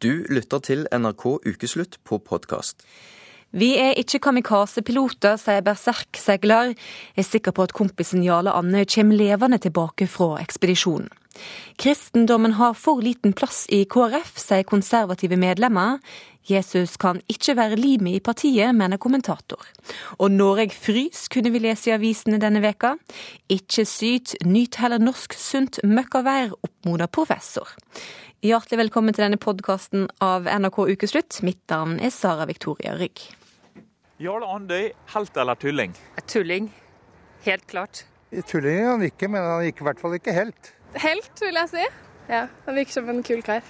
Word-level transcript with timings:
Du 0.00 0.22
lytter 0.32 0.62
til 0.64 0.86
NRK 0.96 1.24
Ukeslutt 1.44 1.98
på 2.08 2.16
podkast. 2.24 2.86
Vi 3.52 3.74
er 3.76 3.98
ikke 4.00 4.22
kamikaze-piloter, 4.24 5.36
sier 5.36 5.60
berserksegler. 5.66 6.70
Jeg 6.72 7.20
er 7.20 7.26
sikker 7.26 7.52
på 7.52 7.66
at 7.66 7.74
kompisen 7.76 8.24
Jarle 8.24 8.54
Anne 8.56 8.86
kommer 8.88 9.20
levende 9.20 9.58
tilbake 9.60 10.08
fra 10.08 10.38
ekspedisjonen. 10.40 11.10
Kristendommen 11.76 12.56
har 12.56 12.72
for 12.80 13.04
liten 13.04 13.34
plass 13.36 13.66
i 13.68 13.82
KrF, 13.84 14.32
sier 14.40 14.64
konservative 14.64 15.36
medlemmer. 15.36 16.00
Jesus 16.48 16.96
kan 16.96 17.20
ikke 17.28 17.54
være 17.58 17.76
limet 17.76 18.16
i 18.16 18.22
partiet, 18.24 18.72
mener 18.74 18.96
kommentator. 19.00 19.60
Og 20.18 20.32
Noreg 20.32 20.72
frys, 20.72 21.26
kunne 21.28 21.52
vi 21.52 21.60
lese 21.60 21.90
i 21.90 21.94
avisene 21.94 22.40
denne 22.40 22.62
veka. 22.64 22.94
Ikke 23.52 23.84
syt, 23.84 24.34
nyt 24.46 24.78
heller 24.80 25.02
norsk 25.02 25.36
sunt 25.36 25.82
møkkavær, 25.84 26.54
oppmoder 26.64 27.10
professor. 27.12 27.68
Hjertelig 28.40 28.86
velkommen 28.86 29.12
til 29.12 29.26
denne 29.26 29.40
podkasten 29.40 30.08
av 30.24 30.48
NRK 30.48 30.78
Ukeslutt. 30.94 31.42
Mitt 31.44 31.60
navn 31.68 31.98
er 32.00 32.14
Sara 32.14 32.46
Victoria 32.48 32.94
Rygg. 32.96 33.26
Jarle 34.20 34.48
Andøy, 34.48 34.90
helt 35.14 35.36
eller 35.36 35.60
tulling? 35.60 35.92
Tulling. 36.28 36.70
Helt 37.44 37.66
klart. 37.68 38.06
Tulling 38.48 38.80
er 38.80 38.90
han 38.94 39.04
ikke, 39.04 39.28
men 39.28 39.44
han 39.44 39.60
er 39.60 39.68
i 39.68 39.84
hvert 39.84 40.00
fall 40.00 40.16
ikke 40.16 40.32
helt. 40.36 40.72
Helt, 41.04 41.30
vil 41.40 41.60
jeg 41.60 41.72
si. 41.76 41.86
Ja, 42.30 42.46
Han 42.66 42.76
virker 42.80 42.96
som 42.96 43.08
en 43.12 43.22
kul 43.26 43.42
kar. 43.44 43.60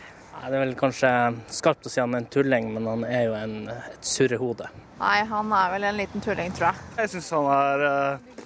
Det 0.40 0.48
er 0.48 0.64
vel 0.64 0.74
kanskje 0.78 1.10
skarpt 1.52 1.86
å 1.86 1.92
si 1.92 2.00
han 2.00 2.16
er 2.16 2.24
en 2.24 2.30
tulling, 2.32 2.72
men 2.74 2.88
han 2.88 3.06
er 3.06 3.28
jo 3.28 3.36
en, 3.36 3.54
et 3.70 4.08
surrehode. 4.08 4.66
Nei, 5.00 5.20
han 5.28 5.52
er 5.56 5.72
vel 5.74 5.86
en 5.90 5.98
liten 6.00 6.24
tulling, 6.24 6.52
tror 6.56 6.70
jeg. 6.70 6.90
Jeg 7.02 7.12
syns 7.14 7.30
han 7.36 7.48
er 7.54 7.86
uh, 7.86 8.44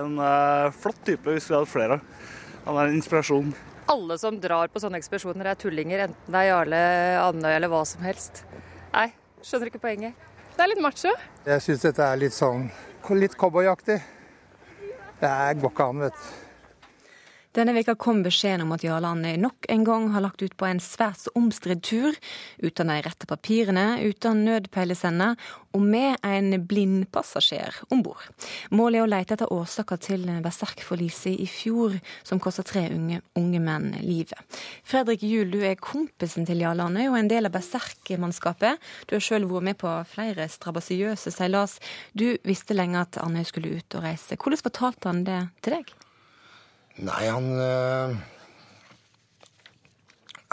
en 0.00 0.18
uh, 0.18 0.72
flott 0.78 1.02
type 1.06 1.26
vi 1.26 1.42
skulle 1.42 1.64
hatt 1.64 1.74
flere 1.74 1.98
av. 1.98 2.10
Han 2.64 2.80
er 2.80 2.90
en 2.90 2.98
inspirasjon 3.02 3.54
alle 3.86 4.18
som 4.18 4.38
drar 4.40 4.70
på 4.72 4.80
sånne 4.80 4.98
ekspedisjoner 5.00 5.50
er 5.50 5.58
tullinger, 5.60 6.06
enten 6.06 6.32
det 6.32 6.40
er 6.40 6.50
Jarle 6.50 6.80
Andøy 7.20 7.50
eller 7.52 7.72
hva 7.72 7.82
som 7.88 8.04
helst. 8.06 8.44
Nei, 8.94 9.10
skjønner 9.44 9.70
ikke 9.70 9.82
poenget. 9.82 10.16
Det 10.54 10.64
er 10.64 10.70
litt 10.70 10.82
macho. 10.82 11.12
Jeg 11.44 11.64
syns 11.64 11.84
dette 11.84 12.06
er 12.06 12.20
litt 12.20 12.36
sånn 12.36 12.68
litt 13.18 13.36
cowboyaktig. 13.36 13.98
Det 15.20 15.34
går 15.60 15.72
ikke 15.72 15.90
an, 15.90 16.06
vet 16.06 16.16
du. 16.16 16.43
Denne 17.54 17.70
veka 17.70 17.92
kom 17.94 18.24
beskjeden 18.24 18.64
om 18.64 18.72
at 18.74 18.82
Jarle 18.82 19.12
Andøy 19.14 19.36
nok 19.38 19.68
en 19.70 19.84
gang 19.86 20.08
har 20.10 20.24
lagt 20.24 20.42
ut 20.42 20.56
på 20.58 20.66
en 20.66 20.80
svært 20.82 21.20
så 21.22 21.30
omstridt 21.38 21.84
tur, 21.86 22.16
uten 22.58 22.88
de 22.90 22.96
rette 23.04 23.28
papirene, 23.30 24.00
uten 24.02 24.40
nødpeilesender 24.42 25.36
og 25.74 25.84
med 25.86 26.18
en 26.26 26.56
blind 26.66 27.04
passasjer 27.14 27.76
om 27.94 28.02
bord. 28.02 28.24
Målet 28.74 28.98
er 28.98 29.04
å 29.04 29.10
lete 29.12 29.36
etter 29.36 29.52
årsaker 29.54 30.02
til 30.02 30.26
berserkforliset 30.42 31.38
i 31.44 31.46
fjor, 31.46 31.94
som 32.26 32.42
kosta 32.42 32.64
tre 32.66 32.88
unge, 32.90 33.20
unge, 33.38 33.60
menn 33.62 33.92
livet. 34.02 34.58
Fredrik 34.82 35.22
Juel, 35.22 35.52
du 35.54 35.60
er 35.62 35.78
kompisen 35.78 36.48
til 36.48 36.64
Jarle 36.64 36.88
Andøy 36.88 37.06
og 37.06 37.20
en 37.20 37.30
del 37.30 37.46
av 37.46 37.54
berserkmannskapet. 37.54 38.82
Du 39.06 39.14
har 39.14 39.22
sjøl 39.22 39.46
vært 39.46 39.68
med 39.70 39.78
på 39.78 39.94
flere 40.10 40.48
strabasiøse 40.50 41.30
seilas. 41.30 41.78
Du 42.18 42.32
visste 42.42 42.74
lenge 42.74 43.06
at 43.06 43.22
Andøy 43.22 43.46
skulle 43.46 43.78
ut 43.78 43.98
og 44.00 44.08
reise. 44.08 44.34
Hvordan 44.34 44.66
fortalte 44.66 45.12
han 45.12 45.22
det 45.30 45.44
til 45.62 45.78
deg? 45.78 45.94
Nei, 46.94 47.26
han 47.26 47.48
øh, 47.58 48.16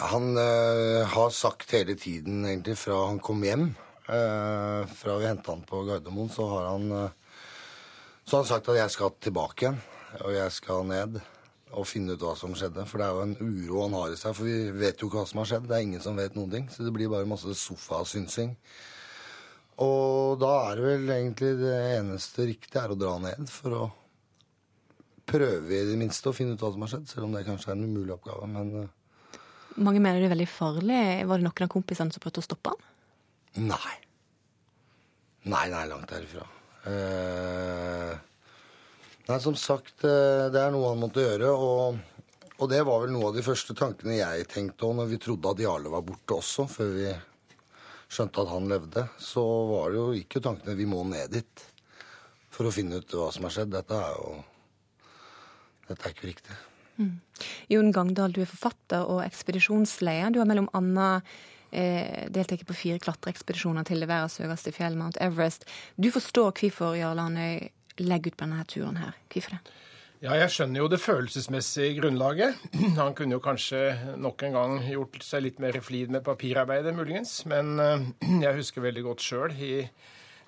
Han 0.02 0.24
øh, 0.38 1.06
har 1.06 1.28
sagt 1.30 1.70
hele 1.70 1.94
tiden, 1.94 2.44
egentlig, 2.44 2.74
fra 2.78 3.06
han 3.06 3.20
kom 3.22 3.42
hjem 3.42 3.68
øh, 4.08 4.88
Fra 4.90 5.18
vi 5.18 5.28
henta 5.28 5.54
han 5.54 5.62
på 5.62 5.84
Gardermoen, 5.86 6.30
så 6.30 6.48
har 6.48 6.66
han 6.72 6.88
Så 8.24 8.36
har 8.36 8.42
han 8.42 8.48
sagt 8.48 8.68
at 8.68 8.76
jeg 8.76 8.90
skal 8.90 9.14
tilbake 9.20 9.66
igjen. 9.66 9.78
Og 10.20 10.34
jeg 10.34 10.52
skal 10.52 10.84
ned 10.86 11.20
og 11.72 11.86
finne 11.86 12.12
ut 12.12 12.22
hva 12.22 12.34
som 12.36 12.54
skjedde. 12.58 12.84
For 12.86 12.98
det 12.98 13.06
er 13.06 13.14
jo 13.16 13.22
en 13.22 13.38
uro 13.40 13.86
han 13.86 13.96
har 14.00 14.12
i 14.12 14.18
seg. 14.18 14.34
For 14.36 14.44
vi 14.44 14.70
vet 14.82 15.00
jo 15.00 15.08
ikke 15.08 15.22
hva 15.22 15.30
som 15.30 15.40
har 15.40 15.48
skjedd. 15.48 15.70
Det 15.70 15.78
er 15.78 15.86
ingen 15.86 16.02
som 16.04 16.18
vet 16.18 16.34
noen 16.36 16.50
ting. 16.52 16.68
Så 16.70 16.84
det 16.84 16.92
blir 16.94 17.10
bare 17.10 17.28
masse 17.28 17.54
sofasynsing. 17.58 18.52
Og 19.82 20.38
da 20.42 20.52
er 20.68 20.78
det 20.78 20.84
vel 20.90 21.16
egentlig 21.16 21.56
det 21.62 21.80
eneste 21.96 22.50
riktige 22.50 22.82
er 22.82 22.92
å 22.92 22.98
dra 22.98 23.16
ned 23.22 23.48
for 23.50 23.78
å 23.78 23.90
prøve 25.28 25.76
i 25.76 25.84
det 25.88 25.98
minste 26.00 26.30
å 26.30 26.36
finne 26.36 26.56
ut 26.56 26.62
hva 26.62 26.72
som 26.74 26.84
har 26.84 26.92
skjedd, 26.92 27.08
selv 27.10 27.28
om 27.28 27.36
det 27.36 27.44
kanskje 27.46 27.72
er 27.72 27.78
en 27.78 27.86
umulig 27.86 28.14
oppgave. 28.16 28.48
Men 28.50 28.72
uh... 28.84 29.36
Mange 29.80 30.02
mener 30.02 30.20
det 30.20 30.28
er 30.28 30.34
veldig 30.34 30.50
farlig. 30.50 31.02
Var 31.28 31.40
det 31.40 31.46
noen 31.46 31.66
av 31.66 31.72
kompisene 31.72 32.14
som 32.14 32.22
prøvde 32.22 32.42
å 32.42 32.46
stoppe 32.46 32.74
han? 32.74 32.90
Nei. 33.70 33.94
Nei, 35.48 35.66
nei, 35.72 35.86
langt 35.90 36.12
derifra. 36.12 36.46
Uh... 36.86 38.12
Nei, 39.28 39.38
som 39.42 39.56
sagt, 39.58 40.02
uh, 40.02 40.48
det 40.52 40.60
er 40.60 40.72
noe 40.74 40.92
han 40.92 41.02
måtte 41.02 41.24
gjøre. 41.24 41.50
Og, 41.54 41.98
og, 42.58 42.64
det 42.70 42.82
var 42.86 43.04
vel 43.04 43.14
noe 43.14 43.30
av 43.30 43.38
de 43.38 43.46
første 43.46 43.76
tankene 43.78 44.18
jeg 44.18 44.48
tenkte 44.50 44.88
òg 44.88 44.96
når 44.98 45.12
vi 45.14 45.20
trodde 45.22 45.54
at 45.54 45.62
Jarle 45.62 45.92
var 45.92 46.06
borte 46.06 46.40
også, 46.40 46.66
før 46.70 46.96
vi 46.98 47.10
skjønte 48.12 48.42
at 48.42 48.52
han 48.52 48.70
levde. 48.70 49.06
Så 49.22 49.42
var 49.70 49.92
det 49.92 50.02
jo, 50.02 50.08
gikk 50.18 50.38
jo 50.38 50.46
tankene 50.50 50.78
vi 50.78 50.88
må 50.90 51.04
ned 51.08 51.38
dit 51.38 51.68
for 52.52 52.68
å 52.68 52.74
finne 52.74 53.00
ut 53.00 53.14
hva 53.16 53.30
som 53.32 53.46
har 53.48 53.54
skjedd. 53.54 53.72
Dette 53.72 53.96
er 53.96 54.18
jo 54.18 54.40
dette 55.92 56.08
er 56.08 56.16
ikke 56.16 56.30
riktig. 56.30 56.58
Mm. 57.00 57.14
Jon 57.72 57.92
Gangdal, 57.94 58.34
du 58.34 58.42
er 58.42 58.50
forfatter 58.50 59.08
og 59.08 59.22
ekspedisjonsleder. 59.24 60.34
Du 60.34 60.40
har 60.42 60.48
mellom 60.48 60.68
annet 60.76 61.28
eh, 61.70 62.26
deltatt 62.32 62.66
på 62.68 62.76
fire 62.76 63.00
klatreekspedisjoner 63.02 63.86
til 63.88 64.04
det 64.04 64.10
verdens 64.10 64.38
høyeste 64.42 64.74
fjell, 64.76 64.98
Mount 65.00 65.20
Everest. 65.24 65.66
Du 65.96 66.10
forstår 66.14 66.52
hvorfor 66.60 66.98
Jarl 66.98 67.22
Andøy 67.22 67.70
legger 68.02 68.32
ut 68.32 68.38
på 68.38 68.46
denne 68.46 68.66
turen 68.68 69.00
her. 69.00 69.16
Hvorfor 69.32 69.56
det? 69.56 69.78
Ja, 70.22 70.36
jeg 70.38 70.52
skjønner 70.54 70.84
jo 70.84 70.86
det 70.86 71.00
følelsesmessige 71.02 71.96
grunnlaget. 71.96 72.58
Han 73.00 73.16
kunne 73.18 73.34
jo 73.34 73.42
kanskje 73.42 73.80
nok 74.22 74.44
en 74.46 74.54
gang 74.54 74.74
gjort 74.86 75.18
seg 75.26 75.48
litt 75.48 75.62
mer 75.62 75.80
flid 75.82 76.12
med 76.14 76.22
papirarbeidet, 76.28 76.94
muligens. 76.94 77.40
Men 77.50 77.74
eh, 77.82 78.04
jeg 78.46 78.58
husker 78.60 78.86
veldig 78.86 79.08
godt 79.08 79.24
sjøl 79.24 79.56
i 79.58 79.74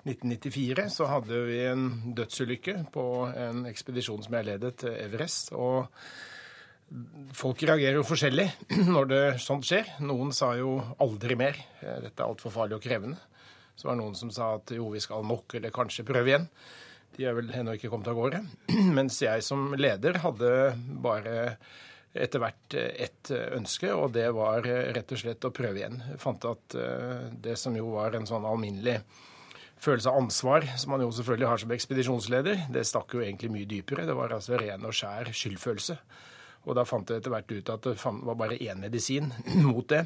1994 0.05 0.85
så 0.93 1.07
hadde 1.09 1.41
vi 1.47 1.59
en 1.65 1.85
dødsulykke 2.13 2.77
på 2.93 3.05
en 3.31 3.65
ekspedisjon 3.65 4.21
som 4.21 4.37
jeg 4.37 4.45
ledet, 4.51 4.75
til 4.83 4.93
Everest. 5.01 5.53
og 5.57 5.89
Folk 7.33 7.63
reagerer 7.65 7.97
jo 7.97 8.05
forskjellig 8.05 8.45
når 8.95 9.09
det 9.09 9.23
sånt 9.41 9.65
skjer. 9.65 9.95
Noen 10.05 10.29
sa 10.35 10.51
jo 10.59 10.77
'aldri 11.01 11.37
mer', 11.39 11.57
dette 11.81 12.21
er 12.21 12.27
altfor 12.27 12.53
farlig 12.53 12.77
og 12.77 12.85
krevende. 12.85 13.17
Så 13.75 13.89
var 13.89 13.97
det 13.97 14.03
noen 14.03 14.15
som 14.15 14.29
sa 14.31 14.53
at 14.59 14.71
jo, 14.77 14.91
vi 14.93 15.01
skal 15.03 15.25
nok, 15.25 15.57
eller 15.57 15.73
kanskje 15.73 16.05
prøve 16.07 16.31
igjen. 16.31 16.47
De 17.17 17.25
er 17.25 17.33
vel 17.33 17.49
ennå 17.49 17.73
ikke 17.75 17.89
kommet 17.89 18.11
av 18.11 18.19
gårde. 18.19 18.45
Mens 18.97 19.17
jeg 19.25 19.41
som 19.43 19.73
leder 19.73 20.21
hadde 20.21 20.53
bare 21.01 21.57
etter 22.15 22.39
hvert 22.39 22.77
ett 22.77 23.31
ønske, 23.33 23.89
og 23.91 24.13
det 24.15 24.29
var 24.37 24.61
rett 24.63 25.11
og 25.11 25.19
slett 25.19 25.49
å 25.49 25.51
prøve 25.51 25.81
igjen. 25.81 25.97
Jeg 26.13 26.21
fant 26.21 26.45
at 26.47 26.77
eh, 26.79 27.25
det 27.33 27.57
som 27.59 27.75
jo 27.75 27.89
var 27.97 28.15
en 28.15 28.29
sånn 28.29 28.45
alminnelig 28.47 29.01
følelse 29.85 30.11
av 30.11 30.19
ansvar, 30.23 30.65
som 30.81 30.93
man 30.95 31.03
jo 31.05 31.11
selvfølgelig 31.13 31.49
har 31.51 31.61
som 31.61 31.73
ekspedisjonsleder, 31.75 32.65
det 32.73 32.85
stakk 32.89 33.15
jo 33.15 33.21
egentlig 33.23 33.51
mye 33.53 33.69
dypere. 33.69 34.07
Det 34.07 34.15
var 34.17 34.33
altså 34.35 34.59
ren 34.59 34.87
og 34.87 34.95
skjær 34.95 35.31
skyldfølelse. 35.35 35.97
Og 36.65 36.77
da 36.77 36.85
fant 36.87 37.09
jeg 37.09 37.21
etter 37.21 37.33
hvert 37.33 37.53
ut 37.53 37.71
at 37.75 37.85
det 37.85 37.95
var 38.01 38.39
bare 38.39 38.57
én 38.57 38.81
medisin 38.81 39.29
mot 39.67 39.85
det. 39.91 40.05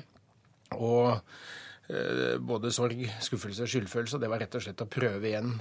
Og 0.75 1.15
eh, 1.15 2.35
både 2.37 2.73
sorg, 2.75 3.01
skuffelse 3.23 3.65
og 3.65 3.71
skyldfølelse, 3.71 4.19
og 4.19 4.23
det 4.23 4.31
var 4.31 4.43
rett 4.43 4.59
og 4.59 4.65
slett 4.65 4.83
å 4.83 4.89
prøve 4.91 5.31
igjen. 5.31 5.55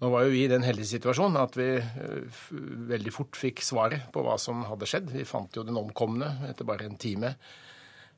Nå 0.00 0.08
var 0.08 0.24
jo 0.24 0.32
vi 0.32 0.46
i 0.46 0.50
den 0.50 0.64
heldige 0.64 0.94
situasjonen 0.94 1.36
at 1.42 1.58
vi 1.60 1.68
eh, 1.76 2.52
veldig 2.90 3.12
fort 3.12 3.36
fikk 3.36 3.60
svaret 3.64 4.08
på 4.14 4.24
hva 4.24 4.38
som 4.40 4.64
hadde 4.68 4.88
skjedd. 4.88 5.12
Vi 5.12 5.28
fant 5.28 5.56
jo 5.56 5.66
den 5.66 5.78
omkomne 5.80 6.38
etter 6.48 6.68
bare 6.68 6.88
en 6.88 6.96
time. 7.00 7.34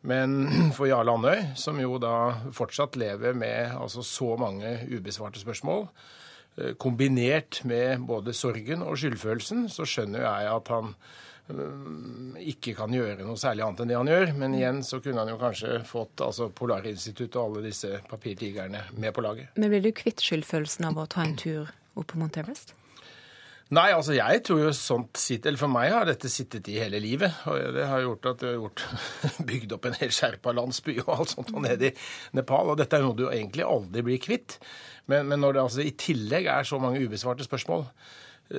Men 0.03 0.49
for 0.77 0.91
Jarle 0.91 1.15
Andøy, 1.15 1.45
som 1.59 1.81
jo 1.81 1.99
da 2.03 2.17
fortsatt 2.55 2.99
lever 3.01 3.37
med 3.39 3.75
altså 3.77 4.05
så 4.07 4.35
mange 4.41 4.77
ubesvarte 4.91 5.43
spørsmål, 5.43 5.87
eh, 6.59 6.73
kombinert 6.81 7.63
med 7.69 8.07
både 8.09 8.35
sorgen 8.37 8.85
og 8.87 8.99
skyldfølelsen, 8.99 9.69
så 9.73 9.87
skjønner 9.89 10.27
jeg 10.27 10.51
at 10.57 10.73
han 10.75 10.93
eh, 11.53 12.43
ikke 12.55 12.75
kan 12.79 12.95
gjøre 12.95 13.23
noe 13.23 13.39
særlig 13.41 13.67
annet 13.67 13.85
enn 13.85 13.95
det 13.95 14.01
han 14.01 14.13
gjør. 14.15 14.35
Men 14.43 14.59
igjen 14.59 14.83
så 14.87 15.01
kunne 15.05 15.23
han 15.23 15.33
jo 15.33 15.41
kanskje 15.41 15.81
fått 15.89 16.25
altså 16.27 16.51
Polarinstituttet 16.51 17.39
og 17.39 17.49
alle 17.49 17.67
disse 17.71 18.03
papirtigerne 18.11 18.89
med 18.99 19.15
på 19.15 19.25
laget. 19.25 19.55
Men 19.57 19.71
blir 19.73 19.87
du 19.87 19.93
kvitt 19.97 20.25
skyldfølelsen 20.25 20.91
av 20.91 21.03
å 21.05 21.09
ta 21.11 21.27
en 21.27 21.39
tur 21.39 21.71
opp 21.95 22.11
på 22.11 22.19
Mount 22.19 22.41
Everest? 22.41 22.75
Nei, 23.73 23.87
altså 23.97 24.13
jeg 24.13 24.43
tror 24.45 24.59
jo 24.67 24.71
sånt 24.77 25.17
sitter 25.17 25.49
Eller 25.49 25.61
for 25.63 25.73
meg 25.73 25.95
har 25.95 26.05
dette 26.05 26.29
sittet 26.29 26.67
i 26.69 26.77
hele 26.83 26.99
livet. 27.01 27.33
Og 27.49 27.77
det 27.77 27.87
har 27.89 28.03
gjort 28.05 28.29
at 28.35 28.43
jeg 28.45 28.53
har 28.53 28.59
gjort, 28.61 28.83
bygd 29.51 29.77
opp 29.79 29.89
en 29.89 29.97
hel 29.97 30.13
Sherpa-landsby 30.13 30.99
og 31.07 31.13
alt 31.15 31.33
sånt 31.33 31.55
og 31.55 31.65
nede 31.65 31.89
i 31.89 31.95
Nepal. 32.37 32.75
Og 32.75 32.81
dette 32.81 32.99
er 32.99 33.07
noe 33.07 33.17
du 33.17 33.25
egentlig 33.31 33.65
aldri 33.65 34.05
blir 34.05 34.21
kvitt. 34.21 34.59
Men, 35.09 35.31
men 35.31 35.41
når 35.41 35.57
det 35.57 35.65
altså 35.65 35.87
i 35.87 35.95
tillegg 35.97 36.51
er 36.53 36.69
så 36.69 36.81
mange 36.83 37.01
ubesvarte 37.01 37.49
spørsmål, 37.49 37.87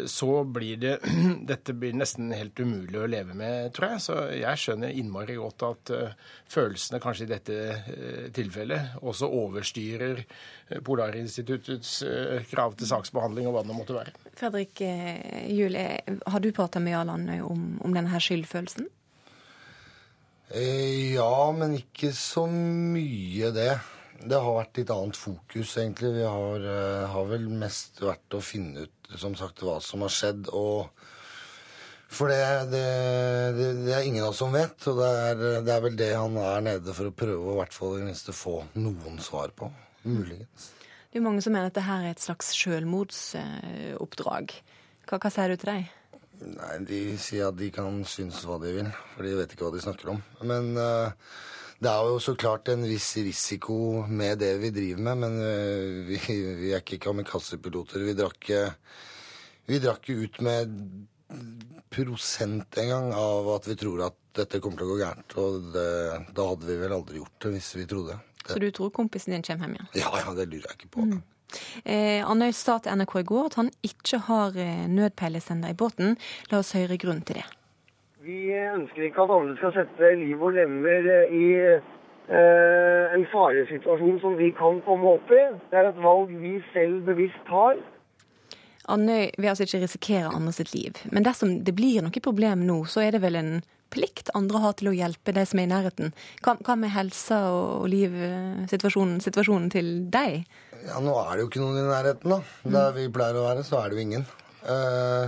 så 0.09 0.43
blir 0.43 0.79
det 0.81 0.93
Dette 1.51 1.75
blir 1.77 1.95
nesten 1.97 2.31
helt 2.33 2.59
umulig 2.59 2.99
å 2.99 3.09
leve 3.09 3.35
med, 3.37 3.73
tror 3.75 3.95
jeg. 3.95 4.03
Så 4.05 4.17
jeg 4.37 4.61
skjønner 4.61 4.95
innmari 4.95 5.37
godt 5.39 5.65
at 5.67 5.93
uh, 5.93 6.33
følelsene 6.49 7.01
kanskje 7.03 7.27
i 7.27 7.31
dette 7.33 7.59
uh, 7.75 8.25
tilfellet 8.35 8.97
også 9.03 9.29
overstyrer 9.29 10.23
uh, 10.23 10.79
Polarinstituttets 10.85 11.95
krav 12.49 12.75
til 12.79 12.89
saksbehandling 12.89 13.47
og 13.49 13.57
hva 13.57 13.63
det 13.67 13.77
måtte 13.77 13.95
være. 13.97 14.15
Fredrik 14.37 14.81
Juel, 14.81 15.77
har 15.77 16.43
du 16.43 16.51
prata 16.55 16.81
med 16.81 16.95
Jarl 16.95 17.13
Andøy 17.13 17.39
om, 17.45 17.65
om 17.85 17.95
denne 17.95 18.11
her 18.13 18.23
skyldfølelsen? 18.23 18.89
Eh, 20.53 21.13
ja, 21.15 21.51
men 21.57 21.79
ikke 21.79 22.11
så 22.13 22.45
mye 22.47 23.49
det. 23.55 23.71
Det 24.23 24.37
har 24.39 24.53
vært 24.59 24.77
litt 24.79 24.91
annet 24.93 25.17
fokus, 25.17 25.71
egentlig. 25.81 26.11
Vi 26.19 26.27
har, 26.29 26.67
eh, 26.73 27.07
har 27.09 27.25
vel 27.25 27.47
mest 27.49 27.97
vært 27.99 28.37
å 28.37 28.41
finne 28.41 28.85
ut, 28.85 28.92
som 29.19 29.35
sagt, 29.37 29.63
hva 29.63 29.79
som 29.83 30.05
har 30.05 30.13
skjedd. 30.13 30.49
og 30.53 30.89
for 32.13 32.29
det, 32.29 32.43
det, 32.69 32.83
det, 33.57 33.67
det, 33.87 33.93
er 33.95 34.05
ingen 34.05 34.21
av 34.21 34.29
oss 34.29 34.41
som 34.43 34.53
vet, 34.53 34.75
og 34.91 34.99
det 34.99 35.07
er, 35.09 35.39
det 35.65 35.71
er, 35.73 35.81
vel 35.81 35.95
det 35.97 36.11
han 36.13 36.37
er 36.37 36.61
nede 36.61 36.93
for 36.93 37.09
å 37.09 37.15
prøve 37.23 37.41
å 37.41 37.55
i 37.55 37.59
hvert 37.63 37.73
fall 37.73 37.97
i 37.97 38.05
minste 38.05 38.35
få 38.37 38.59
noen 38.77 39.17
svar 39.23 39.53
på. 39.57 39.71
Muligens. 40.05 40.69
Det 41.09 41.17
er 41.17 41.25
mange 41.25 41.41
som 41.45 41.53
mener 41.55 41.71
at 41.71 41.77
det 41.77 41.85
her 41.87 42.05
er 42.05 42.13
et 42.13 42.21
slags 42.21 42.51
selvmordsoppdrag. 42.57 44.53
Hva, 45.09 45.17
hva 45.17 45.31
sier 45.33 45.53
du 45.53 45.57
til 45.61 45.71
dem? 45.71 45.89
Nei, 46.53 46.77
De 46.89 47.01
sier 47.21 47.49
at 47.49 47.57
de 47.57 47.69
kan 47.73 47.99
synes 48.09 48.43
hva 48.45 48.59
de 48.61 48.75
vil, 48.77 48.89
for 49.15 49.25
de 49.25 49.35
vet 49.39 49.53
ikke 49.55 49.67
hva 49.67 49.73
de 49.73 49.83
snakker 49.83 50.13
om. 50.13 50.21
Men 50.45 50.73
uh, 50.77 51.13
det 51.83 51.91
er 51.91 52.09
jo 52.09 52.19
så 52.23 52.35
klart 52.39 52.71
en 52.71 52.85
viss 52.87 53.11
risiko 53.19 53.77
med 54.07 54.39
det 54.41 54.53
vi 54.61 54.71
driver 54.75 55.07
med, 55.09 55.23
men 55.25 55.39
uh, 55.43 56.03
vi, 56.07 56.19
vi, 56.19 56.71
er 56.71 56.81
ikke 56.81 57.01
kamikaze-piloter. 57.09 58.05
Vi 58.07 58.15
drakk 58.17 58.53
vi 59.65 59.79
drakk 59.79 60.09
ut 60.09 60.41
med 60.43 60.71
prosent 61.93 62.77
engang 62.77 63.13
av 63.13 63.47
at 63.55 63.67
vi 63.67 63.75
tror 63.79 64.07
at 64.09 64.17
dette 64.35 64.59
kommer 64.59 64.81
til 64.81 64.89
å 64.89 64.93
gå 64.93 64.97
gærent. 65.01 65.35
Og 65.39 65.69
det, 65.75 65.89
da 66.35 66.47
hadde 66.49 66.67
vi 66.67 66.79
vel 66.81 66.95
aldri 66.95 67.21
gjort 67.21 67.45
det 67.45 67.53
hvis 67.55 67.69
vi 67.77 67.85
trodde. 67.89 68.17
Det. 68.43 68.49
Så 68.51 68.59
du 68.59 68.67
tror 68.75 68.91
kompisen 68.95 69.35
din 69.35 69.45
kommer 69.45 69.69
hjem 69.69 69.77
igjen? 69.77 69.91
Ja, 70.01 70.11
ja, 70.19 70.33
det 70.35 70.49
lurer 70.51 70.67
jeg 70.67 70.81
ikke 70.81 70.93
på. 70.97 71.07
Mm. 71.07 71.21
Eh, 71.85 72.19
Andøy 72.25 72.51
sa 72.57 72.79
til 72.81 72.97
NRK 72.97 73.19
i 73.21 73.27
går 73.29 73.49
at 73.51 73.59
han 73.61 73.69
ikke 73.85 74.19
har 74.27 74.57
eh, 74.59 74.85
nødpeilesender 74.89 75.71
i 75.71 75.77
båten. 75.77 76.17
La 76.51 76.63
oss 76.63 76.73
høre 76.75 76.97
grunnen 76.99 77.23
til 77.27 77.39
det. 77.39 77.45
Vi 78.23 78.53
ønsker 78.55 79.03
ikke 79.03 79.25
at 79.25 79.31
andre 79.35 79.53
skal 79.57 79.73
sette 79.75 80.09
liv 80.15 80.39
og 80.39 80.53
lemmer 80.55 81.07
eh, 81.11 81.31
i 81.35 81.47
eh, 81.59 83.15
en 83.17 83.25
faresituasjon 83.33 84.21
som 84.21 84.37
vi 84.39 84.47
kan 84.55 84.77
komme 84.85 85.17
opp 85.17 85.33
i. 85.35 85.41
Det 85.67 85.75
er 85.75 85.89
et 85.89 85.99
valg 85.99 86.31
vi 86.39 86.53
selv 86.71 87.01
bevisst 87.09 87.41
tar. 87.49 87.81
Andøy 88.93 89.27
vil 89.35 89.49
altså 89.51 89.67
ikke 89.67 89.81
risikere 89.81 90.31
andre 90.31 90.53
sitt 90.55 90.71
liv. 90.71 91.01
Men 91.11 91.27
dersom 91.27 91.57
det 91.67 91.75
blir 91.75 91.99
noe 92.05 92.23
problem 92.23 92.63
nå, 92.69 92.77
så 92.87 93.03
er 93.03 93.17
det 93.17 93.21
vel 93.25 93.35
en 93.41 93.51
plikt 93.91 94.31
andre 94.39 94.63
har 94.63 94.77
til 94.79 94.93
å 94.93 94.95
hjelpe 94.95 95.35
de 95.35 95.43
som 95.49 95.59
er 95.59 95.67
i 95.67 95.73
nærheten. 95.73 96.15
Hva, 96.45 96.55
hva 96.63 96.77
med 96.79 96.95
helsa 96.95 97.41
og 97.51 97.89
livssituasjonen 97.91 99.19
situasjonen 99.25 99.67
til 99.75 99.91
deg? 100.15 100.47
Ja, 100.87 101.03
Nå 101.03 101.19
er 101.25 101.35
det 101.35 101.43
jo 101.43 101.51
ikke 101.51 101.65
noen 101.65 101.83
i 101.83 101.85
nærheten, 101.91 102.37
da. 102.37 102.39
Der 102.79 102.95
vi 102.95 103.09
pleier 103.11 103.43
å 103.43 103.45
være, 103.49 103.67
så 103.67 103.83
er 103.83 103.91
det 103.91 103.99
jo 103.99 104.07
ingen. 104.07 104.25
Uh, 104.63 105.27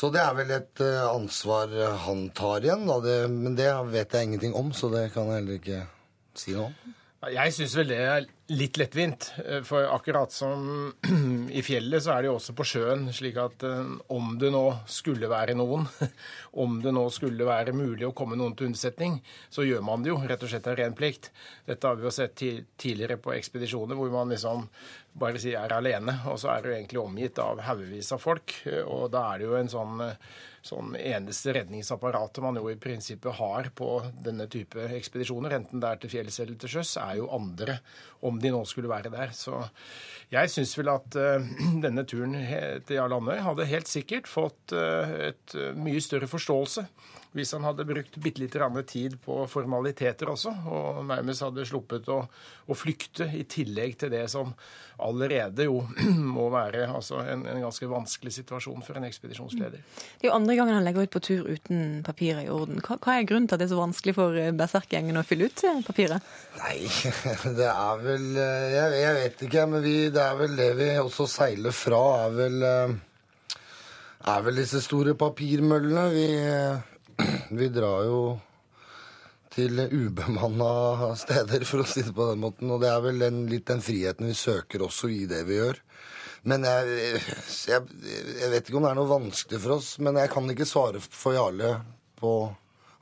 så 0.00 0.08
det 0.14 0.22
er 0.22 0.36
vel 0.38 0.54
et 0.56 0.80
uh, 0.80 1.10
ansvar 1.12 1.74
han 2.06 2.30
tar 2.36 2.64
igjen, 2.64 2.86
da. 2.88 2.96
Det, 3.04 3.18
men 3.32 3.58
det 3.58 3.68
vet 3.92 4.16
jeg 4.16 4.30
ingenting 4.30 4.56
om, 4.56 4.72
så 4.72 4.88
det 4.92 5.10
kan 5.12 5.28
jeg 5.28 5.42
heller 5.42 5.60
ikke 5.60 5.82
si 6.40 6.56
noe 6.56 6.70
om. 6.70 6.96
Jeg 7.28 7.52
syns 7.52 7.74
vel 7.76 7.90
det 7.90 7.96
er 8.00 8.26
litt 8.56 8.78
lettvint. 8.80 9.26
Eh, 9.44 9.60
for 9.66 9.84
akkurat 9.92 10.32
som 10.32 10.94
i 11.58 11.60
fjellet, 11.60 12.00
så 12.00 12.14
er 12.14 12.22
det 12.22 12.30
jo 12.30 12.36
også 12.38 12.54
på 12.56 12.64
sjøen. 12.64 13.02
Slik 13.12 13.36
at 13.42 13.64
eh, 13.68 13.90
om 14.16 14.30
det 14.40 14.48
nå 14.54 14.62
skulle 14.88 15.28
være 15.28 15.52
noen, 15.58 15.84
om 16.64 16.78
det 16.80 16.94
nå 16.96 17.02
skulle 17.12 17.44
være 17.44 17.76
mulig 17.76 18.08
å 18.08 18.14
komme 18.16 18.38
noen 18.40 18.56
til 18.56 18.70
unnsetning, 18.70 19.18
så 19.52 19.66
gjør 19.68 19.84
man 19.84 20.00
det 20.00 20.14
jo 20.14 20.16
rett 20.22 20.46
og 20.46 20.52
slett 20.52 20.70
av 20.72 20.78
ren 20.80 20.96
plikt. 20.96 21.28
Dette 21.68 21.90
har 21.90 22.00
vi 22.00 22.08
jo 22.08 22.14
sett 22.14 22.40
tidligere 22.40 23.20
på 23.20 23.36
ekspedisjoner 23.36 24.00
hvor 24.00 24.16
man 24.16 24.32
liksom 24.32 24.64
bare 25.12 25.40
si 25.42 25.54
er 25.58 25.72
alene, 25.74 26.20
og 26.30 26.38
så 26.40 26.52
er 26.54 26.62
du 26.62 26.70
egentlig 26.74 27.00
omgitt 27.02 27.40
av 27.42 27.60
haugevis 27.66 28.12
av 28.14 28.22
folk. 28.22 28.54
Og 28.84 29.08
da 29.12 29.24
er 29.32 29.40
det 29.40 29.48
jo 29.48 29.58
en 29.58 29.72
sånn 29.72 30.06
sånn 30.62 30.92
eneste 30.98 31.54
redningsapparatet 31.56 32.42
man 32.44 32.58
jo 32.60 32.68
i 32.68 32.76
prinsippet 32.80 33.38
har 33.38 33.70
på 33.76 33.88
denne 34.24 34.46
type 34.52 34.90
ekspedisjoner, 34.98 35.54
enten 35.56 35.80
det 35.80 35.88
er 35.88 36.00
til 36.02 36.12
fjells 36.12 36.40
eller 36.42 36.58
til 36.60 36.74
sjøs, 36.74 36.94
er 37.00 37.16
jo 37.20 37.30
andre, 37.32 37.78
om 38.26 38.40
de 38.40 38.52
nå 38.52 38.60
skulle 38.68 38.90
være 38.90 39.12
der. 39.12 39.32
Så 39.36 39.62
jeg 40.32 40.52
syns 40.52 40.76
vel 40.78 40.92
at 40.92 41.16
uh, 41.16 41.48
denne 41.84 42.04
turen 42.08 42.36
til 42.36 42.98
Jarl 42.98 43.16
Andøy 43.16 43.40
hadde 43.46 43.70
helt 43.70 43.90
sikkert 43.90 44.28
fått 44.30 44.76
uh, 44.76 45.30
et 45.30 45.56
uh, 45.56 45.72
mye 45.78 46.02
større 46.04 46.28
forståelse 46.30 46.86
hvis 47.36 47.52
han 47.54 47.62
hadde 47.62 47.86
brukt 47.86 48.16
bitte 48.18 48.42
litt 48.42 48.56
tid 48.90 49.14
på 49.22 49.44
formaliteter 49.46 50.32
også, 50.32 50.50
og 50.66 51.04
nærmest 51.06 51.44
hadde 51.44 51.66
sluppet 51.68 52.08
å, 52.10 52.24
å, 52.66 52.74
flykte, 52.74 53.28
i 53.38 53.44
tillegg 53.46 53.96
til 54.00 54.10
det 54.10 54.24
som 54.32 54.50
allerede 55.00 55.68
jo 55.68 55.84
må 56.36 56.48
være 56.50 56.88
altså 56.90 57.20
en, 57.22 57.44
en, 57.46 57.62
ganske 57.62 57.86
vanskelig 57.86 58.34
situasjon 58.34 58.82
for 58.82 58.98
en 58.98 59.06
ekspedisjonsleder. 59.06 59.78
Det 60.18 60.26
er 60.26 60.30
jo 60.32 60.34
andre 60.34 60.56
gangen 60.58 60.74
han 60.74 60.86
legger 60.86 61.06
ut 61.06 61.14
på 61.14 61.22
tur 61.22 61.46
uten 61.46 62.02
papirer 62.06 62.42
i 62.42 62.50
orden. 62.50 62.82
Hva, 62.82 62.98
hva 62.98 63.16
er 63.16 63.28
grunnen 63.30 63.46
til 63.46 63.56
at 63.56 63.62
det 63.62 63.68
er 63.68 63.74
så 63.76 63.80
vanskelig 63.80 64.16
for 64.18 64.40
eh, 64.40 64.50
berserkgjengen 64.56 65.22
å 65.22 65.26
fylle 65.26 65.46
ut 65.46 65.64
eh, 65.70 65.80
papiret? 65.86 66.34
Nei, 66.58 66.76
det 67.60 67.70
er 67.70 68.02
vel 68.02 68.28
eh, 68.34 68.68
Jeg, 68.74 69.00
jeg 69.04 69.18
vet 69.20 69.46
ikke, 69.46 69.68
men 69.70 69.86
vi, 69.86 69.96
det 70.10 70.26
er 70.26 70.38
vel 70.42 70.58
det 70.58 70.70
vi 70.82 70.90
også 70.98 71.30
seiler 71.30 71.74
fra, 71.74 72.02
er 72.26 72.36
vel 72.42 72.66
er 74.20 74.42
vel 74.44 74.58
disse 74.60 74.82
store 74.84 75.14
papirmøllene. 75.16 76.02
Vi 76.12 76.26
vi 77.58 77.68
drar 77.72 78.06
jo 78.08 78.22
til 79.50 79.80
ubemanna 79.90 81.12
steder, 81.18 81.64
for 81.66 81.82
å 81.82 81.88
si 81.88 82.04
det 82.06 82.14
på 82.14 82.28
den 82.30 82.42
måten. 82.42 82.70
Og 82.70 82.82
det 82.82 82.90
er 82.92 83.04
vel 83.04 83.22
den, 83.22 83.44
litt 83.50 83.66
den 83.70 83.82
friheten 83.84 84.30
vi 84.30 84.36
søker 84.38 84.86
også 84.86 85.10
i 85.10 85.24
det 85.30 85.42
vi 85.48 85.58
gjør. 85.58 85.80
Men 86.48 86.64
jeg, 86.64 87.00
jeg, 87.68 87.88
jeg, 88.40 88.50
vet 88.52 88.68
ikke 88.68 88.78
om 88.78 88.86
det 88.86 88.92
er 88.94 89.00
noe 89.00 89.10
vanskelig 89.10 89.60
for 89.60 89.76
oss. 89.76 89.90
Men 90.00 90.20
jeg 90.22 90.32
kan 90.32 90.54
ikke 90.54 90.68
svare 90.68 91.02
for 91.02 91.36
Jarle 91.36 91.74
på 92.20 92.32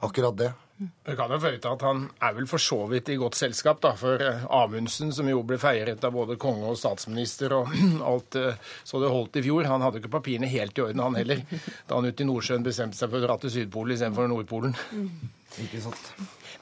akkurat 0.07 0.41
det. 0.41 0.51
Vi 0.79 1.15
kan 1.19 1.33
jo 1.33 1.39
føye 1.43 1.59
til 1.59 1.73
at 1.73 1.83
Han 1.83 2.05
er 2.23 2.35
vel 2.37 2.47
for 2.51 2.63
så 2.63 2.79
vidt 2.91 3.11
i 3.11 3.17
godt 3.19 3.39
selskap, 3.39 3.81
da, 3.83 3.95
for 3.99 4.23
eh, 4.23 4.45
Amundsen, 4.55 5.11
som 5.15 5.27
jo 5.31 5.41
ble 5.47 5.59
feiret 5.59 6.05
av 6.07 6.15
både 6.15 6.39
konge 6.41 6.71
og 6.71 6.79
statsminister 6.79 7.55
og 7.57 7.73
alt 8.11 8.39
eh, 8.39 8.61
så 8.87 9.03
det 9.03 9.11
holdt 9.11 9.41
i 9.41 9.45
fjor, 9.49 9.67
han 9.67 9.83
hadde 9.83 10.03
ikke 10.03 10.13
papirene 10.19 10.51
helt 10.51 10.79
i 10.79 10.85
orden, 10.85 11.03
han 11.03 11.19
heller, 11.19 11.43
da 11.89 11.99
han 11.99 12.07
ute 12.07 12.23
i 12.23 12.29
Nordsjøen 12.29 12.67
bestemte 12.67 12.99
seg 12.99 13.11
for 13.11 13.19
å 13.19 13.27
dra 13.27 13.39
til 13.43 13.55
Sydpolen 13.57 13.97
istedenfor 13.97 14.31
Nordpolen. 14.31 14.77
Mm. 14.93 15.35
Ikke 15.65 15.81
sant. 15.83 16.13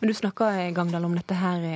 Men 0.00 0.08
du 0.08 0.16
snakka 0.16 0.48
eh, 0.62 0.72
Gangdal, 0.76 1.04
om 1.04 1.18
dette 1.18 1.36
her 1.36 1.68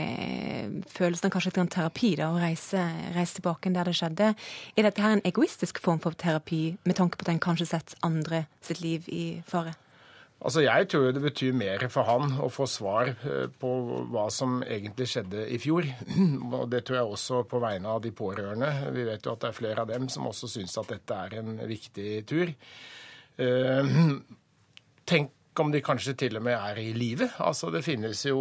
følelsen 0.95 1.29
av 1.29 1.35
kanskje 1.37 1.55
en 1.61 1.73
terapi, 1.77 2.15
da, 2.23 2.31
å 2.33 2.41
reise, 2.41 2.87
reise 3.17 3.41
tilbake 3.41 3.75
der 3.75 3.93
det 3.93 3.97
skjedde. 4.01 4.33
Er 4.77 4.89
dette 4.89 5.05
her 5.05 5.19
en 5.19 5.27
egoistisk 5.29 5.83
form 5.85 6.01
for 6.01 6.17
terapi, 6.17 6.79
med 6.89 6.97
tanke 6.97 7.21
på 7.21 7.29
at 7.29 7.35
en 7.35 7.45
kanskje 7.51 7.69
setter 7.75 8.01
andre 8.07 8.47
sitt 8.65 8.81
liv 8.81 9.09
i 9.13 9.25
fare? 9.49 9.77
Altså, 10.41 10.63
Jeg 10.65 10.89
tror 10.89 11.11
det 11.13 11.21
betyr 11.23 11.53
mer 11.53 11.83
for 11.93 12.09
han 12.09 12.39
å 12.41 12.49
få 12.53 12.65
svar 12.71 13.13
eh, 13.13 13.47
på 13.61 13.71
hva 14.13 14.27
som 14.33 14.63
egentlig 14.65 15.11
skjedde 15.13 15.45
i 15.53 15.59
fjor. 15.61 15.85
Og 16.57 16.65
Det 16.73 16.85
tror 16.87 17.01
jeg 17.01 17.17
også 17.17 17.43
på 17.51 17.61
vegne 17.61 17.93
av 17.93 18.01
de 18.05 18.13
pårørende. 18.17 18.71
Vi 18.97 19.05
vet 19.09 19.27
jo 19.27 19.35
at 19.35 19.45
det 19.45 19.51
er 19.51 19.59
flere 19.59 19.85
av 19.85 19.93
dem 19.93 20.09
som 20.13 20.29
også 20.31 20.49
syns 20.49 20.79
at 20.81 20.89
dette 20.95 21.19
er 21.27 21.37
en 21.43 21.61
viktig 21.69 22.11
tur. 22.31 22.55
Eh, 23.37 23.93
om 25.61 25.71
de 25.73 25.83
kanskje 25.85 26.17
til 26.19 26.39
og 26.39 26.45
med 26.47 26.57
er 26.57 26.81
i 26.83 26.91
live. 26.97 27.31
Altså, 27.43 27.71
det 27.73 27.85
finnes 27.87 28.25
jo 28.27 28.41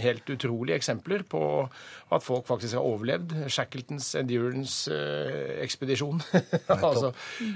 helt 0.00 0.30
utrolige 0.30 0.78
eksempler 0.80 1.24
på 1.28 1.42
at 2.10 2.24
folk 2.24 2.48
faktisk 2.48 2.78
har 2.78 2.86
overlevd 2.86 3.34
Shackletons 3.52 4.08
Endurance-ekspedisjon. 4.18 6.22
altså, 6.74 7.12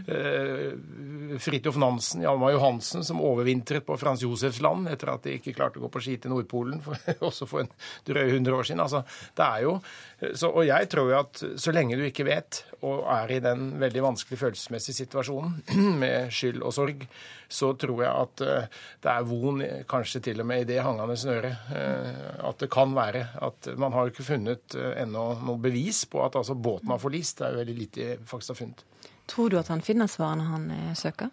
eh, 0.06 1.38
Fridtjof 1.42 1.78
Nansen, 1.82 2.22
Hjalmar 2.22 2.54
Johansen, 2.54 3.04
som 3.06 3.22
overvintret 3.24 3.86
på 3.86 3.96
Frans 3.98 4.22
Josefs 4.22 4.60
land 4.64 4.88
etter 4.92 5.10
at 5.14 5.26
de 5.26 5.38
ikke 5.38 5.56
klarte 5.56 5.80
å 5.80 5.86
gå 5.86 5.90
på 5.94 6.04
ski 6.04 6.18
til 6.22 6.34
Nordpolen, 6.34 6.82
for, 6.84 7.00
også 7.30 7.48
for 7.50 7.64
en 7.64 7.72
drøye 8.06 8.36
hundre 8.36 8.60
år 8.60 8.70
siden. 8.70 8.84
Altså, 8.84 9.02
det 9.34 9.48
er 9.48 9.66
jo, 9.66 9.76
så, 10.32 10.50
og 10.50 10.62
jeg 10.68 10.90
tror 10.92 11.10
jo 11.10 11.18
at 11.18 11.44
så 11.60 11.74
lenge 11.74 11.98
du 11.98 12.04
ikke 12.06 12.28
vet, 12.28 12.62
og 12.84 13.06
er 13.10 13.34
i 13.34 13.42
den 13.44 13.72
veldig 13.82 14.06
vanskelige 14.10 14.44
følelsesmessige 14.44 15.02
situasjonen 15.02 15.58
med 16.02 16.30
skyld 16.34 16.62
og 16.62 16.76
sorg, 16.76 17.08
så 17.54 17.70
tror 17.78 18.02
jeg 18.02 18.10
at 18.10 18.44
uh, 18.44 18.63
det 19.04 19.10
er 19.12 19.26
von 19.28 19.62
kanskje 19.90 20.22
til 20.28 20.42
og 20.42 20.48
med 20.50 20.64
i 20.64 20.68
det 20.72 20.80
hangende 20.84 21.16
snøret. 21.18 21.64
Uh, 21.70 22.48
at 22.50 22.60
det 22.62 22.70
kan 22.72 22.94
være 22.96 23.26
at 23.44 23.70
man 23.80 23.96
har 23.96 24.10
ikke 24.10 24.26
funnet 24.26 24.76
uh, 24.78 24.92
ennå 25.02 25.26
noe 25.44 25.60
bevis 25.62 26.04
på 26.10 26.22
at 26.24 26.38
altså, 26.40 26.54
båten 26.54 26.92
har 26.92 27.02
forlist. 27.02 27.38
Det 27.38 27.48
er 27.48 27.56
jo 27.56 27.62
veldig 27.64 27.76
lite 27.80 28.08
faktisk 28.28 28.54
har 28.54 28.60
funnet. 28.62 28.86
Tror 29.30 29.50
du 29.50 29.58
at 29.58 29.72
han 29.72 29.84
finner 29.84 30.10
svarene 30.10 30.48
han 30.50 30.70
søker? 30.98 31.30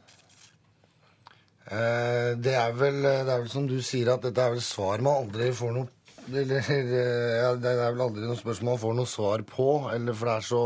Det 1.71 2.51
er, 2.51 2.71
vel, 2.75 2.97
det 3.03 3.31
er 3.31 3.43
vel 3.43 3.49
som 3.51 3.67
du 3.67 3.77
sier, 3.85 4.09
at 4.11 4.23
dette 4.25 4.43
er 4.43 4.55
vel 4.55 4.63
svar 4.63 5.03
man 5.03 5.21
aldri 5.23 5.51
får 5.55 5.75
noe 5.75 5.87
eller, 6.29 6.55
ja, 7.41 7.53
Det 7.55 7.71
er 7.71 7.93
vel 7.93 8.03
aldri 8.05 8.27
noe 8.27 8.39
spørsmål 8.39 8.75
man 8.75 8.81
får 8.81 8.97
noe 8.99 9.09
svar 9.09 9.45
på. 9.47 9.69
Eller 9.93 10.17
for 10.17 10.29
det 10.29 10.35
er 10.35 10.47
så 10.47 10.63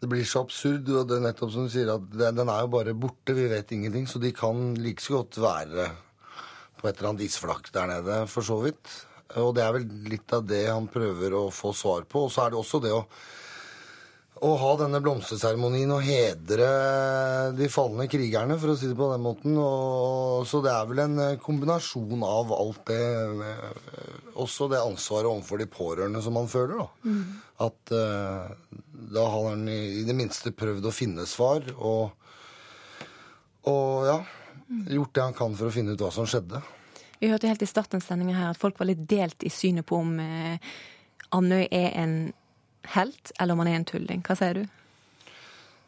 det 0.00 0.08
blir 0.10 0.24
så 0.28 0.42
absurd. 0.44 0.88
og 0.92 1.08
det 1.08 1.16
er 1.16 1.24
nettopp 1.24 1.52
som 1.52 1.66
du 1.66 1.72
sier 1.72 1.88
at 1.94 2.04
Den 2.12 2.48
er 2.48 2.60
jo 2.64 2.72
bare 2.72 2.94
borte. 2.94 3.34
Vi 3.36 3.48
vet 3.48 3.72
ingenting. 3.72 4.06
Så 4.06 4.20
de 4.20 4.32
kan 4.32 4.74
like 4.74 5.02
så 5.02 5.22
godt 5.22 5.40
være 5.40 5.90
på 6.76 6.88
et 6.88 6.98
eller 6.98 7.14
annet 7.14 7.28
isflak 7.30 7.72
der 7.72 7.88
nede, 7.88 8.26
for 8.28 8.44
så 8.44 8.60
vidt. 8.60 8.90
Og 9.40 9.54
det 9.56 9.64
er 9.64 9.72
vel 9.74 9.86
litt 10.10 10.32
av 10.36 10.44
det 10.46 10.66
han 10.68 10.86
prøver 10.92 11.34
å 11.34 11.48
få 11.50 11.72
svar 11.74 12.04
på. 12.04 12.26
Og 12.26 12.32
så 12.32 12.44
er 12.44 12.52
det 12.52 12.60
også 12.60 12.82
det 12.84 12.92
å 12.92 13.06
å 14.44 14.50
ha 14.60 14.70
denne 14.76 15.00
blomsterseremonien 15.00 15.92
og 15.94 16.02
hedre 16.04 16.66
de 17.56 17.68
falne 17.72 18.04
krigerne, 18.10 18.58
for 18.60 18.74
å 18.74 18.76
si 18.76 18.90
det 18.90 18.98
på 18.98 19.08
den 19.12 19.24
måten. 19.24 19.56
Og, 19.56 20.44
så 20.48 20.60
det 20.64 20.74
er 20.74 20.90
vel 20.90 21.02
en 21.06 21.16
eh, 21.24 21.38
kombinasjon 21.40 22.24
av 22.26 22.52
alt 22.56 22.82
det 22.90 23.00
eh, 23.00 23.82
Også 24.36 24.68
det 24.68 24.82
ansvaret 24.82 25.30
overfor 25.30 25.62
de 25.62 25.68
pårørende 25.72 26.20
som 26.24 26.36
man 26.36 26.50
føler, 26.52 26.82
da. 26.82 26.88
Mm. 27.08 27.22
At 27.64 27.92
uh, 27.96 28.50
da 29.16 29.22
har 29.32 29.46
han 29.48 29.62
i, 29.72 30.02
i 30.02 30.04
det 30.04 30.12
minste 30.12 30.52
prøvd 30.52 30.84
å 30.84 30.92
finne 30.92 31.24
svar, 31.24 31.64
og, 31.78 32.10
og 33.72 34.10
ja 34.10 34.18
Gjort 34.66 35.12
det 35.14 35.22
han 35.22 35.34
kan 35.36 35.52
for 35.54 35.68
å 35.68 35.74
finne 35.74 35.92
ut 35.94 36.00
hva 36.02 36.08
som 36.10 36.26
skjedde. 36.26 36.58
Vi 37.20 37.28
hørte 37.30 37.46
helt 37.46 37.62
i 37.62 37.68
starten 37.70 38.00
av 38.00 38.02
sendinga 38.02 38.34
her 38.34 38.48
at 38.50 38.58
folk 38.58 38.80
var 38.80 38.88
litt 38.90 39.04
delt 39.08 39.44
i 39.46 39.52
synet 39.52 39.86
på 39.86 40.00
om 40.02 40.16
eh, 40.18 40.58
Andøy 41.36 41.68
er 41.70 41.94
en 42.02 42.16
helt, 42.94 43.32
eller 43.40 43.56
om 43.56 43.62
han 43.64 43.70
er 43.70 43.80
en 43.80 43.88
tulling. 43.88 44.22
Hva 44.26 44.36
sier 44.38 44.60
du? 44.60 44.66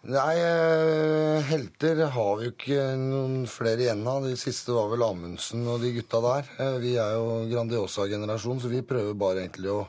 Nei, 0.09 0.39
eh, 0.39 1.43
helter 1.43 2.05
har 2.15 2.37
vi 2.39 2.47
jo 2.47 2.53
ikke 2.55 2.85
noen 3.01 3.43
flere 3.51 3.83
igjen 3.83 4.07
av. 4.07 4.23
De 4.25 4.37
siste 4.39 4.73
var 4.73 4.87
vel 4.93 5.03
Amundsen 5.03 5.67
og 5.69 5.83
de 5.83 5.91
gutta 5.97 6.21
der. 6.23 6.49
Eh, 6.63 6.79
Vi 6.85 6.95
er 6.97 7.17
jo 7.19 7.43
Grandiosa-generasjon, 7.51 8.61
så 8.63 8.71
vi 8.71 8.85
prøver 8.87 9.19
bare 9.19 9.43
egentlig 9.43 9.73
å, 9.75 9.83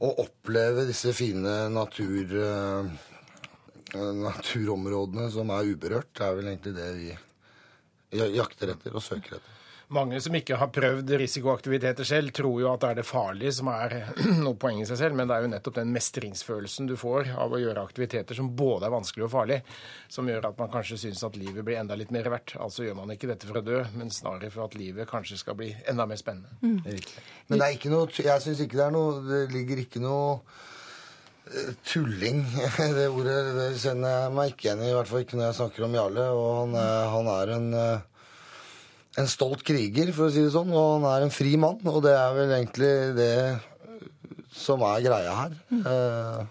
å 0.00 0.12
oppleve 0.22 0.86
disse 0.86 1.12
fine 1.12 1.56
natur, 1.74 2.36
eh, 2.46 2.88
naturområdene 4.22 5.28
som 5.34 5.50
er 5.50 5.74
uberørt. 5.74 6.14
Det 6.14 6.24
er 6.24 6.38
vel 6.38 6.52
egentlig 6.52 6.74
det 6.78 6.90
vi 6.96 7.12
jakter 8.38 8.72
etter 8.72 8.94
og 8.94 9.02
søker 9.02 9.40
etter. 9.40 9.57
Mange 9.96 10.18
som 10.20 10.34
ikke 10.36 10.56
har 10.60 10.68
prøvd 10.68 11.14
risikoaktiviteter 11.16 12.04
selv, 12.04 12.28
tror 12.36 12.58
jo 12.60 12.66
at 12.68 12.82
det 12.82 12.88
er 12.90 12.96
det 12.98 13.04
farlige 13.08 13.54
som 13.56 13.70
er 13.72 13.94
noe 14.44 14.52
poeng 14.60 14.82
i 14.82 14.86
seg 14.88 14.98
selv, 15.00 15.16
men 15.16 15.30
det 15.30 15.36
er 15.38 15.46
jo 15.46 15.50
nettopp 15.54 15.78
den 15.78 15.94
mestringsfølelsen 15.94 16.90
du 16.90 16.92
får 17.00 17.30
av 17.40 17.54
å 17.56 17.60
gjøre 17.62 17.84
aktiviteter 17.88 18.36
som 18.36 18.50
både 18.58 18.84
er 18.84 18.92
vanskelig 18.92 19.24
og 19.24 19.32
farlig, 19.32 19.58
som 20.12 20.28
gjør 20.28 20.50
at 20.50 20.60
man 20.60 20.68
kanskje 20.74 20.98
syns 21.06 21.24
at 21.24 21.38
livet 21.40 21.64
blir 21.64 21.80
enda 21.80 21.96
litt 21.96 22.12
mer 22.12 22.28
verdt. 22.28 22.58
Altså 22.60 22.84
gjør 22.84 22.98
man 23.00 23.14
ikke 23.16 23.30
dette 23.32 23.48
for 23.48 23.62
å 23.62 23.64
dø, 23.64 23.78
men 23.96 24.12
snarere 24.12 24.52
for 24.52 24.66
at 24.68 24.76
livet 24.76 25.08
kanskje 25.08 25.40
skal 25.40 25.56
bli 25.56 25.70
enda 25.88 26.04
mer 26.10 26.20
spennende. 26.20 26.52
Men 26.60 27.56
det 27.56 27.62
er 27.70 27.78
ikke 27.78 27.94
noe, 27.94 28.12
jeg 28.12 28.44
syns 28.44 28.60
ikke 28.66 28.76
det 28.82 28.84
er 28.90 28.92
noe 28.92 29.22
Det 29.24 29.40
ligger 29.56 29.80
ikke 29.86 30.04
noe 30.04 30.36
eh, 31.48 31.72
tulling. 31.88 32.44
Det 32.98 33.08
ordet 33.08 33.38
det 33.56 33.70
kjenner 33.80 34.18
jeg 34.18 34.36
meg 34.36 34.52
ikke 34.52 34.68
igjen 34.68 34.84
i, 34.84 34.92
i 34.92 34.94
hvert 35.00 35.08
fall 35.14 35.24
ikke 35.24 35.40
når 35.40 35.48
jeg 35.48 35.58
snakker 35.62 35.88
om 35.88 35.96
Jarle. 36.02 36.28
Og 36.36 36.52
han, 36.60 36.76
er- 36.84 37.10
han 37.16 37.32
er 37.38 37.56
en, 37.56 37.68
eh, 37.86 38.06
en 39.18 39.30
stolt 39.30 39.64
kriger, 39.66 40.12
for 40.14 40.28
å 40.28 40.32
si 40.32 40.44
det 40.44 40.52
sånn, 40.54 40.70
og 40.74 40.98
han 40.98 41.08
er 41.10 41.26
en 41.26 41.34
fri 41.34 41.56
mann. 41.60 41.80
Og 41.90 42.02
det 42.04 42.14
er 42.14 42.36
vel 42.36 42.54
egentlig 42.58 42.92
det 43.18 43.34
som 44.54 44.82
er 44.86 45.02
greia 45.04 45.34
her. 45.42 45.58
Eh, 45.78 46.46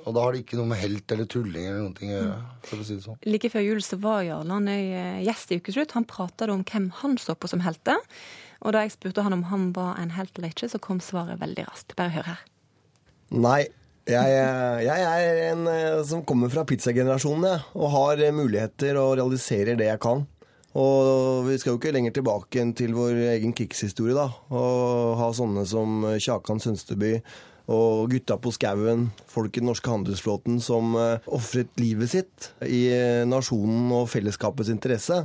og 0.00 0.14
da 0.16 0.22
har 0.24 0.34
det 0.34 0.42
ikke 0.44 0.58
noe 0.58 0.70
med 0.70 0.80
helt 0.80 1.12
eller 1.12 1.28
tulling 1.30 1.66
eller 1.66 1.82
noen 1.82 1.96
ting 1.96 2.12
å 2.12 2.18
gjøre, 2.18 2.38
for 2.68 2.82
å 2.82 2.86
si 2.86 2.96
det 2.96 3.04
sånn. 3.04 3.18
Like 3.28 3.50
før 3.52 3.66
jul 3.66 3.82
så 3.84 3.98
var 4.00 4.22
Jarl 4.26 4.54
Andøy 4.56 4.78
eh, 4.86 5.18
gjest 5.26 5.52
i 5.52 5.60
Ukeslutt. 5.60 5.96
Han 5.98 6.08
prata 6.08 6.48
om 6.52 6.64
hvem 6.66 6.88
han 7.02 7.18
så 7.20 7.36
på 7.36 7.50
som 7.50 7.64
helter. 7.64 8.00
Og 8.60 8.74
da 8.76 8.84
jeg 8.84 8.94
spurte 8.96 9.24
han 9.24 9.36
om 9.36 9.46
han 9.48 9.70
var 9.76 10.00
en 10.00 10.14
helt 10.16 10.36
eller 10.36 10.52
ikke, 10.52 10.68
så 10.72 10.80
kom 10.82 11.00
svaret 11.04 11.40
veldig 11.40 11.68
raskt. 11.68 11.96
Bare 11.98 12.12
hør 12.16 12.32
her. 12.32 12.42
Nei, 13.30 13.62
jeg, 14.10 14.34
jeg 14.84 15.06
er 15.06 15.40
en 15.50 15.68
eh, 15.70 16.02
som 16.08 16.24
kommer 16.26 16.52
fra 16.52 16.64
pizzagenerasjonen, 16.68 17.46
jeg. 17.52 17.64
Og 17.78 17.94
har 17.94 18.24
eh, 18.24 18.34
muligheter 18.34 18.98
og 19.00 19.16
realiserer 19.20 19.78
det 19.80 19.90
jeg 19.92 20.02
kan. 20.02 20.26
Og 20.78 21.46
vi 21.48 21.56
skal 21.58 21.74
jo 21.74 21.80
ikke 21.80 21.92
lenger 21.96 22.14
tilbake 22.14 22.60
enn 22.62 22.74
til 22.78 22.94
vår 22.94 23.18
egen 23.32 23.54
krigshistorie, 23.56 24.14
da. 24.14 24.28
Og 24.54 25.16
ha 25.18 25.30
sånne 25.34 25.64
som 25.66 26.04
eh, 26.06 26.20
Kjakan 26.22 26.62
Sønsteby 26.62 27.16
og 27.70 28.10
gutta 28.10 28.36
på 28.42 28.50
skauen, 28.54 29.08
folk 29.30 29.54
i 29.54 29.62
den 29.62 29.68
norske 29.70 29.90
handelsflåten 29.90 30.56
som 30.64 30.96
uh, 30.98 31.22
ofret 31.30 31.70
livet 31.78 32.10
sitt 32.10 32.48
i 32.66 32.88
eh, 32.90 33.22
nasjonen 33.28 33.92
og 33.94 34.08
fellesskapets 34.10 34.72
interesse. 34.72 35.20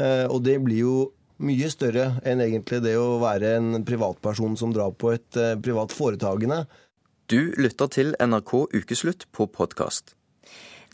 Eh, 0.00 0.24
og 0.24 0.40
det 0.46 0.56
blir 0.64 0.80
jo 0.80 0.96
mye 1.44 1.68
større 1.72 2.14
enn 2.26 2.42
egentlig 2.44 2.80
det 2.84 2.96
å 2.98 3.18
være 3.22 3.56
en 3.58 3.84
privatperson 3.86 4.56
som 4.58 4.74
drar 4.74 4.94
på 4.96 5.14
et 5.14 5.40
eh, 5.40 5.56
privat 5.60 5.94
foretagende. 5.94 6.64
Du 7.30 7.54
lytter 7.60 7.90
til 7.92 8.14
NRK 8.20 8.54
Ukeslutt 8.74 9.28
på 9.32 9.48
podkast. 9.50 10.16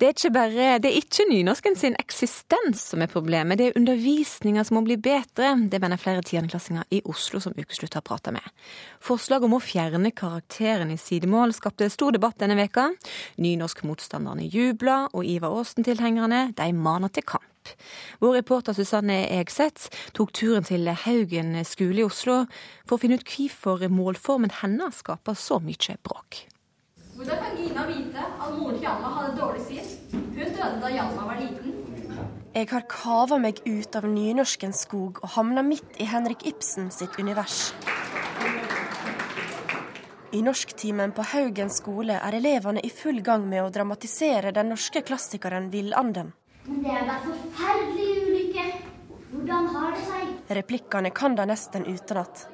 Det 0.01 0.07
er 0.09 0.15
ikke 0.15 0.33
bare, 0.33 0.67
det 0.81 0.89
er 0.89 0.97
ikke 0.97 1.27
nynorsken 1.29 1.75
sin 1.77 1.97
eksistens 2.01 2.87
som 2.89 3.03
er 3.05 3.09
problemet, 3.13 3.59
det 3.61 3.67
er 3.67 3.75
undervisninga 3.77 4.63
som 4.65 4.79
må 4.79 4.81
bli 4.87 4.95
bedre. 4.97 5.51
Det 5.69 5.77
mener 5.83 6.01
flere 6.01 6.23
tiendeklassinger 6.25 6.87
i 6.97 7.03
Oslo 7.05 7.37
som 7.45 7.53
Ukeslutt 7.53 7.99
har 7.99 8.05
prata 8.07 8.33
med. 8.33 8.47
Forslaget 9.05 9.45
om 9.45 9.59
å 9.59 9.61
fjerne 9.61 10.09
karakteren 10.17 10.89
i 10.95 10.97
sidemål 10.97 11.53
skapte 11.53 11.91
stor 11.93 12.17
debatt 12.17 12.39
denne 12.41 12.57
veka. 12.57 12.87
Nynorskmotstanderne 13.45 14.47
jubla, 14.49 15.03
og 15.13 15.29
Ivar 15.29 15.53
Aasen-tilhengerne 15.59 16.47
de 16.57 16.69
maner 16.73 17.13
til 17.13 17.27
kamp. 17.35 17.75
Vår 18.25 18.39
reporter 18.39 18.73
Susanne 18.73 19.19
Egseth 19.37 19.91
tok 20.17 20.33
turen 20.33 20.65
til 20.65 20.89
Haugen 21.03 21.53
skole 21.69 22.01
i 22.01 22.09
Oslo 22.09 22.47
for 22.87 22.97
å 22.97 23.03
finne 23.05 23.21
ut 23.21 23.29
hvorfor 23.37 23.85
målformen 23.93 24.57
hennes 24.63 25.05
skaper 25.05 25.37
så 25.37 25.61
mye 25.61 25.99
bråk. 26.01 26.47
Hvordan 27.21 27.37
kan 27.37 27.57
Gina 27.57 27.87
vite 27.87 28.23
at 28.41 28.59
moren 28.59 28.79
til 28.79 28.87
Anna 28.89 29.09
hadde 29.13 29.41
dårlig 29.41 29.61
syn? 29.67 29.80
Døde 30.61 30.81
da 30.83 30.89
Hjalmar 30.93 31.31
var 31.31 31.39
liten. 31.41 31.77
Jeg 32.53 32.67
har 32.69 32.83
kava 32.91 33.39
meg 33.41 33.63
ut 33.65 33.97
av 33.97 34.05
nynorskens 34.11 34.83
skog 34.85 35.21
og 35.23 35.33
hamna 35.37 35.63
midt 35.65 35.97
i 36.03 36.09
Henrik 36.11 36.43
Ibsen 36.51 36.91
sitt 36.93 37.15
univers. 37.17 37.71
I 40.37 40.43
norsktimen 40.45 41.15
på 41.17 41.25
Haugen 41.33 41.73
skole 41.73 42.19
er 42.21 42.37
elevene 42.37 42.83
i 42.85 42.91
full 42.93 43.23
gang 43.25 43.47
med 43.49 43.65
å 43.65 43.71
dramatisere 43.73 44.53
den 44.55 44.69
norske 44.75 45.01
klassikeren 45.07 45.71
Villanden. 45.73 46.35
Men 46.67 46.85
det 46.85 46.93
er 46.93 47.09
da 47.09 47.17
forferdelig 47.25 48.11
ulykke. 48.27 48.67
Hvordan 49.33 49.73
har 49.79 49.97
det 49.97 50.05
seg? 50.11 50.37
Replikkene 50.61 51.15
kan 51.17 51.39
de 51.41 51.49
nesten 51.49 51.89
utenat. 51.89 52.45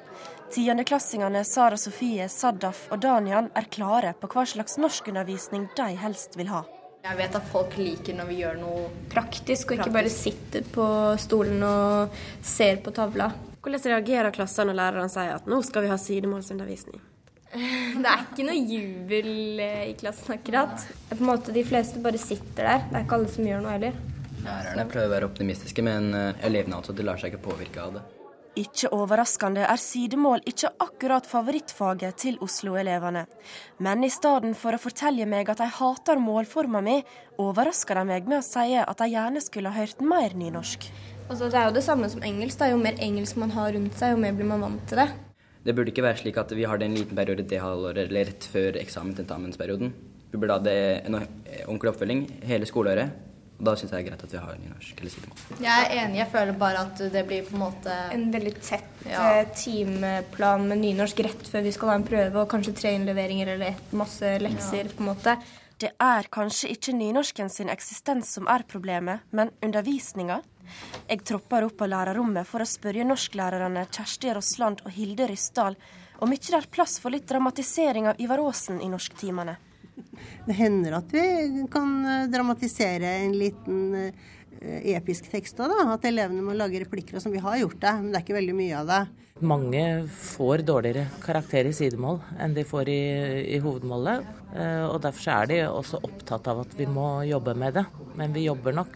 Tiendeklassingene 0.53 1.43
Sara 1.43 1.77
Sofie, 1.77 2.29
Saddaf 2.31 2.87
og 2.87 3.03
Danian 3.03 3.51
er 3.57 3.67
klare 3.67 4.15
på 4.15 4.31
hva 4.31 4.47
slags 4.47 4.79
norskundervisning 4.79 5.67
de 5.75 5.91
helst 5.99 6.39
vil 6.39 6.53
ha. 6.55 6.63
Jeg 7.07 7.15
vet 7.21 7.35
at 7.39 7.45
folk 7.47 7.75
liker 7.79 8.17
når 8.17 8.27
vi 8.27 8.41
gjør 8.41 8.57
noe 8.59 8.87
praktisk, 9.11 9.69
og 9.71 9.77
ikke 9.79 9.93
bare 9.95 10.09
sitter 10.11 10.65
på 10.75 10.87
stolen 11.23 11.61
og 11.63 12.17
ser 12.43 12.81
på 12.83 12.91
tavla. 12.95 13.29
Hvordan 13.63 13.85
reagerer 13.93 14.35
klassen 14.35 14.67
når 14.67 14.79
lærerne 14.81 15.11
sier 15.11 15.37
at 15.37 15.47
nå 15.47 15.61
skal 15.63 15.85
vi 15.85 15.91
ha 15.93 15.97
sidemålsundervisning? 16.01 16.99
Det 18.03 18.11
er 18.11 18.25
ikke 18.25 18.47
noe 18.49 18.59
jubel 18.59 19.63
eh, 19.63 19.85
i 19.93 19.95
klassen 19.99 20.35
akkurat. 20.35 20.83
Det 20.83 21.15
er 21.15 21.15
på 21.15 21.23
en 21.23 21.31
måte 21.31 21.55
De 21.55 21.63
fleste 21.67 22.03
bare 22.03 22.19
sitter 22.19 22.67
der. 22.67 22.83
Det 22.89 22.99
er 22.99 23.07
ikke 23.07 23.21
alle 23.21 23.31
som 23.37 23.47
gjør 23.47 23.63
noe 23.63 23.77
heller. 23.77 24.03
Lærerne 24.43 24.87
prøver 24.91 25.07
å 25.07 25.15
være 25.15 25.31
optimistiske, 25.31 25.87
men 25.87 26.11
eh, 26.11 26.45
elevene 26.49 26.81
altså, 26.81 26.95
de 26.95 27.07
lar 27.07 27.23
seg 27.23 27.31
ikke 27.31 27.45
påvirke 27.47 27.87
av 27.87 27.97
det. 28.01 28.05
Ikke 28.57 28.89
overraskende 28.95 29.61
er 29.69 29.77
sidemål 29.77 30.41
ikke 30.49 30.71
akkurat 30.81 31.27
favorittfaget 31.29 32.17
til 32.23 32.39
Oslo-elevene. 32.41 33.27
Men 33.85 34.01
i 34.01 34.09
stedet 34.09 34.55
for 34.57 34.73
å 34.73 34.79
fortelle 34.81 35.27
meg 35.29 35.51
at 35.53 35.61
de 35.61 35.67
hater 35.77 36.17
målforma 36.17 36.81
mi, 36.81 36.95
overrasker 37.37 37.99
de 37.99 38.05
meg 38.09 38.25
med 38.25 38.39
å 38.39 38.47
si 38.47 38.73
at 38.79 38.97
de 38.97 39.11
gjerne 39.13 39.43
skulle 39.45 39.69
ha 39.69 39.77
hørt 39.77 40.01
mer 40.01 40.33
nynorsk. 40.33 40.89
Altså, 41.27 41.51
det 41.51 41.59
er 41.59 41.69
jo 41.69 41.75
det 41.75 41.85
samme 41.85 42.09
som 42.09 42.25
engelsk. 42.25 42.57
Da. 42.57 42.71
Jo 42.71 42.81
mer 42.81 42.97
engelsk 43.03 43.37
man 43.37 43.53
har 43.53 43.75
rundt 43.75 43.99
seg, 43.99 44.15
jo 44.15 44.25
mer 44.25 44.33
blir 44.33 44.49
man 44.49 44.65
vant 44.65 44.89
til 44.89 45.03
det. 45.03 45.09
Det 45.67 45.75
burde 45.77 45.91
ikke 45.91 46.07
være 46.07 46.21
slik 46.23 46.41
at 46.41 46.53
vi 46.55 46.65
har 46.65 46.79
det 46.79 46.87
en 46.87 46.97
liten 46.97 47.17
periode 47.17 47.45
det 47.45 47.61
halvåret 47.61 48.07
eller 48.07 48.31
rett 48.31 48.49
før 48.49 48.79
eksamen-tentamensperioden. 48.81 49.93
Vi 50.31 50.39
burde 50.39 50.57
ha 50.57 50.63
det 50.63 50.79
en 51.05 51.19
ordentlig 51.19 51.93
oppfølging 51.93 52.25
hele 52.47 52.65
skoleåret. 52.69 53.26
Og 53.57 53.65
da 53.65 53.73
syns 53.73 53.89
jeg 53.89 53.95
det 53.95 53.99
er 54.03 54.09
greit 54.11 54.23
at 54.27 54.33
vi 54.35 54.37
har 54.37 54.57
nynorsk 54.61 54.99
eller 55.01 55.13
sidemål. 55.15 55.37
Jeg 55.65 55.85
er 55.87 55.93
enig. 56.03 56.17
Jeg 56.19 56.29
føler 56.33 56.57
bare 56.61 56.81
at 56.85 56.99
det 57.13 57.23
blir 57.25 57.45
på 57.47 57.55
en 57.55 57.63
måte 57.63 57.95
En 58.13 58.27
veldig 58.33 58.53
tett 58.61 59.05
Ja. 59.07 59.39
eh, 59.39 59.47
timeplan 59.57 60.67
med 60.69 60.77
nynorsk 60.83 61.19
rett 61.25 61.47
før 61.49 61.63
vi 61.63 61.71
skal 61.71 61.89
ha 61.89 61.95
en 61.95 62.03
prøve, 62.05 62.35
og 62.41 62.49
kanskje 62.51 62.75
tre 62.77 62.93
innleveringer 62.93 63.47
eller 63.55 63.73
et, 63.73 63.93
masse 63.93 64.21
lekser, 64.43 64.91
på 64.93 65.01
en 65.01 65.09
måte. 65.15 65.37
Det 65.79 65.91
er 66.01 66.23
kanskje 66.33 66.69
ikke 66.73 66.93
nynorsken 66.93 67.49
sin 67.49 67.69
eksistens 67.69 68.29
som 68.33 68.47
er 68.47 68.63
problemet, 68.67 69.21
men 69.31 69.51
undervisninga. 69.61 70.41
Jeg 71.09 71.23
tropper 71.23 71.63
opp 71.65 71.77
på 71.77 71.87
lærerrommet 71.87 72.45
for 72.45 72.59
å 72.61 72.67
spørre 72.67 73.05
norsklærerne 73.07 73.87
Kjersti 73.89 74.33
Rossland 74.35 74.81
og 74.85 74.91
Hilde 74.91 75.27
Ryssdal 75.29 75.77
om 76.19 76.33
ikke 76.33 76.49
det 76.51 76.59
er 76.63 76.67
plass 76.73 76.97
for 76.99 77.13
litt 77.13 77.27
dramatisering 77.29 78.07
av 78.09 78.19
Ivar 78.19 78.41
Aasen 78.41 78.81
i 78.81 78.89
norsktimene. 78.89 79.55
Det 80.47 80.55
hender 80.57 80.97
at 80.97 81.11
vi 81.13 81.23
kan 81.71 81.93
eh, 82.05 82.25
dramatisere 82.31 83.13
en 83.25 83.35
liten 83.37 83.79
eh, 83.99 84.91
episk 84.95 85.27
tekst 85.31 85.59
òg, 85.61 85.69
da. 85.73 85.93
At 85.93 86.05
elevene 86.09 86.41
må 86.45 86.55
lage 86.57 86.79
replikker 86.83 87.17
og 87.17 87.23
sånn. 87.23 87.35
Vi 87.35 87.43
har 87.43 87.59
gjort 87.61 87.79
det, 87.83 87.93
men 88.01 88.11
det 88.11 88.19
er 88.19 88.25
ikke 88.25 88.37
veldig 88.39 88.55
mye 88.57 88.81
av 88.81 88.91
det. 88.91 89.01
Mange 89.45 89.81
får 90.09 90.63
dårligere 90.65 91.03
karakter 91.21 91.67
i 91.69 91.73
sidemål 91.77 92.15
enn 92.41 92.55
de 92.55 92.63
får 92.65 92.89
i, 92.89 93.01
i 93.53 93.59
hovedmålet. 93.61 94.25
eh, 94.55 94.85
Og 94.87 94.97
derfor 95.03 95.21
så 95.27 95.35
er 95.43 95.51
de 95.51 95.59
også 95.69 95.99
opptatt 96.07 96.47
av 96.49 96.63
at 96.63 96.73
vi 96.79 96.87
må 96.89 97.07
jobbe 97.29 97.53
med 97.53 97.77
det. 97.77 97.85
Men 98.17 98.33
vi 98.33 98.47
jobber 98.47 98.73
nok 98.73 98.95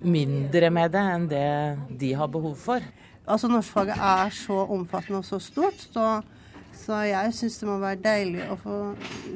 mindre 0.00 0.70
med 0.72 0.94
det 0.94 1.02
enn 1.16 1.26
det 1.28 1.48
de 2.00 2.14
har 2.16 2.30
behov 2.32 2.54
for. 2.56 2.80
Altså 3.28 3.50
Norskfaget 3.52 4.00
er 4.00 4.32
så 4.34 4.62
omfattende 4.72 5.20
og 5.20 5.26
så 5.28 5.38
stort, 5.42 5.78
så 5.92 6.22
Så 6.76 6.98
jeg 7.06 7.34
syns 7.36 7.58
det 7.60 7.68
må 7.68 7.76
være 7.82 8.00
deilig 8.02 8.46
å 8.50 8.56
få 8.60 8.76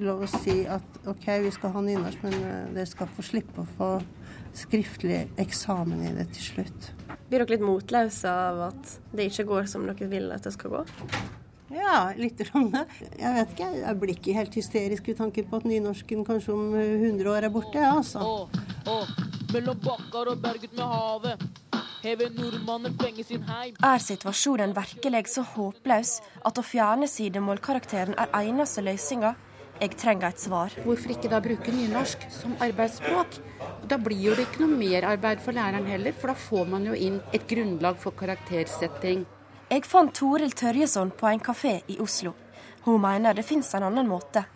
lov 0.03 0.25
å 0.25 0.31
si 0.31 0.63
at 0.71 1.01
OK, 1.07 1.27
vi 1.45 1.53
skal 1.55 1.75
ha 1.77 1.83
nynorsk, 1.85 2.25
men 2.27 2.37
eh, 2.41 2.69
dere 2.75 2.89
skal 2.91 3.11
få 3.13 3.25
slippe 3.27 3.63
å 3.63 3.69
få 3.77 3.91
skriftlig 4.57 5.27
eksamen 5.41 6.03
i 6.09 6.15
det 6.17 6.31
til 6.35 6.51
slutt. 6.51 6.91
Blir 7.29 7.43
dere 7.43 7.57
litt 7.57 7.67
motløse 7.67 8.31
av 8.31 8.63
at 8.71 8.95
det 9.13 9.29
ikke 9.31 9.47
går 9.51 9.69
som 9.71 9.87
dere 9.89 10.09
vil 10.11 10.31
at 10.35 10.47
det 10.47 10.55
skal 10.57 10.79
gå? 10.79 10.85
Ja, 11.77 12.13
litt. 12.17 12.41
Sånn. 12.47 12.71
Jeg 13.19 13.33
vet 13.37 13.55
ikke, 13.55 13.71
jeg 13.81 13.99
blir 14.01 14.15
ikke 14.15 14.37
helt 14.37 14.57
hysterisk 14.59 15.09
i 15.11 15.17
tanken 15.19 15.49
på 15.51 15.61
at 15.61 15.67
nynorsken 15.69 16.23
kanskje 16.27 16.55
om 16.55 16.75
100 16.79 17.31
år 17.33 17.49
er 17.49 17.53
borte, 17.53 17.83
ja, 17.83 17.97
altså. 17.99 18.23
Å, 18.23 18.67
å, 18.91 18.99
mellom 19.53 19.81
bakkar 19.83 20.31
og 20.33 20.43
berget 20.45 20.77
med 20.79 20.87
havet. 20.87 21.66
Er 22.07 23.99
situasjonen 23.99 24.75
virkelig 24.77 25.25
så 25.33 25.43
håpløs 25.43 26.13
at 26.47 26.61
å 26.61 26.63
fjerne 26.63 27.09
sidemålkarakteren 27.11 28.15
er 28.15 28.31
eneste 28.45 28.85
løsninga? 28.87 29.35
Jeg 29.81 29.97
trenger 29.99 30.31
et 30.31 30.41
svar. 30.41 30.73
Hvorfor 30.87 31.13
ikke 31.13 31.29
da 31.33 31.41
bruke 31.43 31.75
nynorsk 31.75 32.29
som 32.33 32.55
arbeidsspråk? 32.63 33.41
Da 33.91 33.99
blir 34.01 34.23
jo 34.29 34.37
det 34.39 34.47
ikke 34.47 34.63
noe 34.63 34.79
merarbeid 34.79 35.43
for 35.43 35.53
læreren 35.57 35.91
heller, 35.91 36.15
for 36.17 36.31
da 36.31 36.39
får 36.47 36.71
man 36.71 36.87
jo 36.87 36.95
inn 36.95 37.19
et 37.35 37.45
grunnlag 37.51 37.99
for 38.01 38.15
karaktersetting. 38.17 39.27
Jeg 39.69 39.85
fant 39.85 40.15
Toril 40.15 40.55
Tørjesson 40.55 41.11
på 41.11 41.27
en 41.29 41.43
kafé 41.43 41.81
i 41.91 41.99
Oslo. 42.01 42.37
Hun 42.87 43.03
mener 43.03 43.35
det 43.35 43.45
finnes 43.45 43.75
en 43.75 43.91
annen 43.91 44.07
måte. 44.09 44.47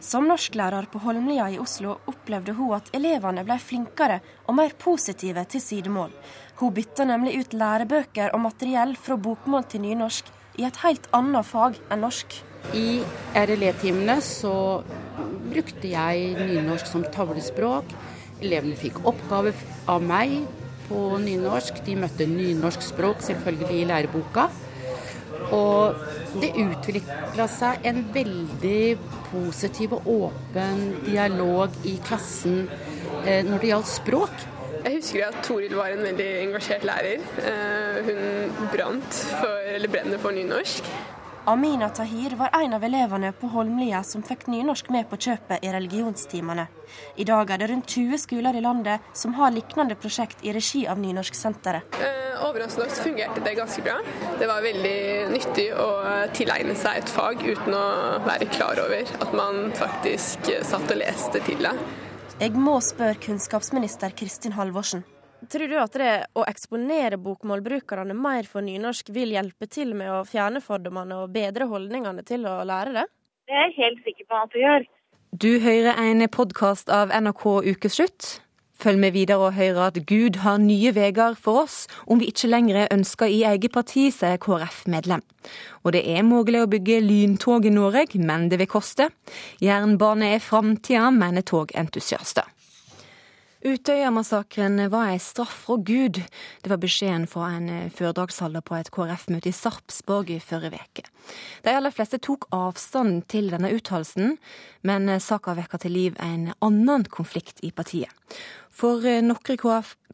Som 0.00 0.28
norsklærer 0.30 0.88
på 0.92 1.00
Holmlia 1.02 1.48
i 1.52 1.58
Oslo 1.62 1.98
opplevde 2.10 2.54
hun 2.58 2.74
at 2.76 2.90
elevene 2.96 3.44
ble 3.46 3.58
flinkere 3.62 4.20
og 4.46 4.58
mer 4.58 4.74
positive 4.78 5.44
til 5.50 5.64
sidemål. 5.64 6.12
Hun 6.58 6.74
bytta 6.74 7.06
nemlig 7.08 7.38
ut 7.40 7.56
lærebøker 7.56 8.34
og 8.34 8.44
materiell 8.48 8.96
fra 8.98 9.16
bokmål 9.16 9.68
til 9.70 9.84
nynorsk 9.86 10.30
i 10.58 10.66
et 10.66 10.80
helt 10.82 11.06
annet 11.14 11.46
fag 11.46 11.78
enn 11.88 12.02
norsk. 12.02 12.40
I 12.74 13.00
RLE-timene 13.38 14.18
så 14.24 14.54
brukte 15.48 15.92
jeg 15.92 16.34
nynorsk 16.38 16.88
som 16.90 17.06
tavlespråk. 17.14 17.92
Elevene 18.42 18.78
fikk 18.78 19.00
oppgave 19.06 19.54
av 19.90 20.02
meg 20.04 20.40
på 20.88 21.02
nynorsk. 21.22 21.82
De 21.86 21.96
møtte 21.98 22.26
nynorsk 22.28 22.84
språk 22.90 23.22
selvfølgelig 23.26 23.82
i 23.82 23.86
læreboka. 23.88 24.48
Og 25.54 25.94
det 26.42 26.52
utvikla 26.60 27.46
seg 27.50 27.86
en 27.88 28.02
veldig 28.14 28.82
positiv 29.30 29.96
og 29.98 30.08
åpen 30.12 30.84
dialog 31.06 31.74
i 31.88 31.96
klassen 32.04 32.64
eh, 33.24 33.44
når 33.46 33.62
det 33.62 33.72
gjaldt 33.72 33.92
språk. 33.92 34.48
Jeg 34.78 35.00
husker 35.00 35.26
at 35.26 35.38
Toril 35.44 35.74
var 35.76 35.92
en 35.92 36.04
veldig 36.06 36.28
engasjert 36.44 36.84
lærer. 36.86 37.24
Eh, 37.42 38.08
hun 38.08 38.68
brant 38.72 39.22
for, 39.40 39.70
eller 39.74 39.90
brenner 39.92 40.20
for 40.22 40.36
nynorsk. 40.36 40.86
Amina 41.48 41.88
Tahir 41.88 42.30
var 42.36 42.50
en 42.52 42.74
av 42.74 42.84
elevene 42.84 43.30
på 43.32 43.48
Holmlia 43.48 44.02
som 44.04 44.20
fikk 44.20 44.42
nynorsk 44.52 44.90
med 44.92 45.06
på 45.08 45.16
kjøpet 45.16 45.64
i 45.64 45.70
religionstimene. 45.72 46.66
I 47.16 47.24
dag 47.24 47.48
er 47.54 47.62
det 47.62 47.70
rundt 47.70 47.88
20 47.88 48.20
skoler 48.20 48.58
i 48.58 48.60
landet 48.60 49.06
som 49.16 49.32
har 49.38 49.54
lignende 49.54 49.96
prosjekt 49.96 50.44
i 50.44 50.52
regi 50.52 50.82
av 50.84 51.00
Nynorsksenteret. 51.00 51.96
Eh, 52.04 52.44
overraskende 52.44 52.90
nok 52.90 53.00
fungerte 53.00 53.46
det 53.48 53.56
ganske 53.56 53.86
bra. 53.86 53.96
Det 54.36 54.52
var 54.52 54.60
veldig 54.60 55.00
nyttig 55.32 55.68
å 55.72 55.88
tilegne 56.36 56.76
seg 56.76 57.00
et 57.00 57.16
fag 57.16 57.40
uten 57.40 57.80
å 57.80 57.86
være 58.28 58.52
klar 58.52 58.84
over 58.84 59.08
at 59.08 59.36
man 59.40 59.70
faktisk 59.80 60.52
satt 60.68 60.84
og 60.92 61.00
leste 61.00 61.40
til 61.48 61.64
det. 61.64 61.78
Jeg 62.42 62.60
må 62.60 62.76
spørre 62.84 63.16
kunnskapsminister 63.24 64.12
Kristin 64.20 64.60
Halvorsen. 64.60 65.08
Tror 65.46 65.70
du 65.70 65.76
at 65.78 65.94
det 65.94 66.14
å 66.34 66.42
eksponere 66.50 67.18
bokmålbrukerne 67.22 68.16
mer 68.18 68.48
for 68.50 68.64
nynorsk 68.66 69.12
vil 69.14 69.36
hjelpe 69.36 69.68
til 69.70 69.94
med 69.94 70.10
å 70.10 70.24
fjerne 70.26 70.62
fordommene 70.64 71.20
og 71.22 71.30
bedre 71.36 71.68
holdningene 71.70 72.24
til 72.26 72.48
å 72.50 72.58
lære 72.66 72.96
det? 72.96 73.06
Det 73.46 73.54
er 73.54 73.68
jeg 73.68 73.76
helt 73.78 74.02
sikker 74.08 74.26
på 74.28 74.42
at 74.42 74.52
det 74.56 74.64
gjør. 74.64 74.88
Du 75.38 75.50
hører 75.62 76.02
en 76.02 76.26
podkast 76.32 76.90
av 76.90 77.14
NRK 77.14 77.46
Ukeslutt. 77.70 78.28
Følg 78.78 79.00
med 79.02 79.14
videre 79.14 79.48
og 79.48 79.56
hør 79.58 79.80
at 79.88 79.96
Gud 80.06 80.38
har 80.44 80.58
nye 80.62 80.92
veier 80.94 81.38
for 81.38 81.64
oss 81.64 81.78
om 82.06 82.20
vi 82.20 82.28
ikke 82.30 82.50
lenger 82.50 82.90
ønsker 82.94 83.30
i 83.30 83.40
eget 83.46 83.74
parti, 83.74 84.08
sier 84.14 84.38
KrF-medlem. 84.42 85.22
Og 85.82 85.94
det 85.94 86.04
er 86.06 86.26
mulig 86.26 86.62
å 86.62 86.70
bygge 86.70 87.00
lyntog 87.02 87.66
i 87.66 87.74
Norge, 87.74 88.18
men 88.18 88.46
det 88.50 88.60
vil 88.62 88.70
koste. 88.70 89.10
Jernbane 89.62 90.34
er 90.36 90.44
framtida, 90.44 91.10
mener 91.14 91.46
togentusiaster. 91.46 92.46
Utøya-massakren 93.58 94.78
var 94.86 95.08
ei 95.10 95.18
straff 95.18 95.64
fra 95.64 95.76
Gud. 95.82 96.20
Det 96.62 96.70
var 96.70 96.78
beskjeden 96.78 97.24
fra 97.26 97.48
en 97.56 97.90
foredragsholder 97.90 98.62
på 98.62 98.76
et 98.78 98.90
KrF-møte 98.94 99.50
i 99.50 99.56
Sarpsborg 99.56 100.30
i 100.30 100.38
forrige 100.38 100.78
uke. 100.78 101.04
De 101.66 101.74
aller 101.74 101.90
fleste 101.90 102.20
tok 102.22 102.46
avstand 102.54 103.24
til 103.26 103.50
denne 103.50 103.72
uttalelsen, 103.74 104.36
men 104.86 105.10
saka 105.18 105.56
vekker 105.58 105.82
til 105.82 105.96
liv 105.96 106.22
en 106.22 106.52
annen 106.62 107.08
konflikt 107.10 107.58
i 107.66 107.72
partiet. 107.74 108.14
For 108.70 109.02
noen 109.02 109.58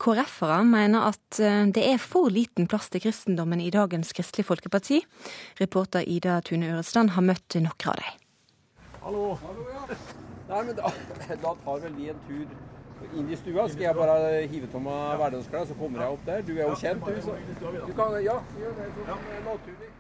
KrF-ere 0.01 0.61
mener 0.65 1.13
at 1.13 1.45
det 1.77 1.85
er 1.85 2.01
for 2.01 2.33
liten 2.33 2.65
plass 2.65 2.89
til 2.89 3.05
kristendommen 3.05 3.61
i 3.61 3.69
dagens 3.75 4.17
Kristelig 4.17 4.49
Folkeparti. 4.49 5.03
Reporter 5.61 6.09
Ida 6.09 6.41
Tune 6.41 6.73
Øresland 6.73 7.13
har 7.13 7.29
møtt 7.29 7.61
noen 7.61 7.91
av 7.93 8.01
dem. 8.01 8.21
Hallo. 9.05 9.35
Nei, 10.49 10.61
men 10.65 10.77
da, 10.79 10.89
da 11.45 11.59
tar 11.61 11.85
vel 11.85 11.93
vi 11.99 12.09
en 12.09 12.25
tur 12.25 12.49
inn 13.15 13.29
i 13.31 13.37
stua. 13.39 13.67
Skal 13.71 13.89
jeg 13.89 13.99
bare 13.99 14.47
hive 14.51 14.71
av 14.71 14.83
meg 14.85 15.19
hverdagsklær, 15.21 15.67
så 15.69 15.77
kommer 15.79 16.05
jeg 16.05 16.17
opp 16.17 16.25
der. 16.29 16.47
Du 16.47 16.55
er 16.57 16.65
jo 16.69 16.79
kjent, 16.81 17.05
du. 17.05 17.21
Så 17.25 17.37
du 17.87 17.93
kan, 17.97 18.17
ja, 18.25 18.39
gjør 18.61 18.75
det 18.81 18.89
som 18.97 19.13
naturlig. 19.51 19.93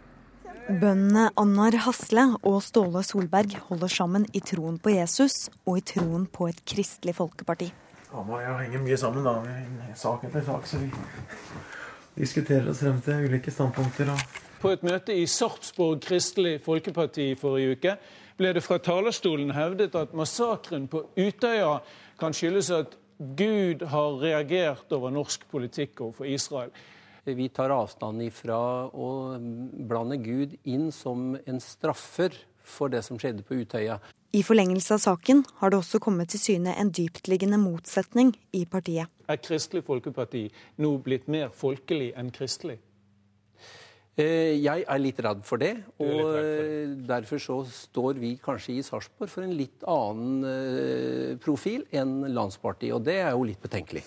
Bøndene 0.65 1.27
Annar 1.37 1.75
Hasle 1.85 2.23
og 2.41 2.63
Ståle 2.65 3.03
Solberg 3.05 3.57
holder 3.69 3.91
sammen 3.93 4.25
i 4.33 4.41
troen 4.41 4.79
på 4.81 4.95
Jesus 4.95 5.51
og 5.67 5.81
i 5.81 5.85
troen 5.93 6.25
på 6.25 6.49
et 6.49 6.63
kristelig 6.69 7.17
folkeparti. 7.19 7.69
Hamar 8.15 8.39
og 8.39 8.45
jeg 8.45 8.57
henger 8.63 8.85
mye 8.87 8.99
sammen, 9.01 9.27
da. 9.27 9.35
Sak 9.99 10.25
etter 10.25 10.45
sak, 10.47 10.69
så 10.71 10.81
vi 10.81 10.89
diskuterer 12.17 12.71
oss 12.71 12.81
frem 12.85 13.01
til 13.05 13.27
ulike 13.27 13.53
standpunkter. 13.53 14.15
På 14.65 14.71
et 14.73 14.81
møte 14.81 15.13
i 15.13 15.27
Sarpsborg 15.29 15.99
Kristelig 16.01 16.55
Folkeparti 16.65 17.27
forrige 17.37 17.75
uke 17.75 17.91
ble 18.39 18.53
det 18.57 18.63
fra 18.65 18.79
talerstolen 18.81 19.51
hevdet 19.53 19.93
at 20.01 20.15
massakren 20.17 20.87
på 20.89 21.03
Utøya 21.21 21.83
kan 22.17 22.33
skyldes 22.33 22.71
at 22.73 22.95
Gud 23.37 23.85
har 23.93 24.17
reagert 24.23 24.95
over 24.97 25.13
norsk 25.13 25.45
politikk 25.51 26.01
overfor 26.07 26.31
Israel. 26.33 26.73
Vi 27.29 27.51
tar 27.53 27.75
avstand 27.77 28.25
ifra 28.25 28.57
å 28.89 29.11
blande 29.85 30.17
Gud 30.25 30.57
inn 30.65 30.89
som 30.97 31.35
en 31.45 31.61
straffer 31.61 32.33
for 32.65 32.89
det 32.89 33.05
som 33.05 33.21
skjedde 33.21 33.45
på 33.45 33.61
Utøya. 33.61 33.99
I 34.33 34.41
forlengelse 34.49 34.97
av 34.97 35.05
saken 35.05 35.45
har 35.61 35.75
det 35.75 35.83
også 35.83 36.01
kommet 36.01 36.33
til 36.33 36.41
syne 36.41 36.73
en 36.81 36.89
dyptliggende 36.89 37.61
motsetning 37.61 38.33
i 38.57 38.65
partiet. 38.65 39.13
Er 39.29 39.45
Kristelig 39.45 39.85
Folkeparti 39.85 40.47
nå 40.81 40.97
blitt 41.05 41.29
mer 41.29 41.53
folkelig 41.53 42.15
enn 42.17 42.33
kristelig? 42.33 42.81
Jeg 44.15 44.85
er 44.87 45.01
litt 45.03 45.19
redd 45.27 45.41
for 45.47 45.59
det. 45.59 45.73
Og 45.99 46.37
derfor 47.09 47.43
så 47.43 47.59
står 47.67 48.21
vi 48.23 48.37
kanskje 48.43 48.77
i 48.79 48.85
Sarpsborg 48.87 49.33
for 49.33 49.47
en 49.47 49.57
litt 49.59 49.83
annen 49.91 51.39
profil 51.43 51.83
enn 51.91 52.21
Landspartiet. 52.35 52.95
Og 52.95 53.03
det 53.07 53.19
er 53.25 53.35
jo 53.35 53.43
litt 53.49 53.63
betenkelig. 53.63 54.05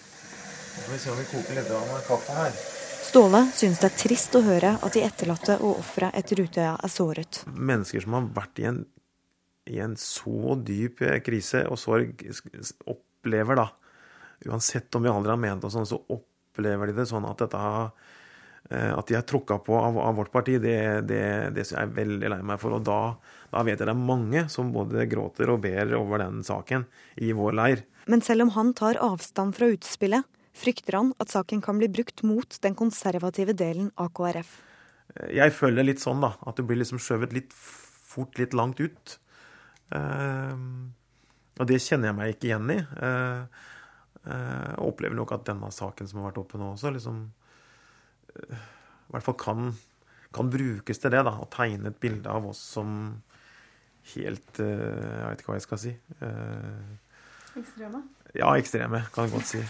Skal 0.77 0.93
vi 0.93 0.99
se 1.01 1.11
om 1.11 1.19
vi 1.19 1.29
koker 1.31 1.57
litt 1.57 1.71
av 1.75 1.95
kaffe 2.07 2.35
her. 2.37 2.59
Ståle 3.07 3.39
synes 3.55 3.79
det 3.79 3.87
er 3.87 3.99
trist 4.01 4.35
å 4.35 4.41
høre 4.43 4.73
at 4.83 4.95
de 4.95 5.03
etterlatte 5.05 5.55
og 5.61 5.79
ofra 5.79 6.09
etter 6.17 6.41
Utøya 6.43 6.73
er 6.83 6.91
såret. 6.91 7.41
Mennesker 7.47 8.03
som 8.03 8.17
har 8.17 8.25
vært 8.35 8.59
i 8.59 8.65
en, 8.67 8.81
i 9.71 9.77
en 9.83 9.93
så 10.01 10.57
dyp 10.59 11.03
krise 11.23 11.63
og 11.71 11.79
sorg, 11.79 12.25
opplever 12.83 13.61
da, 13.61 13.67
uansett 14.49 14.97
om 14.97 15.05
vi 15.05 15.13
aldri 15.13 15.33
har 15.33 15.39
ment 15.39 15.63
det 15.63 15.71
sånn, 15.71 15.87
så 15.87 16.01
opplever 16.13 16.91
de 16.91 16.97
det 16.97 17.07
sånn 17.07 17.27
at 17.29 17.45
dette 17.45 17.61
har 17.61 17.93
at 18.67 19.07
de 19.07 19.15
er 19.15 19.23
tråkka 19.23 19.61
på 19.63 19.75
av, 19.79 19.95
av, 20.01 20.17
vårt 20.17 20.31
parti, 20.33 20.57
det, 20.59 20.75
det, 21.07 21.21
det 21.55 21.61
er 21.63 21.69
jeg 21.71 21.91
veldig 21.95 22.31
lei 22.33 22.39
meg 22.43 22.59
for. 22.59 22.75
Og 22.75 22.83
da, 22.83 23.13
da, 23.53 23.61
vet 23.63 23.77
jeg 23.77 23.87
det 23.87 23.93
er 23.93 24.07
mange 24.09 24.41
som 24.51 24.73
både 24.75 25.05
gråter 25.07 25.53
og 25.53 25.61
ber 25.63 25.93
over 25.95 26.19
den 26.25 26.41
saken 26.43 26.83
i 27.23 27.31
vår 27.37 27.55
leir. 27.55 27.85
Men 28.11 28.23
selv 28.23 28.43
om 28.43 28.51
han 28.57 28.73
tar 28.75 28.99
avstand 29.03 29.55
fra 29.55 29.69
utspillet, 29.71 30.27
frykter 30.57 30.97
han 30.97 31.13
at 31.21 31.31
saken 31.31 31.61
kan 31.63 31.79
bli 31.79 31.89
brukt 31.91 32.23
mot 32.27 32.59
den 32.63 32.75
konservative 32.75 33.55
delen 33.57 33.91
av 33.95 34.11
KrF. 34.17 34.57
Jeg 35.33 35.53
føler 35.55 35.87
litt 35.87 36.03
sånn, 36.03 36.21
da. 36.23 36.33
At 36.47 36.59
det 36.59 36.67
blir 36.67 36.79
liksom 36.81 37.01
skjøvet 37.01 37.35
litt 37.35 37.55
fort 37.57 38.37
litt 38.41 38.55
langt 38.57 38.81
ut. 38.81 39.17
Uh, 39.93 40.55
og 41.57 41.69
det 41.69 41.79
kjenner 41.83 42.11
jeg 42.11 42.17
meg 42.17 42.33
ikke 42.33 42.49
igjen 42.51 42.73
i. 42.73 42.79
Uh, 42.99 43.45
uh, 44.27 44.73
opplever 44.83 45.17
nok 45.17 45.33
at 45.37 45.47
denne 45.49 45.71
saken 45.73 46.09
som 46.09 46.21
har 46.21 46.31
vært 46.31 46.41
oppe 46.43 46.59
nå 46.61 46.73
også, 46.73 46.93
liksom 46.95 47.27
i 48.37 49.15
hvert 49.15 49.25
fall 49.25 49.37
kan, 49.39 49.71
kan, 50.35 50.51
brukes 50.53 51.03
til 51.03 51.13
det. 51.13 51.23
da, 51.27 51.35
Å 51.39 51.49
tegne 51.53 51.91
et 51.91 51.99
bilde 52.03 52.31
av 52.31 52.49
oss 52.49 52.61
som 52.75 52.89
helt 54.13 54.59
Jeg 54.61 55.23
vet 55.25 55.41
ikke 55.41 55.51
hva 55.51 55.57
jeg 55.57 55.65
skal 55.65 55.81
si. 55.81 55.93
Ekstreme? 57.59 58.03
Ja, 58.37 58.53
ekstreme, 58.55 59.03
kan 59.11 59.27
jeg 59.27 59.35
godt 59.35 59.49
si. 59.49 59.63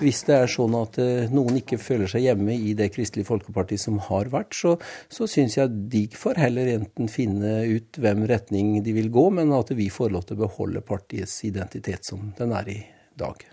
hvis 0.00 0.22
det 0.28 0.36
er 0.36 0.50
sånn 0.50 0.74
at 0.78 0.98
eh, 1.00 1.30
noen 1.32 1.58
ikke 1.60 1.78
føler 1.80 2.10
seg 2.10 2.24
hjemme 2.24 2.54
i 2.56 2.72
det 2.78 2.90
Kristelig 2.94 3.26
Folkeparti 3.28 3.78
som 3.80 3.98
har 4.08 4.30
vært, 4.32 4.56
så, 4.56 4.74
så 5.12 5.28
syns 5.30 5.58
jeg 5.58 5.74
de 5.92 6.04
får 6.16 6.40
heller 6.40 6.72
enten 6.76 7.10
finne 7.12 7.60
ut 7.68 8.00
hvem 8.00 8.24
retning 8.30 8.78
de 8.84 8.94
vil 8.96 9.10
gå, 9.12 9.26
men 9.36 9.52
at 9.56 9.72
vi 9.76 9.90
får 9.92 10.14
lov 10.16 10.26
til 10.28 10.38
å 10.38 10.44
beholde 10.46 10.84
partiets 10.86 11.36
identitet 11.48 12.08
som 12.08 12.32
den 12.38 12.54
er 12.56 12.72
i 12.72 12.80
dag. 13.20 13.44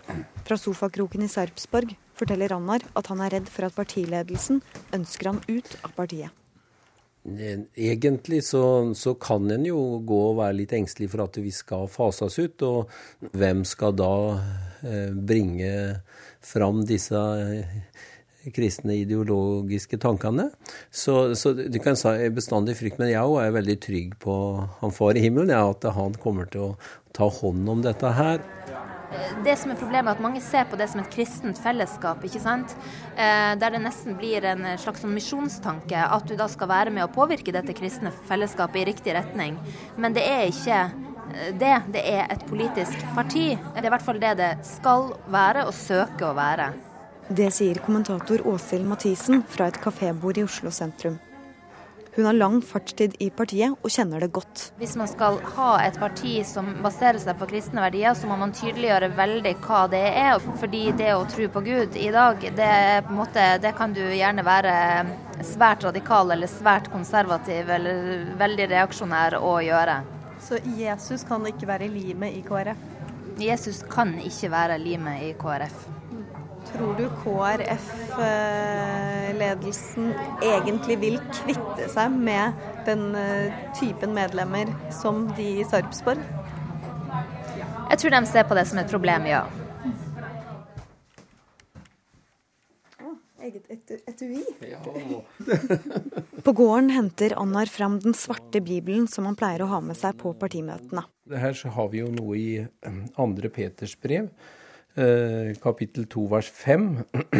Fra 0.48 0.56
sofakroken 0.60 1.26
i 1.26 1.30
Sarpsborg 1.30 1.92
forteller 2.18 2.56
Annar 2.56 2.84
at 2.98 3.08
han 3.12 3.22
er 3.24 3.38
redd 3.38 3.48
for 3.52 3.68
at 3.68 3.78
partiledelsen 3.78 4.62
ønsker 4.96 5.32
han 5.32 5.42
ut 5.48 5.78
av 5.82 5.94
partiet. 5.96 6.34
Egentlig 7.76 8.44
så, 8.44 8.94
så, 8.94 9.14
kan 9.14 9.50
en 9.50 9.66
jo 9.66 10.00
gå 10.06 10.18
og 10.30 10.38
være 10.38 10.56
litt 10.62 10.72
engstelig 10.76 11.10
for 11.12 11.26
at 11.26 11.36
vi 11.42 11.52
skal 11.52 11.88
fases 11.92 12.38
ut. 12.38 12.64
Og 12.64 13.32
hvem 13.36 13.64
skal 13.68 13.96
da 13.98 14.12
eh, 14.86 15.12
bringe 15.12 15.72
fram 16.44 16.84
disse 16.88 17.18
eh, 17.18 17.74
kristne 18.54 18.96
ideologiske 19.02 20.00
tankene? 20.00 20.48
Så, 20.90 21.34
så 21.36 21.52
du 21.58 21.78
kan 21.84 21.98
si 22.00 22.30
bestandig 22.34 22.78
frykt, 22.78 23.00
men 23.02 23.12
jeg 23.12 23.26
òg 23.26 23.42
er 23.42 23.56
veldig 23.58 23.78
trygg 23.84 24.16
på 24.22 24.38
han 24.80 24.94
far 24.94 25.18
i 25.18 25.26
himmelen, 25.26 25.52
ja, 25.52 25.66
at 25.68 25.84
han 25.98 26.16
kommer 26.22 26.48
til 26.48 26.70
å 26.70 26.76
ta 27.12 27.28
hånd 27.40 27.68
om 27.68 27.84
dette 27.84 28.14
her. 28.16 28.40
Det 29.44 29.54
som 29.56 29.72
er 29.72 29.78
problemet, 29.80 30.10
er 30.10 30.18
at 30.18 30.22
mange 30.22 30.40
ser 30.44 30.66
på 30.68 30.76
det 30.76 30.88
som 30.92 31.00
et 31.00 31.10
kristent 31.12 31.60
fellesskap. 31.62 32.24
ikke 32.24 32.40
sant? 32.42 32.74
Eh, 33.16 33.54
der 33.60 33.70
det 33.70 33.80
nesten 33.82 34.16
blir 34.18 34.44
en 34.44 34.66
slags 34.78 35.00
sånn 35.04 35.14
misjonstanke. 35.16 35.96
At 35.96 36.28
du 36.28 36.36
da 36.36 36.48
skal 36.48 36.68
være 36.68 36.90
med 36.90 37.06
å 37.06 37.12
påvirke 37.12 37.52
dette 37.52 37.72
kristne 37.72 38.12
fellesskapet 38.28 38.82
i 38.82 38.88
riktig 38.92 39.14
retning. 39.16 39.56
Men 39.96 40.12
det 40.12 40.26
er 40.28 40.44
ikke 40.52 40.80
eh, 40.80 41.54
det. 41.56 41.76
Det 41.94 42.04
er 42.04 42.26
et 42.28 42.44
politisk 42.48 43.06
parti. 43.14 43.54
Det 43.56 43.80
er 43.80 43.88
i 43.88 43.94
hvert 43.96 44.04
fall 44.04 44.20
det 44.20 44.34
det 44.42 44.52
skal 44.66 45.14
være 45.32 45.64
og 45.68 45.74
søke 45.76 46.28
å 46.28 46.36
være. 46.36 46.72
Det 47.28 47.50
sier 47.52 47.80
kommentator 47.84 48.44
Åshild 48.48 48.88
Mathisen 48.88 49.42
fra 49.48 49.68
et 49.68 49.80
kafébord 49.80 50.40
i 50.40 50.46
Oslo 50.48 50.72
sentrum. 50.72 51.18
Hun 52.18 52.26
har 52.26 52.32
lang 52.32 52.56
fartstid 52.66 53.12
i 53.22 53.28
partiet 53.30 53.76
og 53.78 53.92
kjenner 53.94 54.18
det 54.18 54.32
godt. 54.34 54.62
Hvis 54.80 54.96
man 54.98 55.06
skal 55.06 55.36
ha 55.54 55.68
et 55.84 56.00
parti 56.02 56.40
som 56.42 56.72
baserer 56.82 57.20
seg 57.22 57.36
på 57.38 57.46
kristne 57.46 57.84
verdier, 57.84 58.16
så 58.18 58.26
må 58.26 58.34
man 58.40 58.50
tydeliggjøre 58.58 59.12
veldig 59.14 59.52
hva 59.62 59.84
det 59.92 60.00
er. 60.18 60.42
Fordi 60.58 60.80
det 60.98 61.12
å 61.14 61.28
tro 61.30 61.46
på 61.54 61.62
Gud 61.62 61.94
i 61.94 62.08
dag, 62.10 62.42
det, 62.58 62.72
måte, 63.14 63.44
det 63.62 63.70
kan 63.78 63.94
du 63.94 64.02
gjerne 64.02 64.42
være 64.42 64.74
svært 65.46 65.86
radikal 65.86 66.34
eller 66.34 66.50
svært 66.50 66.90
konservativ 66.90 67.70
eller 67.76 68.24
veldig 68.42 68.66
reaksjonær 68.74 69.38
å 69.38 69.52
gjøre. 69.62 70.00
Så 70.42 70.58
Jesus 70.74 71.22
kan 71.28 71.46
ikke 71.46 71.70
være 71.70 71.86
limet 71.92 72.34
i 72.34 72.42
KrF? 72.42 72.82
Jesus 73.38 73.84
kan 73.94 74.16
ikke 74.18 74.50
være 74.50 74.82
limet 74.82 75.22
i 75.28 75.30
KrF. 75.38 75.86
Tror 76.68 76.92
du 76.98 77.06
KrF-ledelsen 77.22 80.14
egentlig 80.44 80.96
vil 81.00 81.16
kvitte 81.32 81.88
seg 81.92 82.10
med 82.12 82.52
den 82.88 83.14
eh, 83.16 83.52
typen 83.78 84.14
medlemmer 84.16 84.66
som 84.92 85.34
de 85.38 85.48
i 85.62 85.64
Sarpsborg? 85.68 86.20
Jeg 87.88 87.98
tror 88.02 88.10
de 88.12 88.26
ser 88.28 88.44
på 88.44 88.54
det 88.58 88.66
som 88.68 88.78
et 88.82 88.90
problem, 88.90 89.26
ja. 89.30 89.42
På 96.44 96.52
gården 96.52 96.90
henter 96.90 97.32
Annar 97.40 97.66
fram 97.66 98.00
den 98.00 98.14
svarte 98.14 98.60
bibelen 98.60 99.08
som 99.08 99.24
han 99.24 99.36
pleier 99.38 99.62
å 99.64 99.68
ha 99.72 99.80
med 99.80 99.96
seg 99.96 100.18
på 100.20 100.34
partimøtene. 100.36 101.02
Her 101.32 101.54
så 101.56 101.68
har 101.72 101.88
vi 101.92 101.98
jo 102.02 102.10
noe 102.12 102.36
i 102.36 102.58
eh, 102.60 102.68
andre 103.16 103.48
Peters 103.52 103.96
brev 104.00 104.28
kapittel 105.62 106.08
2 106.10 106.24
vers 106.32 106.48
5. 106.50 106.88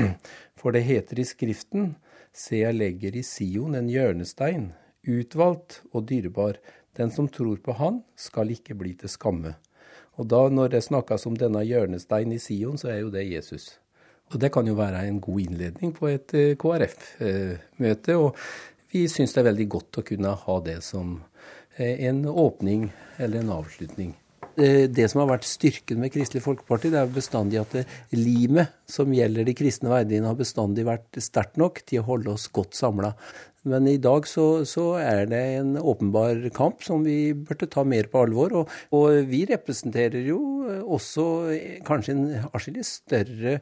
For 0.58 0.74
det 0.74 0.84
heter 0.86 1.18
i 1.18 1.26
Skriften, 1.26 1.96
se 2.34 2.60
jeg 2.62 2.76
legger 2.76 3.16
i 3.18 3.24
Sion 3.26 3.74
en 3.78 3.90
hjørnestein, 3.90 4.70
utvalgt 5.08 5.80
og 5.92 6.06
dyrebar. 6.10 6.60
Den 6.98 7.10
som 7.14 7.28
tror 7.30 7.60
på 7.62 7.74
Han, 7.78 8.02
skal 8.18 8.50
ikke 8.54 8.74
bli 8.78 8.94
til 8.98 9.10
skamme. 9.10 9.54
Og 10.18 10.26
da, 10.26 10.48
når 10.50 10.72
det 10.72 10.82
snakkes 10.86 11.28
om 11.30 11.36
denne 11.38 11.62
hjørnestein 11.62 12.32
i 12.34 12.40
Sion, 12.42 12.78
så 12.78 12.90
er 12.90 13.02
jo 13.04 13.12
det 13.14 13.28
Jesus. 13.28 13.76
Og 14.32 14.40
det 14.42 14.50
kan 14.52 14.66
jo 14.66 14.74
være 14.78 15.06
en 15.06 15.20
god 15.22 15.40
innledning 15.40 15.94
på 15.94 16.10
et 16.10 16.34
eh, 16.34 16.56
KrF-møte. 16.58 18.16
Og 18.18 18.34
vi 18.92 19.06
syns 19.08 19.34
det 19.34 19.44
er 19.44 19.50
veldig 19.52 19.68
godt 19.76 20.00
å 20.00 20.06
kunne 20.10 20.34
ha 20.42 20.56
det 20.66 20.80
som 20.84 21.20
en 21.78 22.24
åpning 22.26 22.88
eller 23.18 23.44
en 23.44 23.52
avslutning. 23.60 24.16
Eh, 24.58 24.88
det 24.90 25.06
som 25.10 25.22
har 25.22 25.28
vært 25.30 25.46
styrken 25.46 26.00
med 26.02 26.10
Kristelig 26.10 26.42
Folkeparti, 26.42 26.90
det 26.90 26.98
er 26.98 27.12
bestandig 27.14 27.60
at 27.60 27.76
limet 28.16 28.72
som 28.90 29.12
gjelder 29.14 29.46
de 29.46 29.54
kristne 29.54 29.92
verdiene, 29.92 30.26
har 30.26 30.38
bestandig 30.38 30.86
vært 30.88 31.20
sterkt 31.22 31.60
nok 31.60 31.84
til 31.86 32.02
å 32.02 32.08
holde 32.08 32.32
oss 32.34 32.48
godt 32.50 32.74
samla. 32.74 33.12
Men 33.68 33.88
i 33.90 33.98
dag 34.02 34.26
så, 34.28 34.64
så, 34.68 34.90
er 35.00 35.26
det 35.30 35.42
en 35.58 35.76
åpenbar 35.78 36.40
kamp 36.56 36.82
som 36.86 37.04
vi 37.06 37.34
burde 37.36 37.68
ta 37.70 37.84
mer 37.84 38.08
på 38.10 38.24
alvor. 38.24 38.54
Og, 38.62 38.76
og 38.96 39.28
vi 39.28 39.44
representerer 39.48 40.24
jo 40.26 40.40
også 40.68 41.24
kanskje 41.86 42.14
en 42.14 42.24
atskillig 42.52 42.84
større 42.86 43.54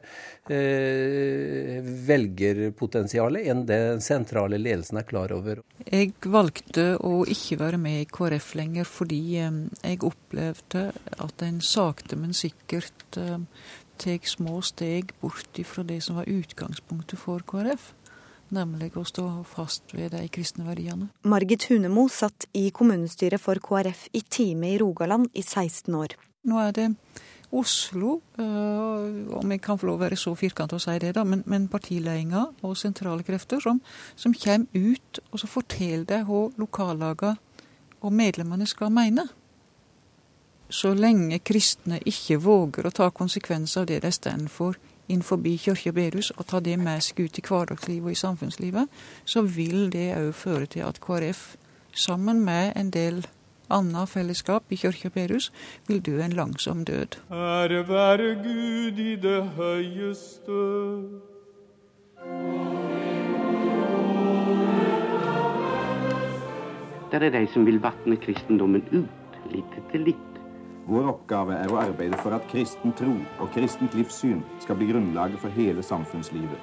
eh, 0.51 1.79
velgerpotensial 2.07 3.39
enn 3.41 3.65
det 3.69 3.81
sentrale 4.05 4.59
ledelsen 4.61 5.01
er 5.01 5.07
klar 5.07 5.33
over. 5.35 5.61
Jeg 5.85 6.13
valgte 6.27 6.89
å 6.99 7.21
ikke 7.29 7.59
være 7.61 7.81
med 7.81 8.03
i 8.03 8.09
KrF 8.11 8.53
lenger 8.59 8.89
fordi 8.89 9.21
eh, 9.41 9.59
jeg 9.83 10.03
opplevde 10.07 10.87
at 11.17 11.45
en 11.47 11.61
sakte, 11.63 12.19
men 12.19 12.35
sikkert 12.37 13.19
eh, 13.19 13.39
tar 13.97 14.27
små 14.29 14.59
steg 14.65 15.13
bort 15.21 15.57
fra 15.65 15.85
det 15.87 16.01
som 16.05 16.19
var 16.19 16.29
utgangspunktet 16.29 17.19
for 17.19 17.45
KrF 17.47 17.93
nemlig 18.53 18.93
å 18.97 19.05
stå 19.07 19.25
fast 19.47 19.93
ved 19.95 20.13
de 20.15 20.23
kristne 20.31 20.67
verdiene. 20.67 21.09
Margit 21.27 21.67
Hunemo 21.69 22.07
satt 22.11 22.47
i 22.57 22.69
kommunestyret 22.75 23.41
for 23.41 23.59
KrF 23.63 24.07
i 24.17 24.21
Time 24.21 24.73
i 24.73 24.77
Rogaland 24.81 25.29
i 25.33 25.43
16 25.43 25.95
år. 25.95 26.15
Nå 26.47 26.61
er 26.63 26.75
det 26.75 26.87
Oslo, 27.51 28.21
øh, 28.39 29.37
om 29.39 29.51
jeg 29.51 29.61
kan 29.61 29.79
få 29.79 29.87
lov 29.87 30.01
å 30.01 30.03
være 30.03 30.17
så 30.19 30.33
firkantet 30.35 30.75
å 30.75 30.83
si 30.83 30.97
det, 30.99 31.13
da, 31.15 31.23
men, 31.23 31.45
men 31.47 31.69
partiledelsen 31.71 32.57
og 32.67 32.75
sentrale 32.75 33.23
krefter 33.23 33.61
som, 33.63 33.79
som 34.19 34.35
kommer 34.35 34.67
ut 34.75 35.21
og 35.31 35.39
så 35.39 35.47
forteller 35.47 36.25
hva 36.27 36.49
lokallagene 36.59 37.37
og 38.01 38.13
medlemmene 38.13 38.67
skal 38.67 38.91
mene. 38.93 39.23
Så 40.69 40.91
lenge 40.93 41.39
kristne 41.39 42.01
ikke 42.03 42.37
våger 42.43 42.87
å 42.87 42.91
ta 42.91 43.07
konsekvenser 43.15 43.85
av 43.85 43.87
det 43.87 44.01
de 44.03 44.11
står 44.11 44.43
for 44.51 44.75
innenfor 45.07 45.41
kirke 45.57 45.89
og 45.89 45.95
bedehus 45.95 46.31
og 46.37 46.45
ta 46.45 46.59
det 46.59 46.77
med 46.79 47.01
seg 47.01 47.25
ut 47.25 47.37
i 47.39 47.43
hverdagslivet 47.47 48.05
og 48.05 48.11
i 48.11 48.15
samfunnslivet, 48.15 48.87
så 49.25 49.41
vil 49.41 49.89
det 49.91 50.15
òg 50.17 50.33
føre 50.33 50.65
til 50.65 50.85
at 50.87 50.99
KrF, 50.99 51.55
sammen 51.93 52.43
med 52.45 52.73
en 52.75 52.91
del 52.91 53.25
annet 53.69 54.09
fellesskap 54.09 54.63
i 54.69 54.75
kirke 54.75 55.07
og 55.07 55.13
bedehus, 55.13 55.51
vil 55.87 56.01
dø 56.05 56.21
en 56.21 56.35
langsom 56.35 56.85
død. 56.85 57.19
Ære 57.31 57.87
være 57.87 58.35
Gud 58.43 58.99
i 58.99 59.15
det 59.15 59.43
høyeste. 59.57 60.61
Det 67.11 67.23
er 67.23 67.29
de 67.29 67.47
som 67.53 67.65
vil 67.65 67.79
vatne 67.81 68.17
kristendommen 68.19 68.83
ut, 68.91 69.37
litt 69.51 69.77
etter 69.79 70.03
litt. 70.03 70.36
Vår 70.87 71.09
oppgave 71.11 71.57
er 71.59 71.71
å 71.71 71.81
arbeide 71.81 72.15
for 72.21 72.31
at 72.37 72.45
kristen 72.47 72.93
tro 72.95 73.11
og 73.43 73.49
kristent 73.51 73.95
livssyn 73.97 74.39
skal 74.63 74.77
bli 74.79 74.87
grunnlaget 74.93 75.41
for 75.41 75.51
hele 75.51 75.83
samfunnslivet. 75.83 76.61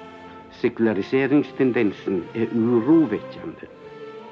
Sekulariseringstendensen 0.63 2.23
er 2.33 2.49
urovekkende. 2.55 3.69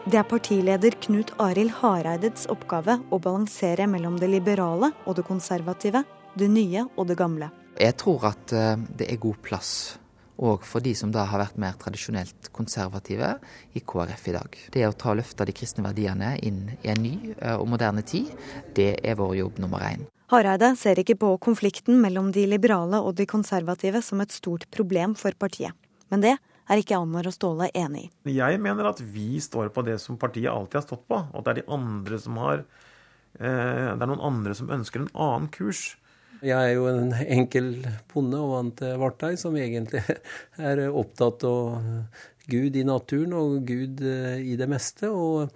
Det 0.10 0.18
er 0.20 0.26
partileder 0.28 0.98
Knut 1.06 1.36
Arild 1.40 1.78
Hareides 1.78 2.48
oppgave 2.52 2.98
å 3.14 3.22
balansere 3.22 3.86
mellom 3.88 4.18
det 4.20 4.32
liberale 4.34 4.90
og 5.06 5.20
det 5.20 5.28
konservative, 5.30 6.02
det 6.34 6.50
nye 6.50 6.88
og 6.98 7.08
det 7.12 7.20
gamle. 7.20 7.54
Jeg 7.78 7.96
tror 8.02 8.32
at 8.34 8.54
eh, 8.54 8.74
det 8.98 9.14
er 9.14 9.22
god 9.22 9.40
plass 9.46 9.74
og 10.38 10.66
for 10.66 10.84
de 10.84 10.96
som 10.98 11.12
da 11.14 11.28
har 11.30 11.42
vært 11.44 11.60
mer 11.62 11.76
tradisjonelt 11.82 12.50
konservative 12.56 13.36
i 13.78 13.84
KrF 13.84 14.28
i 14.32 14.36
dag. 14.38 14.58
Det 14.74 14.88
å 14.88 14.96
ta 14.98 15.12
og 15.14 15.20
løfte 15.22 15.46
de 15.46 15.56
kristne 15.56 15.86
verdiene 15.86 16.34
inn 16.42 16.66
i 16.82 16.90
en 16.94 17.04
ny 17.04 17.16
og 17.54 17.68
moderne 17.70 18.02
tid, 18.02 18.32
det 18.76 18.96
er 19.04 19.20
vår 19.20 19.38
jobb 19.44 19.62
nummer 19.64 19.86
én. 19.86 20.08
Hareide 20.34 20.72
ser 20.80 20.98
ikke 20.98 21.20
på 21.22 21.30
konflikten 21.46 22.00
mellom 22.02 22.32
de 22.34 22.48
liberale 22.50 22.98
og 23.04 23.14
de 23.20 23.28
konservative 23.30 24.02
som 24.02 24.24
et 24.24 24.34
stort 24.34 24.66
problem 24.74 25.14
for 25.20 25.36
partiet. 25.38 25.76
Men 26.10 26.24
det 26.24 26.34
er 26.70 26.80
ikke 26.80 26.98
Annar 26.98 27.28
og 27.30 27.36
Ståle 27.36 27.68
enig 27.76 28.08
i. 28.08 28.38
Jeg 28.40 28.62
mener 28.64 28.88
at 28.90 29.02
vi 29.04 29.38
står 29.44 29.70
på 29.76 29.84
det 29.86 30.00
som 30.02 30.18
partiet 30.18 30.52
alltid 30.52 30.80
har 30.80 30.88
stått 30.88 31.06
på, 31.12 31.20
At 31.20 31.46
det 31.46 31.52
er 31.52 31.62
de 31.62 31.74
andre 31.76 32.20
som 32.20 32.40
har 32.42 32.64
eh, 33.40 33.92
Det 33.94 34.02
er 34.02 34.10
noen 34.10 34.28
andre 34.32 34.56
som 34.56 34.72
ønsker 34.72 35.04
en 35.04 35.14
annen 35.14 35.50
kurs. 35.54 35.98
Jeg 36.44 36.60
er 36.60 36.74
jo 36.76 36.90
en 36.92 37.14
enkel 37.14 37.70
bonde 38.12 38.40
og 38.42 38.50
vant 38.52 38.78
til 38.82 38.98
Vartei, 39.00 39.34
som 39.40 39.56
egentlig 39.56 40.02
er 40.72 40.82
opptatt 40.90 41.46
av 41.48 41.78
Gud 42.52 42.76
i 42.76 42.84
naturen 42.84 43.36
og 43.38 43.62
Gud 43.68 44.02
eh, 44.04 44.42
i 44.44 44.58
det 44.60 44.68
meste. 44.72 45.10
Og 45.10 45.54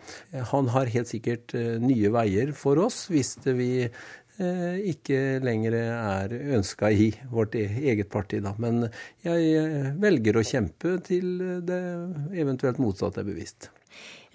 han 0.54 0.72
har 0.72 0.94
helt 0.94 1.12
sikkert 1.12 1.56
eh, 1.58 1.76
nye 1.84 2.12
veier 2.16 2.54
for 2.56 2.80
oss 2.86 3.06
hvis 3.12 3.36
vi 3.48 3.72
eh, 3.84 4.78
ikke 4.94 5.40
lenger 5.44 5.80
er 5.82 6.38
ønska 6.58 6.92
i 6.92 7.10
vårt 7.32 7.58
e-, 7.60 7.68
eget 7.92 8.12
parti. 8.14 8.40
Da. 8.44 8.56
Men 8.62 8.88
jeg 9.26 9.98
velger 10.00 10.40
å 10.40 10.46
kjempe 10.48 11.00
til 11.08 11.34
det 11.68 11.82
eventuelt 12.40 12.80
motsatte 12.84 13.24
er 13.24 13.28
bevisst. 13.34 13.72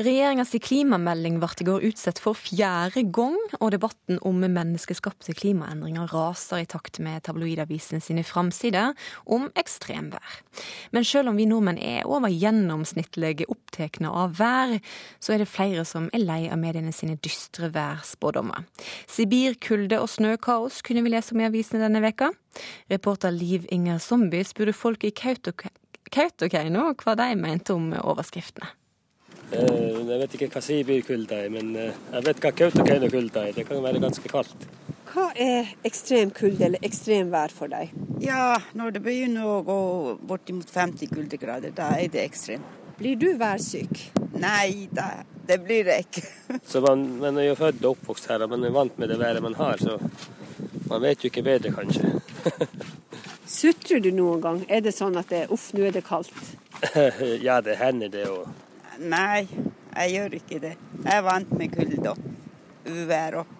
Regjeringas 0.03 0.51
klimamelding 0.65 1.37
ble 1.38 1.49
i 1.62 1.65
går 1.67 1.85
utsatt 1.87 2.19
for 2.19 2.35
fjerde 2.35 3.05
gang, 3.15 3.37
og 3.61 3.71
debatten 3.75 4.19
om 4.27 4.41
menneskeskapte 4.43 5.35
klimaendringer 5.38 6.11
raser 6.11 6.62
i 6.65 6.67
takt 6.67 6.99
med 7.05 7.23
tabloidavisen 7.29 8.03
sine 8.03 8.25
framsider 8.27 8.97
om 9.31 9.47
ekstremvær. 9.55 10.41
Men 10.91 11.07
selv 11.07 11.31
om 11.31 11.38
vi 11.38 11.47
nordmenn 11.47 11.79
er 11.79 12.09
over 12.09 12.33
gjennomsnittlig 12.33 13.47
opptatt 13.47 14.01
av 14.09 14.35
vær, 14.41 14.75
så 15.23 15.37
er 15.37 15.45
det 15.45 15.51
flere 15.53 15.87
som 15.87 16.11
er 16.11 16.27
lei 16.27 16.43
av 16.51 16.59
mediene 16.59 16.93
sine 16.93 17.15
dystre 17.23 17.71
værspådommer. 17.73 18.67
Sibirkulde 19.07 20.03
og 20.03 20.11
snøkaos 20.11 20.83
kunne 20.83 21.07
vi 21.07 21.15
lese 21.15 21.37
om 21.37 21.41
i 21.45 21.49
avisene 21.49 21.85
denne 21.87 22.03
veka. 22.03 22.33
Reporter 22.91 23.31
Liv 23.31 23.71
Inger 23.71 24.03
Zombie 24.03 24.45
spurte 24.45 24.75
folk 24.77 25.07
i 25.07 25.15
Kautokeino 25.15 26.91
hva 26.99 27.19
de 27.23 27.35
mente 27.38 27.73
om 27.77 27.93
overskriftene. 28.03 28.82
Eh, 29.53 29.99
jeg 30.09 30.21
vet 30.23 30.35
ikke 30.37 30.49
hva 30.55 30.62
Sibirkulda 30.65 31.43
er, 31.45 31.51
men 31.53 31.75
eh, 31.77 31.97
jeg 32.15 32.25
vet 32.29 32.38
hva 32.41 32.53
Kautokeino-kulda 32.57 33.49
er. 33.49 33.57
Det 33.57 33.67
kan 33.69 33.83
være 33.85 34.01
ganske 34.01 34.31
kaldt. 34.33 34.65
Hva 35.12 35.27
er 35.37 35.69
ekstrem 35.85 36.31
kulde 36.33 36.65
eller 36.71 36.87
ekstremvær 36.87 37.53
for 37.53 37.69
deg? 37.69 37.93
Ja, 38.25 38.57
Når 38.79 38.95
det 38.95 39.03
begynner 39.05 39.45
å 39.45 39.59
gå 39.67 39.81
bortimot 40.25 40.73
50 40.73 41.12
kuldegrader, 41.12 41.75
da 41.77 41.91
er 41.99 42.09
det 42.12 42.25
ekstremt. 42.25 42.79
Blir 42.97 43.19
du 43.21 43.29
værsyk? 43.37 43.99
Nei 44.41 44.88
da, 44.95 45.25
det 45.49 45.59
blir 45.67 45.85
det 45.85 45.99
ikke. 46.07 46.25
så 46.71 46.81
man, 46.85 47.05
man, 47.21 47.37
er 47.37 47.51
jo 47.51 47.59
født 47.61 47.85
og 47.85 47.99
oppvokst 47.99 48.33
her, 48.33 48.47
og 48.47 48.55
man 48.55 48.65
er 48.65 48.73
vant 48.73 48.99
med 49.01 49.12
det 49.12 49.21
været 49.21 49.45
man 49.45 49.59
har, 49.61 49.81
så 49.83 49.99
man 50.88 51.05
vet 51.05 51.25
jo 51.25 51.33
ikke 51.33 51.45
bedre, 51.45 51.75
kanskje. 51.77 52.17
Sutrer 53.61 54.01
du 54.01 54.12
noen 54.17 54.41
gang? 54.41 54.65
Er 54.73 54.81
det 54.85 54.97
sånn 54.97 55.19
at 55.21 55.29
det, 55.29 55.45
uff, 55.53 55.73
nå 55.77 55.85
er 55.88 55.97
det 55.97 56.07
kaldt? 56.09 56.55
ja, 57.47 57.61
det 57.61 57.77
hender 57.83 58.12
det 58.12 58.29
òg. 58.33 58.47
Nei, 59.03 59.49
jeg 59.97 60.15
gjør 60.15 60.38
ikke 60.38 60.61
det. 60.62 60.77
Jeg 61.03 61.17
er 61.17 61.27
vant 61.27 61.51
med 61.59 61.75
kulde 61.75 62.12
og 62.12 62.19
uvær 62.87 63.41
og 63.43 63.59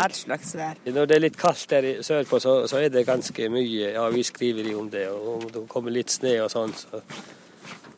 all 0.00 0.14
slags 0.16 0.54
vær. 0.56 0.80
Når 0.86 1.08
det 1.08 1.16
er 1.16 1.24
litt 1.26 1.38
kaldt 1.38 1.70
der 1.70 1.88
sørpå, 2.06 2.40
så, 2.42 2.54
så 2.70 2.80
er 2.80 2.92
det 2.92 3.06
ganske 3.08 3.50
mye 3.52 3.92
Ja, 3.94 4.08
vi 4.12 4.24
skriver 4.26 4.70
om 4.78 4.90
det. 4.90 5.06
Og 5.12 5.28
om 5.36 5.48
det 5.50 5.64
kommer 5.70 5.94
litt 5.94 6.12
snø 6.12 6.36
og 6.44 6.50
sånn, 6.52 6.74
så 6.74 7.02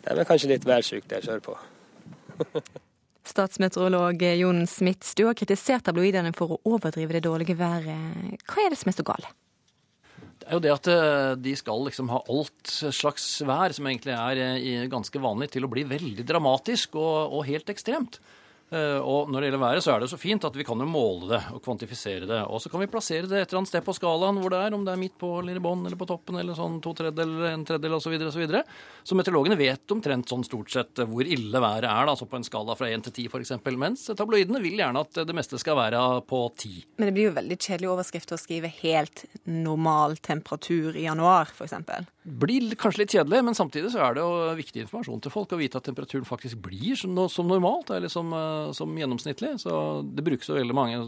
det 0.03 0.17
er 0.17 0.25
kanskje 0.29 0.51
litt 0.55 0.67
værsykt 0.67 1.11
der 1.13 1.25
sørpå. 1.25 1.57
Statsmeteorolog 3.33 4.23
Jon 4.35 4.65
Smits, 4.67 5.15
du 5.15 5.29
har 5.29 5.37
kritisert 5.39 5.87
tabloidene 5.87 6.33
for 6.37 6.57
å 6.57 6.61
overdrive 6.75 7.17
det 7.17 7.23
dårlige 7.29 7.55
været. 7.59 8.43
Hva 8.51 8.67
er 8.67 8.75
det 8.75 8.81
som 8.81 8.91
er 8.91 8.99
så 8.99 9.07
galt? 9.07 9.31
Er 10.47 10.57
jo 10.57 10.63
det 10.63 10.73
at 10.75 10.89
eh, 10.91 11.33
de 11.39 11.55
skal 11.59 11.85
liksom 11.87 12.11
ha 12.13 12.21
alt 12.33 12.75
slags 12.95 13.27
vær, 13.47 13.75
som 13.75 13.89
egentlig 13.89 14.15
er 14.17 14.41
eh, 14.43 14.87
ganske 14.91 15.23
vanlig, 15.23 15.53
til 15.55 15.67
å 15.67 15.71
bli 15.73 15.85
veldig 15.89 16.27
dramatisk 16.29 16.97
og, 17.01 17.39
og 17.39 17.47
helt 17.49 17.71
ekstremt. 17.73 18.19
Eh, 18.73 18.99
og 19.05 19.29
når 19.29 19.43
det 19.43 19.49
gjelder 19.51 19.61
været, 19.61 19.85
så 19.85 19.93
er 19.93 20.01
det 20.01 20.09
så 20.09 20.17
fint 20.17 20.45
at 20.49 20.55
vi 20.57 20.65
kan 20.65 20.81
jo 20.81 20.89
måle 20.89 21.29
det 21.35 21.41
og 21.53 21.61
kvantifisere 21.65 22.29
det. 22.29 22.39
Og 22.49 22.63
så 22.63 22.71
kan 22.73 22.81
vi 22.81 22.89
plassere 22.89 23.29
det 23.29 23.43
et 23.43 23.51
eller 23.51 23.61
annet 23.61 23.73
sted 23.73 23.85
på 23.85 23.95
skalaen 23.97 24.39
hvor 24.41 24.55
det 24.55 24.63
er, 24.65 24.77
om 24.77 24.87
det 24.87 24.95
er 24.95 25.03
midt 25.03 25.19
på 25.21 25.35
eller 25.43 25.59
i 25.59 25.63
bånn 25.63 25.85
eller 25.85 25.99
på 26.01 26.09
toppen 26.09 26.39
eller 26.41 26.57
sånn 26.57 26.79
to 26.85 26.95
tredjedel 26.97 27.35
en 27.51 27.67
tredjedel 27.69 27.99
osv. 27.99 28.17
Så, 28.33 28.41
videre, 28.41 28.63
så, 28.65 29.13
så 29.13 29.19
meteorologene 29.19 29.59
vet 29.61 29.93
omtrent 29.93 30.33
sånn 30.33 30.47
stort 30.49 30.73
sett 30.73 31.03
hvor 31.05 31.29
ille 31.29 31.61
været 31.61 31.85
er, 31.85 32.07
da, 32.07 32.15
altså 32.15 32.29
på 32.31 32.39
en 32.41 32.49
skala 32.49 32.77
fra 32.79 32.89
én 32.89 33.05
til 33.05 33.17
ti 33.19 33.27
f.eks. 33.29 33.53
Mens 33.83 34.07
tabloidene 34.17 34.63
vil 34.65 34.81
gjerne 34.81 35.05
at 35.05 35.21
det 35.29 35.37
meste 35.37 35.61
skal 35.61 35.77
være 35.77 36.01
på 36.29 36.41
ti. 36.57 36.73
Men 36.97 37.11
det 37.11 37.17
blir 37.19 37.29
jo 37.29 37.37
veldig 37.37 37.61
kjedelig 37.61 37.93
overskrift 37.93 38.33
å 38.33 38.41
skrive 38.41 38.73
'helt 38.73 39.27
normal 39.45 40.17
temperatur 40.17 40.97
i 40.97 41.05
januar', 41.05 41.53
f.eks. 41.53 42.09
Blir 42.23 42.73
kanskje 42.79 43.03
litt 43.03 43.15
kjedelig, 43.17 43.45
men 43.45 43.57
samtidig 43.59 43.91
så 43.93 44.01
er 44.07 44.15
det 44.15 44.23
jo 44.23 44.55
viktig 44.55 44.85
informasjon 44.85 45.23
til 45.25 45.35
folk 45.35 45.53
å 45.53 45.59
vite 45.59 45.81
at 45.81 45.89
temperaturen 45.89 46.25
faktisk 46.25 46.61
blir 46.63 46.95
som, 46.97 47.17
som 47.29 47.49
normalt. 47.51 47.91
eller 47.91 48.09
som 48.09 48.31
som 48.77 48.99
gjennomsnittlig. 48.99 49.55
Så 49.61 49.73
det 50.07 50.25
brukes 50.27 50.49
jo 50.49 50.59
veldig 50.59 50.77
mange 50.77 51.01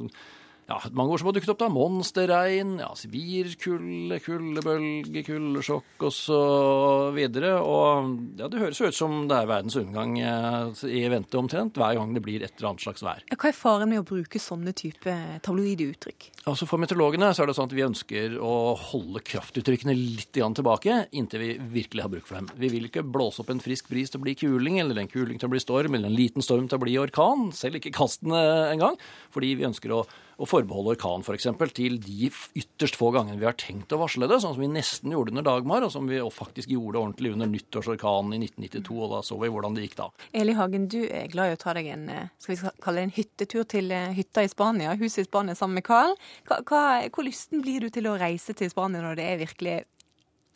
ja, 0.69 0.79
mange 0.97 1.13
ord 1.13 1.21
som 1.21 1.29
har 1.29 1.37
dukket 1.37 1.53
opp. 1.53 1.61
da, 1.61 1.69
Monsterregn, 1.73 2.77
ja, 2.81 2.91
sibirkulde, 2.97 4.19
kuldebølge, 4.25 5.25
kuldesjokk 5.27 6.07
osv. 6.09 7.19
Og, 7.21 7.39
og 7.61 8.39
ja, 8.41 8.49
det 8.49 8.63
høres 8.63 8.81
jo 8.81 8.89
ut 8.89 8.97
som 8.97 9.17
det 9.29 9.39
er 9.39 9.51
verdens 9.51 9.77
undergang 9.81 10.17
eh, 10.21 10.85
i 10.89 11.05
vente 11.13 11.41
omtrent 11.41 11.77
hver 11.81 11.99
gang 11.99 12.15
det 12.17 12.25
blir 12.25 12.45
et 12.45 12.57
eller 12.57 12.73
annet 12.73 12.87
slags 12.87 13.05
vær. 13.05 13.21
Hva 13.35 13.51
er 13.51 13.59
faren 13.59 13.93
med 13.93 14.01
å 14.01 14.09
bruke 14.09 14.41
sånne 14.41 14.73
type 14.77 15.17
tabloide 15.45 15.91
uttrykk? 15.93 16.31
Altså 16.49 16.69
For 16.69 16.81
meteorologene 16.81 17.31
så 17.37 17.45
er 17.45 17.51
det 17.51 17.57
sånn 17.59 17.69
at 17.69 17.77
vi 17.77 17.87
ønsker 17.87 18.39
å 18.41 18.55
holde 18.91 19.23
kraftuttrykkene 19.25 19.95
litt 19.97 20.33
tilbake 20.35 21.05
inntil 21.17 21.43
vi 21.45 21.53
virkelig 21.77 22.05
har 22.05 22.13
bruk 22.13 22.27
for 22.29 22.41
dem. 22.41 22.49
Vi 22.59 22.71
vil 22.73 22.89
ikke 22.89 23.05
blåse 23.05 23.43
opp 23.43 23.53
en 23.53 23.63
frisk 23.63 23.89
bris 23.93 24.13
til 24.13 24.21
å 24.21 24.25
bli 24.25 24.35
kuling, 24.39 24.81
eller 24.83 24.99
en 25.01 25.11
kuling 25.11 25.39
til 25.41 25.49
å 25.49 25.53
bli 25.55 25.63
storm, 25.63 25.97
eller 25.97 26.11
en 26.11 26.19
liten 26.19 26.45
storm 26.45 26.69
til 26.69 26.81
å 26.81 26.85
bli 26.85 26.97
orkan. 27.01 27.51
Selv 27.57 27.81
ikke 27.81 27.95
kastene 27.95 28.41
engang. 28.73 28.99
Fordi 29.35 29.55
vi 29.59 29.69
ønsker 29.69 29.95
å 29.95 30.05
å 30.39 30.49
forbeholde 30.49 30.95
orkan 30.95 31.25
f.eks. 31.25 31.49
til 31.77 31.99
de 32.03 32.31
ytterst 32.59 32.99
få 32.99 33.11
gangene 33.15 33.41
vi 33.41 33.49
har 33.49 33.57
tenkt 33.61 33.93
å 33.95 34.01
varsle 34.01 34.29
det, 34.31 34.41
sånn 34.43 34.57
som 34.57 34.65
vi 34.65 34.71
nesten 34.73 35.15
gjorde 35.15 35.35
under 35.35 35.47
Dagmar, 35.47 35.87
og 35.87 35.93
som 35.95 36.09
vi 36.11 36.21
faktisk 36.35 36.73
gjorde 36.75 37.01
ordentlig 37.01 37.35
under 37.35 37.51
nyttårsorkanen 37.51 38.37
i 38.37 38.43
1992, 38.49 38.99
og 38.99 39.15
da 39.15 39.23
så 39.27 39.39
vi 39.41 39.53
hvordan 39.53 39.77
det 39.77 39.87
gikk 39.87 39.99
da. 40.01 40.11
Eli 40.35 40.57
Hagen, 40.59 40.89
du 40.91 41.01
er 41.07 41.31
glad 41.33 41.53
i 41.53 41.59
å 41.59 41.61
ta 41.61 41.77
deg 41.77 41.91
en 41.95 42.09
skal 42.39 42.55
vi 42.55 42.73
kalle 42.85 43.01
det 43.01 43.09
en 43.09 43.17
hyttetur 43.17 43.67
til 43.71 43.91
eh, 43.95 44.13
hytta 44.17 44.45
i 44.45 44.51
Spania, 44.51 44.95
huset 45.01 45.25
i 45.25 45.29
Spania 45.29 45.57
sammen 45.59 45.81
med 45.81 45.87
Carl. 45.87 46.15
Hva, 46.49 46.61
hva, 46.69 46.85
hvor 47.15 47.27
lysten 47.27 47.65
blir 47.65 47.85
du 47.85 47.91
til 47.95 48.09
å 48.11 48.19
reise 48.21 48.57
til 48.57 48.71
Spania 48.73 49.05
når 49.05 49.19
det 49.21 49.29
er 49.31 49.43
virkelig 49.43 49.77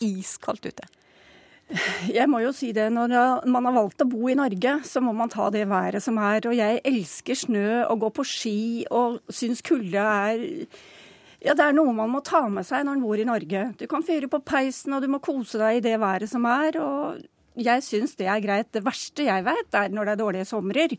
iskaldt 0.04 0.68
ute? 0.68 0.88
Jeg 2.18 2.28
må 2.30 2.40
jo 2.40 2.52
si 2.56 2.70
det, 2.72 2.86
når 2.92 3.44
man 3.50 3.68
har 3.68 3.76
valgt 3.76 4.04
å 4.04 4.08
bo 4.08 4.28
i 4.30 4.36
Norge, 4.38 4.78
så 4.88 5.02
må 5.04 5.12
man 5.16 5.32
ta 5.32 5.50
det 5.52 5.66
været 5.68 6.02
som 6.04 6.18
er. 6.20 6.40
Og 6.48 6.56
jeg 6.56 6.80
elsker 6.88 7.36
snø 7.36 7.66
og 7.84 8.06
gå 8.06 8.12
på 8.18 8.24
ski 8.26 8.60
og 8.94 9.20
syns 9.28 9.60
kulde 9.66 10.00
er 10.00 10.46
ja, 11.38 11.54
det 11.54 11.68
er 11.68 11.74
noe 11.76 11.92
man 11.94 12.10
må 12.10 12.18
ta 12.26 12.40
med 12.50 12.66
seg 12.66 12.82
når 12.82 12.96
man 12.96 13.02
bor 13.04 13.20
i 13.20 13.26
Norge. 13.28 13.60
Du 13.78 13.84
kan 13.90 14.02
fyre 14.02 14.26
på 14.30 14.40
peisen, 14.42 14.96
og 14.96 15.04
du 15.04 15.10
må 15.12 15.20
kose 15.22 15.60
deg 15.60 15.78
i 15.78 15.84
det 15.84 15.94
været 16.02 16.30
som 16.30 16.48
er. 16.50 16.80
Og 16.82 17.20
jeg 17.58 17.84
syns 17.86 18.16
det 18.18 18.26
er 18.26 18.42
greit. 18.42 18.72
Det 18.74 18.82
verste 18.86 19.28
jeg 19.28 19.44
vet, 19.46 19.68
er 19.70 19.92
når 19.94 20.08
det 20.08 20.14
er 20.16 20.22
dårlige 20.24 20.48
somrer. 20.48 20.96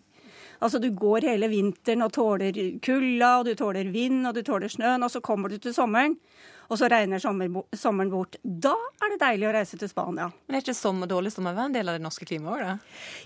Altså, 0.64 0.80
du 0.80 0.90
går 0.96 1.28
hele 1.28 1.50
vinteren 1.52 2.06
og 2.06 2.14
tåler 2.16 2.56
kulda, 2.84 3.34
og 3.40 3.50
du 3.50 3.54
tåler 3.60 3.92
vind, 3.92 4.22
og 4.28 4.36
du 4.36 4.42
tåler 4.48 4.72
snøen, 4.72 5.04
og 5.04 5.12
så 5.12 5.20
kommer 5.24 5.52
du 5.52 5.60
til 5.60 5.76
sommeren 5.76 6.16
og 6.70 6.78
så 6.78 6.88
regner 6.92 7.22
sommeren 7.22 8.12
bort. 8.14 8.38
Da 8.44 8.76
er 9.02 9.14
det 9.14 9.20
deilig 9.24 9.48
å 9.50 9.54
reise 9.56 9.78
til 9.80 9.90
Spania. 9.90 10.28
Men 10.46 10.60
er 10.60 10.64
ikke 10.64 10.78
sommer 10.78 11.10
dårlig 11.10 11.32
sommervær 11.34 11.70
en 11.70 11.76
del 11.76 11.90
av 11.90 11.98
det 11.98 12.04
norske 12.06 12.28
klimaet 12.30 12.84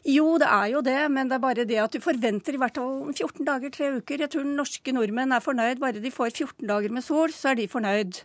Jo, 0.08 0.38
det 0.40 0.48
er 0.48 0.70
jo 0.72 0.84
det, 0.86 1.00
men 1.12 1.28
det 1.28 1.38
er 1.38 1.44
bare 1.44 1.68
det 1.68 1.82
at 1.84 1.96
du 1.96 2.00
forventer 2.04 2.56
i 2.56 2.62
hvert 2.62 2.80
fall 2.80 3.12
14 3.12 3.44
dager, 3.48 3.74
tre 3.74 3.92
uker. 4.00 4.24
Jeg 4.24 4.32
tror 4.32 4.48
norske 4.48 4.96
nordmenn 4.96 5.36
er 5.36 5.44
fornøyd. 5.44 5.82
Bare 5.84 6.00
de 6.04 6.14
får 6.14 6.32
14 6.32 6.70
dager 6.72 6.96
med 6.96 7.04
sol, 7.04 7.36
så 7.36 7.52
er 7.52 7.60
de 7.60 7.68
fornøyd. 7.72 8.24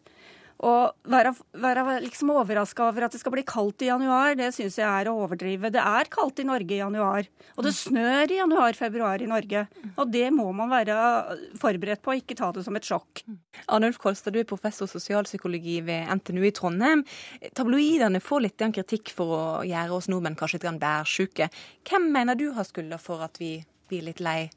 Å 0.59 0.71
være, 1.07 1.31
være 1.63 1.83
liksom 2.03 2.33
overraska 2.35 2.89
over 2.89 3.05
at 3.07 3.15
det 3.15 3.21
skal 3.21 3.31
bli 3.37 3.45
kaldt 3.47 3.85
i 3.85 3.91
januar, 3.93 4.35
det 4.39 4.49
syns 4.57 4.81
jeg 4.81 4.87
er 4.89 5.07
å 5.07 5.15
overdrive. 5.23 5.71
Det 5.71 5.79
er 5.79 6.11
kaldt 6.11 6.43
i 6.43 6.47
Norge 6.49 6.75
i 6.75 6.81
januar. 6.81 7.29
Og 7.55 7.63
det 7.67 7.77
snør 7.79 8.35
i 8.35 8.41
januar-februar 8.41 9.23
i 9.23 9.31
Norge. 9.31 9.65
Og 9.95 10.11
det 10.11 10.27
må 10.35 10.49
man 10.57 10.73
være 10.73 10.99
forberedt 11.63 12.03
på, 12.03 12.17
ikke 12.19 12.39
ta 12.39 12.51
det 12.55 12.67
som 12.67 12.75
et 12.75 12.91
sjokk. 12.91 13.23
Arnulf 13.71 14.01
Kolstad, 14.03 14.35
du 14.35 14.43
er 14.43 14.51
professor 14.51 14.91
sosialpsykologi 14.91 15.79
ved 15.87 16.11
NTNU 16.19 16.43
i 16.51 16.55
Trondheim. 16.55 17.07
Tabloidene 17.55 18.23
får 18.23 18.49
litt 18.49 18.69
kritikk 18.75 19.15
for 19.15 19.39
å 19.39 19.43
gjøre 19.69 19.95
oss 19.95 20.11
nordmenn 20.11 20.39
kanskje 20.39 20.59
litt 20.59 20.83
værsjuke. 20.83 21.53
Hvem 21.87 22.11
mener 22.19 22.35
du 22.35 22.49
har 22.59 22.67
skylda 22.67 22.99
for 22.99 23.23
at 23.23 23.39
vi 23.39 23.61
blir 23.87 24.11
litt 24.11 24.19
lei? 24.25 24.49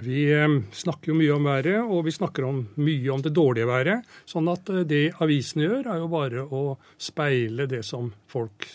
Vi 0.00 0.24
eh, 0.32 0.54
snakker 0.72 1.12
jo 1.12 1.18
mye 1.18 1.34
om 1.34 1.44
været, 1.50 1.82
og 1.84 2.06
vi 2.06 2.14
snakker 2.14 2.46
om, 2.48 2.62
mye 2.80 3.12
om 3.12 3.20
det 3.24 3.34
dårlige 3.36 3.68
været. 3.68 4.08
Sånn 4.28 4.48
at 4.48 4.70
eh, 4.72 4.86
det 4.88 5.02
avisene 5.20 5.66
gjør, 5.66 5.90
er 5.92 6.00
jo 6.00 6.08
bare 6.12 6.44
å 6.48 6.62
speile 6.96 7.68
det 7.68 7.82
som 7.84 8.12
folk 8.30 8.68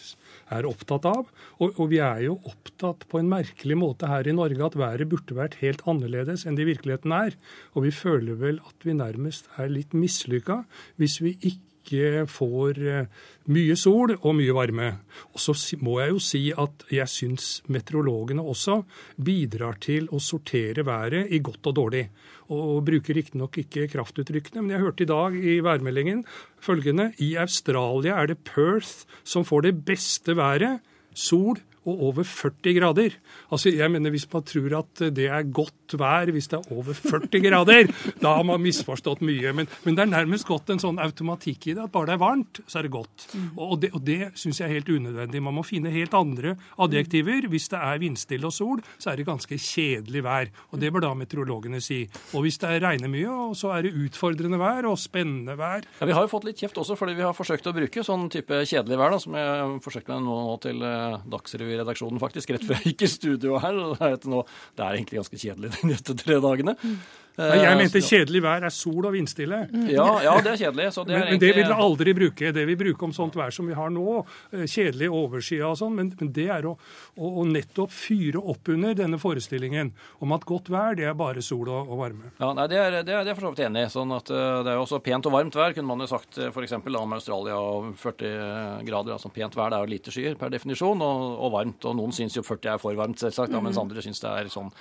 er 0.54 0.68
opptatt 0.70 1.08
av. 1.10 1.26
Og, 1.58 1.74
og, 1.74 1.86
vi 1.92 2.00
er 2.04 2.22
jo 2.28 2.38
opptatt 2.48 3.08
på 3.10 3.20
en 3.20 3.32
merkelig 3.32 3.80
måte 3.80 4.10
her 4.12 4.30
i 4.30 4.36
Norge 4.36 4.64
at 4.68 4.78
været 4.80 5.10
burde 5.10 5.36
vært 5.38 5.58
helt 5.64 5.84
annerledes 5.90 6.46
enn 6.46 6.60
det 6.60 6.68
i 6.68 6.72
virkeligheten 6.72 7.16
er. 7.16 7.36
Og 7.74 7.88
vi 7.88 7.96
føler 7.96 8.38
vel 8.40 8.62
at 8.68 8.88
vi 8.88 8.96
nærmest 8.98 9.50
er 9.58 9.74
litt 9.74 9.98
mislykka 9.98 10.62
hvis 11.02 11.20
vi 11.24 11.36
ikke 11.42 11.66
ikke 11.88 12.26
får 12.28 12.80
eh, 12.84 13.10
mye 13.56 13.76
sol 13.80 14.14
og 14.18 14.36
mye 14.36 14.56
varme. 14.56 14.90
Og 15.32 15.40
så 15.40 15.56
må 15.80 15.98
jeg 16.02 16.12
jo 16.12 16.22
si 16.24 16.42
at 16.52 16.84
jeg 16.92 17.08
syns 17.12 17.48
meteorologene 17.72 18.44
også 18.44 18.82
bidrar 19.16 19.80
til 19.84 20.10
å 20.12 20.20
sortere 20.20 20.86
været 20.88 21.32
i 21.32 21.40
godt 21.40 21.72
og 21.72 21.78
dårlig. 21.80 22.04
Og 22.52 22.84
bruker 22.88 23.18
riktignok 23.18 23.58
ikke 23.64 23.88
kraftuttrykkene, 23.92 24.62
men 24.64 24.76
jeg 24.76 24.84
hørte 24.84 25.04
i 25.04 25.10
dag 25.10 25.36
i 25.36 25.58
værmeldingen 25.64 26.24
følgende 26.64 27.12
I 27.24 27.34
Australia 27.40 28.20
er 28.22 28.32
det 28.32 28.44
Perth 28.48 29.08
som 29.24 29.48
får 29.48 29.68
det 29.68 29.74
beste 29.88 30.36
været. 30.38 30.84
Sol 31.18 31.58
og 31.88 32.04
over 32.10 32.28
40 32.28 32.76
grader. 32.78 33.16
Altså, 33.52 33.72
jeg 33.72 33.92
mener 33.92 34.12
Hvis 34.12 34.28
man 34.32 34.44
tror 34.44 34.78
at 34.82 35.04
det 35.16 35.28
er 35.32 35.44
godt 35.44 35.96
vær 35.98 36.32
hvis 36.34 36.50
det 36.52 36.60
er 36.60 36.74
over 36.76 36.94
40 36.94 37.42
grader, 37.44 37.88
da 38.24 38.34
har 38.36 38.44
man 38.48 38.62
misforstått 38.64 39.24
mye. 39.26 39.54
Men, 39.56 39.70
men, 39.86 39.96
det 39.96 40.04
er 40.04 40.12
nærmest 40.12 40.48
gått 40.48 40.70
en 40.74 40.82
sånn 40.82 41.00
automatikk 41.00 41.70
i 41.70 41.76
det, 41.78 41.86
at 41.86 41.94
bare 41.94 42.12
det 42.12 42.18
er 42.18 42.24
varmt, 42.24 42.62
så 42.68 42.80
er 42.80 42.88
det 42.88 42.94
godt. 42.96 43.28
Mm. 43.34 43.48
Og 43.56 43.76
det, 43.84 43.92
og 43.96 44.04
det 44.08 44.32
syns 44.40 44.60
jeg 44.62 44.68
er 44.68 44.78
helt 44.78 44.92
unødvendig. 44.92 45.44
Man 45.44 45.56
må 45.58 45.64
finne 45.68 45.94
helt 45.94 46.16
andre 46.18 46.58
adjektiver. 46.84 47.48
Hvis 47.52 47.70
det 47.72 47.80
er 47.80 48.02
vindstille 48.04 48.50
og 48.50 48.56
sol, 48.56 48.84
så 48.98 49.12
er 49.12 49.20
det 49.20 49.28
ganske 49.30 49.60
kjedelig 49.62 50.24
vær. 50.26 50.52
Og 50.74 50.82
det 50.82 50.92
bør 50.94 51.08
da 51.08 51.14
meteorologene 51.18 51.82
si. 51.84 52.04
Og 52.36 52.46
hvis 52.46 52.60
det 52.64 52.82
regner 52.84 53.12
mye, 53.12 53.38
så 53.58 53.72
er 53.78 53.88
det 53.88 53.96
utfordrende 53.96 54.60
vær 54.60 54.90
og 54.90 55.00
spennende 55.02 55.56
vær. 55.60 55.88
Ja, 56.02 56.10
Vi 56.10 56.18
har 56.18 56.26
jo 56.26 56.32
fått 56.32 56.48
litt 56.48 56.60
kjeft 56.60 56.80
også 56.82 56.98
fordi 57.00 57.16
vi 57.18 57.26
har 57.26 57.36
forsøkt 57.38 57.70
å 57.70 57.76
bruke 57.76 58.04
sånn 58.04 58.28
type 58.34 58.64
kjedelig 58.68 59.00
vær, 59.00 59.14
da, 59.14 59.22
som 59.22 59.38
jeg 59.38 59.80
forsøkte 59.86 60.16
med 60.16 60.28
nå 60.28 60.58
til 60.64 60.84
Dagsrevy-redaksjonen, 61.78 62.20
faktisk, 62.22 62.52
rett 62.54 62.66
før 62.66 62.80
jeg 62.80 62.94
gikk 62.94 63.06
i 63.06 63.12
studio 63.12 63.60
her. 63.62 63.78
Det 63.98 64.84
er 64.84 64.98
egentlig 64.98 65.22
ganske 65.22 65.40
kjedelig 65.42 65.74
de 65.76 65.90
neste 65.92 66.16
tre 66.18 66.40
dagene. 66.44 66.76
Nei, 67.38 67.58
jeg 67.62 67.78
mente 67.78 68.02
kjedelig 68.02 68.40
vær 68.42 68.64
er 68.66 68.74
sol 68.74 69.06
og 69.06 69.14
vindstille. 69.14 69.60
Ja, 69.94 70.06
ja 70.26 70.34
det 70.42 70.56
er 70.56 70.62
kjedelig. 70.64 70.88
Det 70.90 71.14
er 71.14 71.20
men, 71.20 71.28
men, 71.30 71.42
det 71.44 71.52
vil 71.54 71.68
vi 71.70 71.76
aldri 71.86 72.14
bruke. 72.18 72.52
Det 72.56 72.64
vi 72.66 72.76
bruker 72.80 73.08
om 73.08 73.14
sånt 73.14 73.38
vær 73.38 73.54
som 73.54 73.68
vi 73.70 73.76
har 73.78 73.92
nå, 73.94 74.24
eh, 74.56 74.64
kjedelig 74.66 75.12
overskya 75.14 75.68
og 75.70 75.78
sånn, 75.78 75.94
men, 76.00 76.10
men, 76.18 76.32
det 76.34 76.48
er 76.56 76.66
å, 76.66 76.74
å, 77.14 77.30
å, 77.30 77.46
nettopp 77.46 77.94
fyre 77.94 78.42
opp 78.42 78.74
under 78.74 78.98
denne 78.98 79.22
forestillingen 79.22 79.94
om 80.26 80.34
at 80.34 80.48
godt 80.50 80.72
vær, 80.74 80.98
det 80.98 81.06
er 81.06 81.18
bare 81.18 81.46
sol 81.46 81.70
og, 81.70 81.94
og 81.94 82.02
varme. 82.02 82.34
Ja, 82.42 82.52
nei, 82.58 82.68
Det 82.74 82.82
er, 82.82 83.00
det 83.06 83.14
er, 83.14 83.30
jeg 83.30 83.38
for 83.38 83.50
så 83.50 83.54
vidt 83.54 83.66
enig 83.68 83.86
i. 83.86 83.94
Sånn 83.94 84.18
at 84.18 84.34
uh, 84.34 84.66
det 84.66 84.74
er 84.74 84.82
jo 84.82 84.88
også 84.88 85.04
pent 85.06 85.30
og 85.30 85.38
varmt 85.38 85.62
vær, 85.62 85.78
kunne 85.78 85.94
man 85.94 86.02
jo 86.02 86.10
sagt 86.10 86.42
f.eks. 86.50 86.78
om 86.82 87.18
Australia 87.22 87.62
og 87.62 87.92
40 88.02 88.86
grader. 88.88 89.14
altså 89.14 89.30
Pent 89.34 89.58
vær 89.58 89.74
det 89.74 89.78
er 89.78 89.86
jo 89.86 89.94
lite 89.94 90.14
skyer 90.16 90.42
per 90.42 90.54
definisjon, 90.54 91.06
og, 91.06 91.28
og 91.38 91.54
varmt. 91.54 91.86
Og 91.86 92.02
noen 92.02 92.18
syns 92.18 92.40
jo 92.40 92.46
40 92.48 92.74
er 92.74 92.82
for 92.82 92.98
varmt, 92.98 93.22
selvsagt, 93.22 93.54
mm. 93.54 93.68
mens 93.70 93.78
andre 93.82 94.02
syns 94.02 94.26
det 94.26 94.34
er 94.34 94.50
sånn 94.50 94.74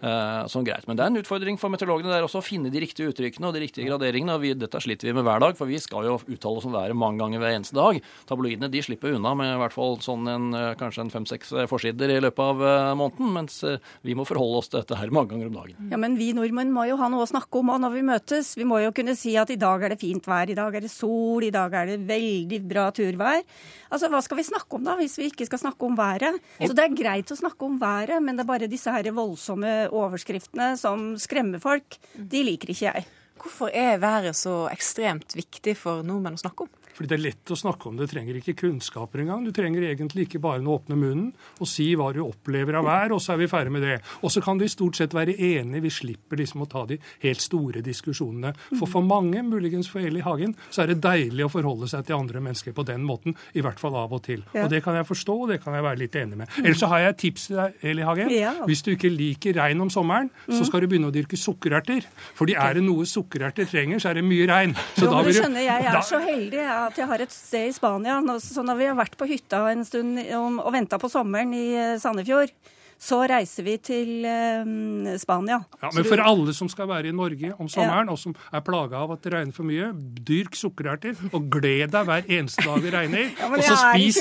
Uh, 0.00 0.46
sånn 0.48 0.64
greit. 0.64 0.86
Men 0.88 0.96
det 0.96 1.04
er 1.04 1.10
en 1.12 1.20
utfordring 1.20 1.58
for 1.60 1.68
meteorologene 1.72 2.14
der 2.14 2.24
også 2.24 2.40
å 2.40 2.44
finne 2.44 2.70
de 2.72 2.80
riktige 2.80 3.10
uttrykkene 3.12 3.50
og 3.50 3.56
de 3.56 3.60
riktige 3.66 3.84
graderingene. 3.84 4.38
og 4.38 4.40
vi, 4.40 4.54
Dette 4.56 4.80
sliter 4.80 5.10
vi 5.10 5.12
med 5.18 5.26
hver 5.26 5.42
dag, 5.44 5.58
for 5.58 5.68
vi 5.68 5.76
skal 5.82 6.06
jo 6.08 6.14
uttale 6.24 6.60
oss 6.60 6.68
om 6.68 6.72
været 6.72 6.96
mange 6.96 7.20
ganger 7.20 7.42
hver 7.42 7.56
eneste 7.58 7.76
dag. 7.76 8.00
Tabloidene 8.30 8.70
de 8.72 8.80
slipper 8.80 9.18
unna 9.18 9.34
med 9.36 9.52
i 9.52 9.58
hvert 9.60 9.76
fall 9.76 9.98
sånn 10.00 10.24
en, 10.32 10.46
eh, 10.56 10.70
kanskje 10.80 11.04
en 11.04 11.12
fem-seks 11.12 11.52
eh, 11.52 11.68
forsider 11.68 12.14
i 12.14 12.20
løpet 12.24 12.40
av 12.40 12.96
måneden, 12.96 13.28
mens 13.34 13.60
vi 14.06 14.16
må 14.16 14.24
forholde 14.24 14.62
oss 14.62 14.70
til 14.72 14.80
dette 14.80 14.96
her 14.96 15.12
mange 15.12 15.34
ganger 15.34 15.50
om 15.50 15.58
dagen. 15.58 15.90
Ja, 15.92 16.00
Men 16.00 16.16
vi 16.16 16.30
nordmenn 16.36 16.72
må 16.72 16.86
jo 16.88 16.96
ha 16.96 17.10
noe 17.12 17.26
å 17.26 17.28
snakke 17.28 17.60
om 17.60 17.74
når 17.84 17.92
vi 17.92 18.06
møtes. 18.06 18.54
Vi 18.56 18.64
må 18.64 18.80
jo 18.80 18.94
kunne 18.96 19.16
si 19.18 19.36
at 19.36 19.52
i 19.52 19.60
dag 19.60 19.84
er 19.84 19.92
det 19.92 20.00
fint 20.00 20.24
vær, 20.24 20.48
i 20.48 20.56
dag 20.56 20.74
er 20.74 20.80
det 20.80 20.92
sol, 20.92 21.44
i 21.44 21.52
dag 21.52 21.76
er 21.76 21.92
det 21.92 22.00
veldig 22.08 22.62
bra 22.72 22.88
turvær. 22.96 23.44
Altså, 23.90 24.08
Hva 24.08 24.22
skal 24.24 24.40
vi 24.40 24.48
snakke 24.48 24.78
om 24.78 24.86
da, 24.86 24.96
hvis 24.96 25.18
vi 25.20 25.28
ikke 25.28 25.46
skal 25.50 25.60
snakke 25.66 25.84
om 25.84 25.98
været? 25.98 26.40
Så 26.56 26.72
Det 26.72 26.84
er 26.86 26.96
greit 26.96 27.30
å 27.30 27.36
snakke 27.36 27.68
om 27.68 27.78
været, 27.78 28.22
men 28.22 28.36
det 28.36 28.46
er 28.46 28.52
bare 28.52 28.70
disse 28.70 28.88
her 28.88 29.04
voldsomme 29.12 29.89
overskriftene 29.92 30.72
som 30.80 31.14
skremmer 31.20 31.62
folk, 31.62 31.98
de 32.14 32.44
liker 32.46 32.72
ikke 32.72 32.86
jeg. 32.88 33.06
Hvorfor 33.40 33.72
er 33.72 34.00
været 34.02 34.36
så 34.36 34.66
ekstremt 34.68 35.36
viktig 35.36 35.76
for 35.80 36.04
nordmenn 36.06 36.36
å 36.36 36.42
snakke 36.42 36.66
om? 36.66 36.72
Fordi 36.96 37.10
det 37.10 37.16
er 37.18 37.24
lett 37.24 37.52
å 37.52 37.58
snakke 37.58 37.88
om 37.88 37.96
det. 37.96 38.08
Du 38.08 38.14
trenger 38.14 38.38
ikke 38.40 38.56
kunnskaper 38.64 39.24
engang. 39.24 39.44
Du 39.46 39.52
trenger 39.56 39.86
egentlig 39.88 40.26
ikke 40.28 40.42
bare 40.42 40.62
å 40.62 40.76
åpne 40.76 40.98
munnen 40.98 41.30
og 41.60 41.68
si 41.68 41.90
hva 41.98 42.10
du 42.14 42.22
opplever 42.24 42.76
av 42.78 42.86
vær, 42.86 43.14
og 43.16 43.22
så 43.22 43.34
er 43.34 43.42
vi 43.42 43.50
ferdig 43.50 43.74
med 43.74 43.84
det. 43.86 43.98
Og 44.24 44.32
så 44.32 44.42
kan 44.44 44.60
de 44.60 44.68
stort 44.70 44.98
sett 44.98 45.14
være 45.16 45.36
enige. 45.36 45.84
Vi 45.86 45.92
slipper 45.94 46.40
liksom 46.40 46.64
å 46.64 46.68
ta 46.70 46.84
de 46.88 46.98
helt 47.24 47.42
store 47.44 47.82
diskusjonene. 47.84 48.52
For 48.78 48.90
for 48.90 49.06
mange, 49.06 49.42
muligens 49.46 49.88
for 49.90 50.02
Eli 50.04 50.22
Hagen, 50.24 50.54
så 50.70 50.84
er 50.84 50.92
det 50.92 51.00
deilig 51.04 51.46
å 51.46 51.52
forholde 51.52 51.88
seg 51.90 52.06
til 52.08 52.18
andre 52.18 52.42
mennesker 52.44 52.74
på 52.76 52.84
den 52.88 53.04
måten. 53.06 53.36
I 53.56 53.64
hvert 53.64 53.80
fall 53.80 53.96
av 53.98 54.12
og 54.12 54.22
til. 54.26 54.42
Ja. 54.54 54.64
Og 54.64 54.72
det 54.72 54.82
kan 54.84 54.96
jeg 54.98 55.08
forstå, 55.08 55.36
og 55.44 55.52
det 55.52 55.60
kan 55.64 55.76
jeg 55.76 55.86
være 55.86 56.00
litt 56.02 56.16
enig 56.18 56.40
med. 56.42 56.58
Ellers 56.62 56.82
så 56.82 56.90
har 56.92 57.04
jeg 57.04 57.14
et 57.14 57.20
tips 57.24 57.46
til 57.48 57.60
deg, 57.60 57.78
Eli 57.92 58.06
Hagen. 58.06 58.32
Ja. 58.34 58.54
Hvis 58.68 58.84
du 58.86 58.92
ikke 58.94 59.12
liker 59.12 59.56
regn 59.60 59.84
om 59.84 59.92
sommeren, 59.92 60.30
så 60.48 60.64
skal 60.68 60.84
du 60.84 60.90
begynne 60.90 61.10
å 61.10 61.14
dyrke 61.14 61.38
sukkererter. 61.40 62.06
Fordi 62.38 62.56
er 62.58 62.78
det 62.78 62.84
noe 62.86 63.06
sukkererter 63.08 63.68
trenger, 63.70 64.02
så 64.02 64.12
er 64.12 64.20
det 64.20 64.26
mye 64.26 64.48
regn. 64.50 64.74
Så 64.96 65.06
jo, 65.06 65.12
da 65.14 65.22
vil 65.24 65.36
du 65.36 65.40
skjønner, 65.40 65.64
jeg 65.66 65.88
er 65.90 66.00
så 66.06 66.20
heldig 66.24 66.64
at 66.88 66.98
jeg 66.98 67.08
har 67.10 67.22
et 67.22 67.32
sted 67.34 67.68
i 67.68 67.74
Spania. 67.76 68.18
Så 68.42 68.64
når 68.66 68.78
vi 68.80 68.88
har 68.88 68.98
vært 68.98 69.16
på 69.20 69.28
hytta 69.28 69.66
en 69.70 69.84
stund 69.86 70.20
og 70.40 70.70
venta 70.74 70.98
på 71.00 71.10
sommeren 71.12 71.52
i 71.56 71.66
eh, 71.76 71.96
Sandefjord, 72.00 72.52
så 73.00 73.22
reiser 73.24 73.64
vi 73.64 73.76
til 73.80 74.26
eh, 74.28 75.14
Spania. 75.20 75.60
Ja, 75.80 75.88
Men 75.94 76.04
for 76.04 76.20
alle 76.20 76.52
som 76.56 76.68
skal 76.68 76.88
være 76.90 77.08
i 77.08 77.14
Norge 77.16 77.54
om 77.56 77.68
sommeren, 77.70 78.10
ja. 78.10 78.12
og 78.12 78.20
som 78.20 78.34
er 78.52 78.60
plaga 78.64 79.00
av 79.00 79.14
at 79.14 79.24
det 79.24 79.32
regner 79.32 79.56
for 79.56 79.64
mye, 79.68 79.88
dyrk 79.96 80.58
sukkererter 80.58 81.16
og 81.30 81.48
gled 81.52 81.94
deg 81.94 82.10
hver 82.10 82.28
eneste 82.28 82.66
dag 82.66 82.84
det 82.84 82.94
regner. 82.94 83.30
Ja, 83.40 83.46
og 83.48 83.62
så 83.64 83.76
spis, 83.78 84.18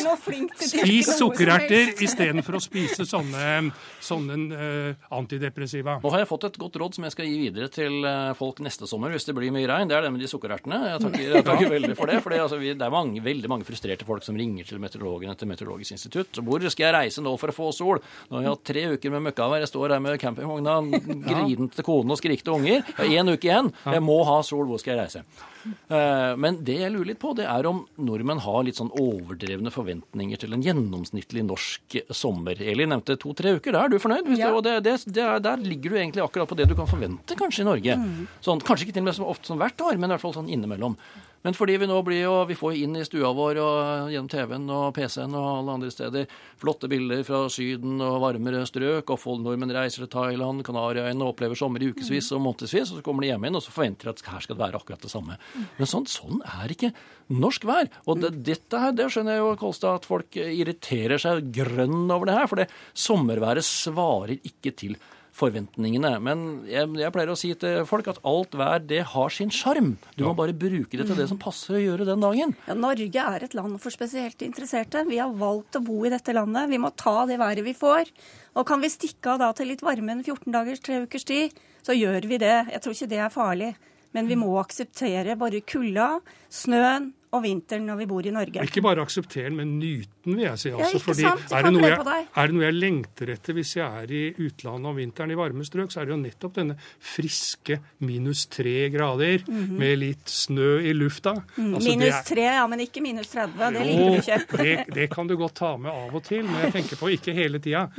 spis 0.69 1.09
sukkererter 1.17 1.91
istedenfor 2.05 2.55
å 2.55 2.61
spise 2.63 3.03
sånne, 3.07 3.71
sånne 4.03 4.37
uh, 4.53 5.07
antidepressiva. 5.17 5.97
Nå 6.03 6.11
har 6.13 6.23
jeg 6.23 6.29
fått 6.29 6.45
et 6.47 6.59
godt 6.61 6.77
råd 6.79 6.95
som 6.95 7.07
jeg 7.07 7.15
skal 7.15 7.27
gi 7.27 7.35
videre 7.41 7.67
til 7.73 8.05
uh, 8.05 8.31
folk 8.37 8.61
neste 8.63 8.87
sommer 8.89 9.11
hvis 9.13 9.27
det 9.27 9.35
blir 9.35 9.51
mye 9.55 9.67
regn. 9.69 9.89
Det 9.91 9.97
er 9.97 10.05
det 10.05 10.13
med 10.15 10.23
de 10.23 10.29
sukkerertene. 10.31 10.79
Jeg 10.93 11.03
takker, 11.03 11.25
jeg 11.25 11.45
takker 11.49 11.73
veldig 11.73 11.97
for 11.99 12.11
det. 12.11 12.21
For 12.23 12.35
det, 12.35 12.41
altså, 12.45 12.61
det 12.63 12.87
er 12.87 12.95
mange, 12.95 13.23
veldig 13.25 13.51
mange 13.51 13.67
frustrerte 13.67 14.07
folk 14.07 14.25
som 14.25 14.39
ringer 14.39 14.69
til 14.69 14.81
meteorologene 14.83 15.35
til 15.39 15.51
Meteorologisk 15.51 15.97
institutt. 15.97 16.41
Hvor 16.45 16.63
skal 16.69 16.87
jeg 16.87 16.95
reise 16.95 17.25
nå 17.25 17.35
for 17.41 17.51
å 17.51 17.57
få 17.59 17.71
sol? 17.75 18.03
Nå 18.29 18.39
har 18.39 18.47
jeg 18.47 18.55
hatt 18.55 18.68
tre 18.69 18.85
uker 18.93 19.13
med 19.15 19.25
møkkavær. 19.29 19.63
Jeg 19.65 19.71
står 19.73 19.95
her 19.95 20.03
med 20.03 20.19
campingvogna, 20.21 20.79
griden 21.29 21.71
til 21.73 21.87
kone 21.87 22.15
og 22.15 22.21
skrikte 22.21 22.53
unger. 22.55 22.85
Én 23.05 23.33
uke 23.33 23.49
igjen. 23.49 23.73
Jeg 23.83 24.05
må 24.05 24.21
ha 24.29 24.39
sol. 24.45 24.67
Hvor 24.69 24.81
skal 24.81 24.95
jeg 24.95 25.07
reise? 25.07 25.23
Eh, 25.91 26.33
men 26.39 26.59
det 26.65 26.77
jeg 26.79 26.91
lurer 26.93 27.11
litt 27.11 27.21
på, 27.21 27.33
det 27.37 27.47
er 27.49 27.67
om 27.69 27.81
nordmenn 27.99 28.41
har 28.43 28.63
litt 28.65 28.79
sånn 28.79 28.91
overdrevne 28.95 29.73
forventninger 29.73 30.39
til 30.39 30.55
en 30.55 30.63
gjennomsnittlig 30.63 31.43
norsk 31.47 31.99
sommer. 32.15 32.59
Eli 32.61 32.87
nevnte 32.89 33.17
to-tre 33.19 33.57
uker. 33.57 33.75
Da 33.75 33.85
er 33.85 33.93
du 33.93 33.99
fornøyd? 34.01 34.29
Ja. 34.39 34.51
Det, 34.65 34.75
det, 34.85 34.97
det, 35.09 35.25
der 35.45 35.65
ligger 35.65 35.95
du 35.95 35.99
egentlig 35.99 36.25
akkurat 36.25 36.49
på 36.51 36.59
det 36.59 36.69
du 36.69 36.77
kan 36.77 36.89
forvente 36.89 37.37
kanskje 37.39 37.65
i 37.65 37.69
Norge. 37.69 37.97
Mm. 37.99 38.27
Sånn, 38.45 38.63
kanskje 38.65 38.87
ikke 38.87 38.99
til 38.99 39.05
og 39.05 39.09
med 39.09 39.19
så 39.19 39.31
ofte 39.33 39.51
som 39.51 39.59
hvert 39.61 39.83
år, 39.85 39.99
men 39.99 40.09
i 40.09 40.15
hvert 40.15 40.25
fall 40.27 40.37
sånn 40.37 40.51
innimellom. 40.51 40.97
Men 41.45 41.55
fordi 41.55 41.77
vi 41.79 41.87
nå 41.87 41.97
blir 42.03 42.23
jo, 42.25 42.33
vi 42.49 42.57
får 42.57 42.77
inn 42.81 42.97
i 42.99 43.05
stua 43.07 43.31
vår 43.35 43.59
og 43.63 44.11
gjennom 44.11 44.29
TV-en 44.31 44.65
og 44.75 44.87
PC-en 44.97 45.35
og 45.39 45.47
alle 45.53 45.75
andre 45.77 45.91
steder 45.93 46.39
flotte 46.59 46.89
bilder 46.91 47.21
fra 47.27 47.45
Syden 47.53 48.01
og 48.03 48.17
varmere 48.25 48.65
strøk, 48.67 49.13
og 49.13 49.39
nordmenn 49.39 49.71
reiser 49.75 50.03
til 50.03 50.11
Thailand, 50.11 50.65
Kanariøyene 50.67 51.23
og 51.23 51.33
opplever 51.33 51.59
sommer 51.59 51.83
i 51.83 51.91
ukevis 51.93 52.31
og 52.35 52.43
månedsvis, 52.43 52.91
og 52.91 52.99
så 52.99 53.05
kommer 53.05 53.23
de 53.23 53.31
hjem 53.31 53.47
igjen 53.47 53.59
og 53.59 53.63
så 53.63 53.75
forventer 53.75 54.09
de 54.09 54.15
at 54.15 54.25
her 54.33 54.43
skal 54.43 54.57
det 54.57 54.65
være 54.65 54.81
akkurat 54.81 55.05
det 55.05 55.13
samme. 55.13 55.37
Men 55.77 55.91
sånn, 55.91 56.09
sånn 56.11 56.43
er 56.43 56.75
ikke 56.75 56.91
norsk 57.31 57.69
vær. 57.69 57.91
Og 58.09 58.19
det, 58.23 58.33
dette 58.47 58.81
her, 58.83 58.95
det 58.97 59.07
skjønner 59.13 59.37
jeg 59.37 59.45
jo, 59.45 59.53
Kolstad, 59.61 60.01
at 60.01 60.09
folk 60.09 60.39
irriterer 60.43 61.21
seg 61.21 61.53
grønn 61.55 62.09
over 62.09 62.27
det 62.27 62.35
her, 62.35 62.51
for 62.51 62.59
det 62.59 62.67
sommerværet 62.97 63.67
svarer 63.67 64.35
ikke 64.39 64.75
til 64.75 64.99
forventningene. 65.39 66.11
Men 66.23 66.43
jeg, 66.69 66.89
jeg, 66.99 67.13
pleier 67.15 67.31
å 67.31 67.37
si 67.39 67.51
til 67.59 67.85
folk 67.89 68.09
at 68.11 68.19
alt 68.27 68.57
vær 68.59 68.83
det 68.83 69.01
har 69.13 69.33
sin 69.33 69.53
sjarm. 69.53 69.93
Du 70.15 70.23
ja. 70.23 70.29
må 70.29 70.35
bare 70.37 70.55
bruke 70.57 70.99
det 70.99 71.07
til 71.07 71.19
det 71.19 71.29
som 71.31 71.39
passer 71.41 71.77
å 71.77 71.83
gjøre 71.83 72.07
den 72.09 72.23
dagen. 72.23 72.55
Ja, 72.67 72.77
Norge 72.77 73.25
er 73.33 73.45
et 73.45 73.55
land 73.57 73.79
for 73.83 73.95
spesielt 73.95 74.43
interesserte. 74.45 75.05
Vi 75.09 75.21
har 75.21 75.35
valgt 75.39 75.79
å 75.79 75.83
bo 75.85 76.01
i 76.05 76.13
dette 76.13 76.35
landet. 76.35 76.71
Vi 76.71 76.81
må 76.81 76.91
ta 76.99 77.23
det 77.29 77.39
været 77.41 77.65
vi 77.65 77.75
får. 77.77 78.11
Og 78.59 78.67
kan 78.67 78.81
vi 78.83 78.91
stikke 78.91 79.35
av 79.35 79.43
da 79.43 79.51
til 79.55 79.71
litt 79.71 79.85
varme 79.85 80.17
en 80.17 80.25
14 80.25 80.49
dagers, 80.53 80.83
tre 80.83 81.03
ukers 81.05 81.27
tid, 81.27 81.55
så 81.85 81.95
gjør 81.95 82.27
vi 82.27 82.41
det. 82.41 82.57
Jeg 82.73 82.83
tror 82.83 82.97
ikke 82.97 83.13
det 83.13 83.23
er 83.23 83.33
farlig. 83.33 83.71
Men 84.15 84.29
vi 84.29 84.37
må 84.39 84.49
akseptere 84.57 85.37
bare 85.37 85.61
kulda, 85.69 86.15
snøen, 86.49 87.11
og 87.29 87.43
vinteren 87.43 87.85
når 87.85 87.99
vi 87.99 88.05
bor 88.09 88.25
i 88.25 88.31
Norge. 88.33 88.63
Ikke 88.65 88.81
bare 88.81 89.03
akseptere 89.05 89.49
den, 89.51 89.57
men 89.59 89.75
nyte 89.77 90.09
den, 90.25 90.37
vil 90.39 90.45
jeg 90.47 90.61
si. 90.61 90.71
Altså, 90.73 90.97
ja, 90.97 91.03
fordi 91.03 91.25
er 91.25 91.35
det, 91.37 91.43
jeg, 91.45 91.57
er 91.61 91.67
det, 92.49 92.55
noe 92.55 92.65
jeg, 92.65 92.77
lengter 92.77 93.31
etter 93.35 93.57
hvis 93.57 93.75
jeg 93.77 94.03
er 94.03 94.13
i 94.13 94.21
utlandet 94.47 94.89
om 94.89 94.97
vinteren 94.97 95.33
i 95.33 95.37
varme 95.37 95.67
strøk, 95.67 95.93
så 95.93 96.01
er 96.01 96.09
det 96.09 96.15
jo 96.15 96.19
nettopp 96.23 96.57
denne 96.57 96.77
friske 96.81 97.77
minus 98.05 98.47
tre 98.49 98.89
grader 98.93 99.45
mm 99.45 99.59
-hmm. 99.59 99.77
med 99.83 99.99
litt 100.01 100.25
snø 100.29 100.71
i 100.81 100.93
lufta. 100.93 101.35
Mm, 101.57 101.73
altså, 101.75 101.89
minus 101.89 102.25
tre, 102.25 102.41
ja, 102.41 102.65
men 102.67 102.79
ikke 102.79 103.01
minus 103.01 103.27
30. 103.27 103.71
Det 103.73 103.85
liker 103.85 104.09
du 104.09 104.17
ikke. 104.17 104.63
det, 104.63 104.85
det, 104.95 105.09
kan 105.09 105.27
du 105.27 105.37
godt 105.37 105.55
ta 105.55 105.77
med 105.77 105.91
av 105.91 106.15
og 106.15 106.23
til, 106.23 106.43
men 106.43 106.61
jeg 106.63 106.73
tenker 106.73 106.95
på 106.95 107.13
ikke 107.13 107.33
hele 107.33 107.59
tida. 107.59 107.89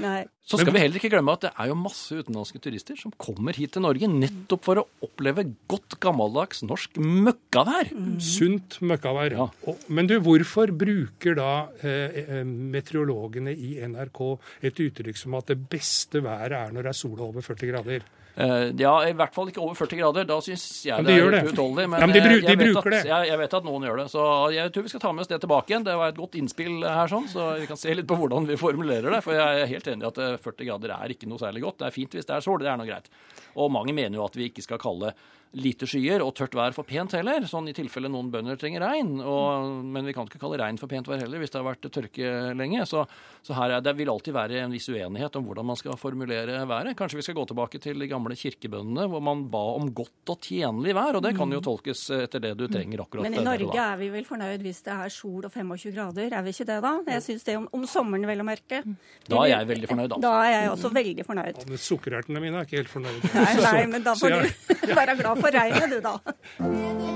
Så 0.50 0.58
skal 0.58 0.72
vi 0.72 0.80
heller 0.82 0.96
ikke 0.98 1.12
glemme 1.12 1.34
at 1.36 1.44
det 1.44 1.50
er 1.62 1.68
jo 1.70 1.74
masse 1.78 2.16
utenlandske 2.16 2.58
turister 2.58 2.96
som 2.98 3.12
kommer 3.20 3.54
hit 3.54 3.76
til 3.76 3.82
Norge 3.84 4.08
nettopp 4.10 4.64
for 4.64 4.80
å 4.80 4.86
oppleve 5.04 5.44
godt 5.70 5.98
gammeldags 6.02 6.64
norsk 6.66 6.96
møkkavær. 6.96 7.92
Mm. 7.94 8.16
Sunt 8.24 8.80
møkkavær 8.82 9.19
var. 9.20 9.36
Ja. 9.36 9.74
Men 9.88 10.10
du, 10.10 10.16
hvorfor 10.24 10.72
bruker 10.76 11.36
da 11.38 11.50
eh, 11.82 12.22
eh 12.22 12.44
meteorologene 12.44 13.54
i 13.54 13.76
NRK 13.86 14.22
et 14.66 14.86
uttrykk 14.86 15.20
som 15.20 15.36
at 15.38 15.52
det 15.52 15.60
beste 15.70 16.24
været 16.24 16.56
er 16.56 16.72
når 16.74 16.88
det 16.88 16.94
er 16.94 17.00
sola 17.04 17.28
over 17.28 17.44
40 17.44 17.70
grader? 17.72 18.08
Uh, 18.40 18.70
ja, 18.78 18.92
i 19.04 19.12
hvert 19.16 19.34
fall 19.34 19.50
ikke 19.50 19.60
over 19.60 19.74
40 19.76 19.98
grader. 20.00 20.26
Da 20.28 20.36
syns 20.44 20.64
jeg 20.86 21.04
det 21.04 21.16
er 21.18 21.34
litt 21.34 21.50
utholdelig. 21.50 21.86
Men, 21.90 22.00
ja, 22.00 22.08
men 22.08 22.14
de, 22.16 22.22
bru 22.24 22.36
de 22.46 22.56
bruker 22.60 22.86
at, 22.86 22.94
det. 22.94 23.00
Jeg, 23.10 23.28
jeg, 23.28 23.40
vet 23.42 23.56
at 23.58 23.66
noen 23.66 23.86
gjør 23.88 23.98
det. 24.00 24.06
Så 24.12 24.26
jeg 24.54 24.72
tror 24.74 24.86
vi 24.86 24.92
skal 24.92 25.02
ta 25.02 25.12
med 25.16 25.24
oss 25.24 25.32
det 25.32 25.40
tilbake 25.42 25.74
igjen. 25.74 25.86
Det 25.88 25.96
var 26.00 26.14
et 26.14 26.20
godt 26.20 26.38
innspill 26.40 26.78
her, 26.86 27.10
sånn, 27.10 27.26
så 27.30 27.50
vi 27.60 27.66
kan 27.68 27.80
se 27.80 27.96
litt 27.96 28.08
på 28.08 28.16
hvordan 28.20 28.46
vi 28.48 28.58
formulerer 28.60 29.16
det. 29.16 29.20
For 29.26 29.36
jeg 29.36 29.64
er 29.64 29.72
helt 29.74 29.90
enig 29.92 30.06
i 30.06 30.10
at 30.12 30.22
40 30.46 30.54
eh, 30.54 30.70
grader 30.70 30.94
er 30.96 31.16
ikke 31.16 31.28
noe 31.30 31.42
særlig 31.42 31.66
godt. 31.66 31.80
Det 31.82 31.90
er 31.90 31.96
fint 31.98 32.16
hvis 32.16 32.30
det 32.30 32.36
er 32.38 32.46
sol, 32.46 32.62
det 32.62 32.70
er 32.70 32.80
noe 32.80 32.88
greit. 32.88 33.12
Og 33.60 33.72
mange 33.74 33.96
mener 33.96 34.20
jo 34.20 34.24
at 34.24 34.38
vi 34.38 34.48
ikke 34.48 34.64
skal 34.64 34.80
kalle 34.80 35.12
lite 35.58 35.86
skyer 35.88 36.22
og 36.22 36.30
tørt 36.38 36.54
vær 36.54 36.74
for 36.76 36.86
pent 36.86 37.14
heller, 37.16 37.42
sånn 37.50 37.66
i 37.70 37.74
tilfelle 37.74 38.10
noen 38.10 38.28
bønder 38.30 38.58
trenger 38.60 38.84
regn. 38.84 39.16
Og, 39.18 39.80
men 39.82 40.06
vi 40.06 40.14
kan 40.14 40.28
ikke 40.28 40.38
kalle 40.42 40.60
regn 40.60 40.78
for 40.78 40.90
pent 40.90 41.08
vær 41.10 41.18
heller 41.22 41.42
hvis 41.42 41.50
det 41.50 41.58
har 41.58 41.66
vært 41.66 41.88
tørke 41.90 42.30
lenge. 42.54 42.84
Så, 42.86 43.02
så 43.42 43.56
her 43.58 43.74
er, 43.76 43.82
det 43.82 43.96
vil 43.98 44.12
alltid 44.12 44.36
være 44.36 44.60
en 44.62 44.74
viss 44.74 44.86
uenighet 44.92 45.38
om 45.40 45.48
hvordan 45.48 45.66
man 45.72 45.78
skal 45.80 45.98
formulere 45.98 46.60
været. 46.70 46.94
Kanskje 46.98 47.18
vi 47.18 47.26
skal 47.26 47.38
gå 47.40 47.46
tilbake 47.50 47.80
til 47.82 47.98
de 47.98 48.10
gamle 48.10 48.36
kirkebøndene 48.38 49.08
hvor 49.10 49.24
man 49.26 49.42
ba 49.50 49.64
om 49.74 49.90
godt 49.94 50.34
og 50.34 50.46
tjenlig 50.46 50.94
vær. 50.94 51.18
Og 51.18 51.26
det 51.26 51.34
kan 51.38 51.50
jo 51.50 51.62
tolkes 51.66 52.04
etter 52.20 52.46
det 52.46 52.54
du 52.60 52.66
trenger 52.70 53.02
akkurat 53.02 53.26
Men 53.26 53.40
i 53.40 53.44
Norge 53.44 53.82
er 53.82 53.98
vi 54.00 54.12
vel 54.14 54.28
fornøyd 54.28 54.62
hvis 54.62 54.84
det 54.86 54.94
er 54.94 55.14
sol 55.14 55.42
og 55.48 55.50
25 55.50 55.96
grader, 55.96 56.30
er 56.30 56.46
vi 56.46 56.54
ikke 56.54 56.68
det 56.70 56.78
da? 56.86 56.94
Jeg 57.16 57.26
syns 57.26 57.46
det 57.48 57.58
om, 57.58 57.66
om 57.74 57.88
sommeren, 57.90 58.28
vel 58.30 58.44
å 58.44 58.46
merke. 58.46 58.82
Da 59.26 59.42
er 59.42 59.50
jeg 59.56 59.70
veldig 59.72 59.90
fornøyd, 59.90 60.14
altså. 60.14 60.22
Da 60.22 60.32
er 60.46 60.54
jeg 60.54 60.70
også 60.76 60.92
veldig 60.94 61.26
fornøyd. 61.26 61.60
Ja, 61.64 61.68
men 61.72 61.82
Sukkerertene 61.90 62.42
mine 62.44 62.60
er 62.60 62.68
ikke 62.68 62.80
helt 62.84 62.92
fornøyd. 62.92 63.26
Nei, 63.34 63.52
nei, 63.64 63.84
men 63.96 64.06
da 64.06 64.14
får 64.18 64.36
du 64.36 64.94
være 65.00 65.16
glad 65.18 65.39
for 65.40 65.50
regnet, 65.54 65.90
du, 65.90 66.00
da. 66.04 66.18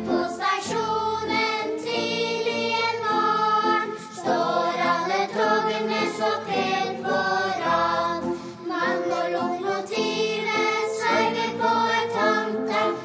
På 0.08 0.18
stasjonen 0.34 1.74
tidlig 1.82 2.74
en 2.80 2.98
morgen 3.04 3.92
står 4.20 4.84
alle 4.92 5.20
togene 5.34 6.02
så 6.18 6.30
pent 6.48 7.02
på 7.04 7.20
rad. 7.64 8.28
Mange 8.68 9.18
og 9.18 9.28
lokomotivet 9.34 10.96
sveiver 10.98 11.52
på 11.60 11.74
et 12.00 12.18
håndtak. 12.22 12.96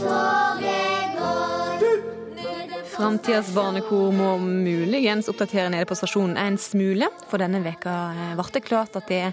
Toget 0.00 1.14
går. 1.20 1.86
Framtidas 2.94 3.54
barnekor 3.54 4.12
må 4.14 4.34
muligens 4.38 5.28
oppdatere 5.32 5.70
nede 5.74 5.86
på 5.90 5.96
stasjonen 5.98 6.36
en 6.40 6.58
smule, 6.58 7.08
for 7.30 7.42
denne 7.42 7.60
veka 7.64 7.94
eh, 8.14 8.34
ble 8.38 8.50
det 8.54 8.66
klart 8.66 8.98
at 9.00 9.08
det 9.10 9.24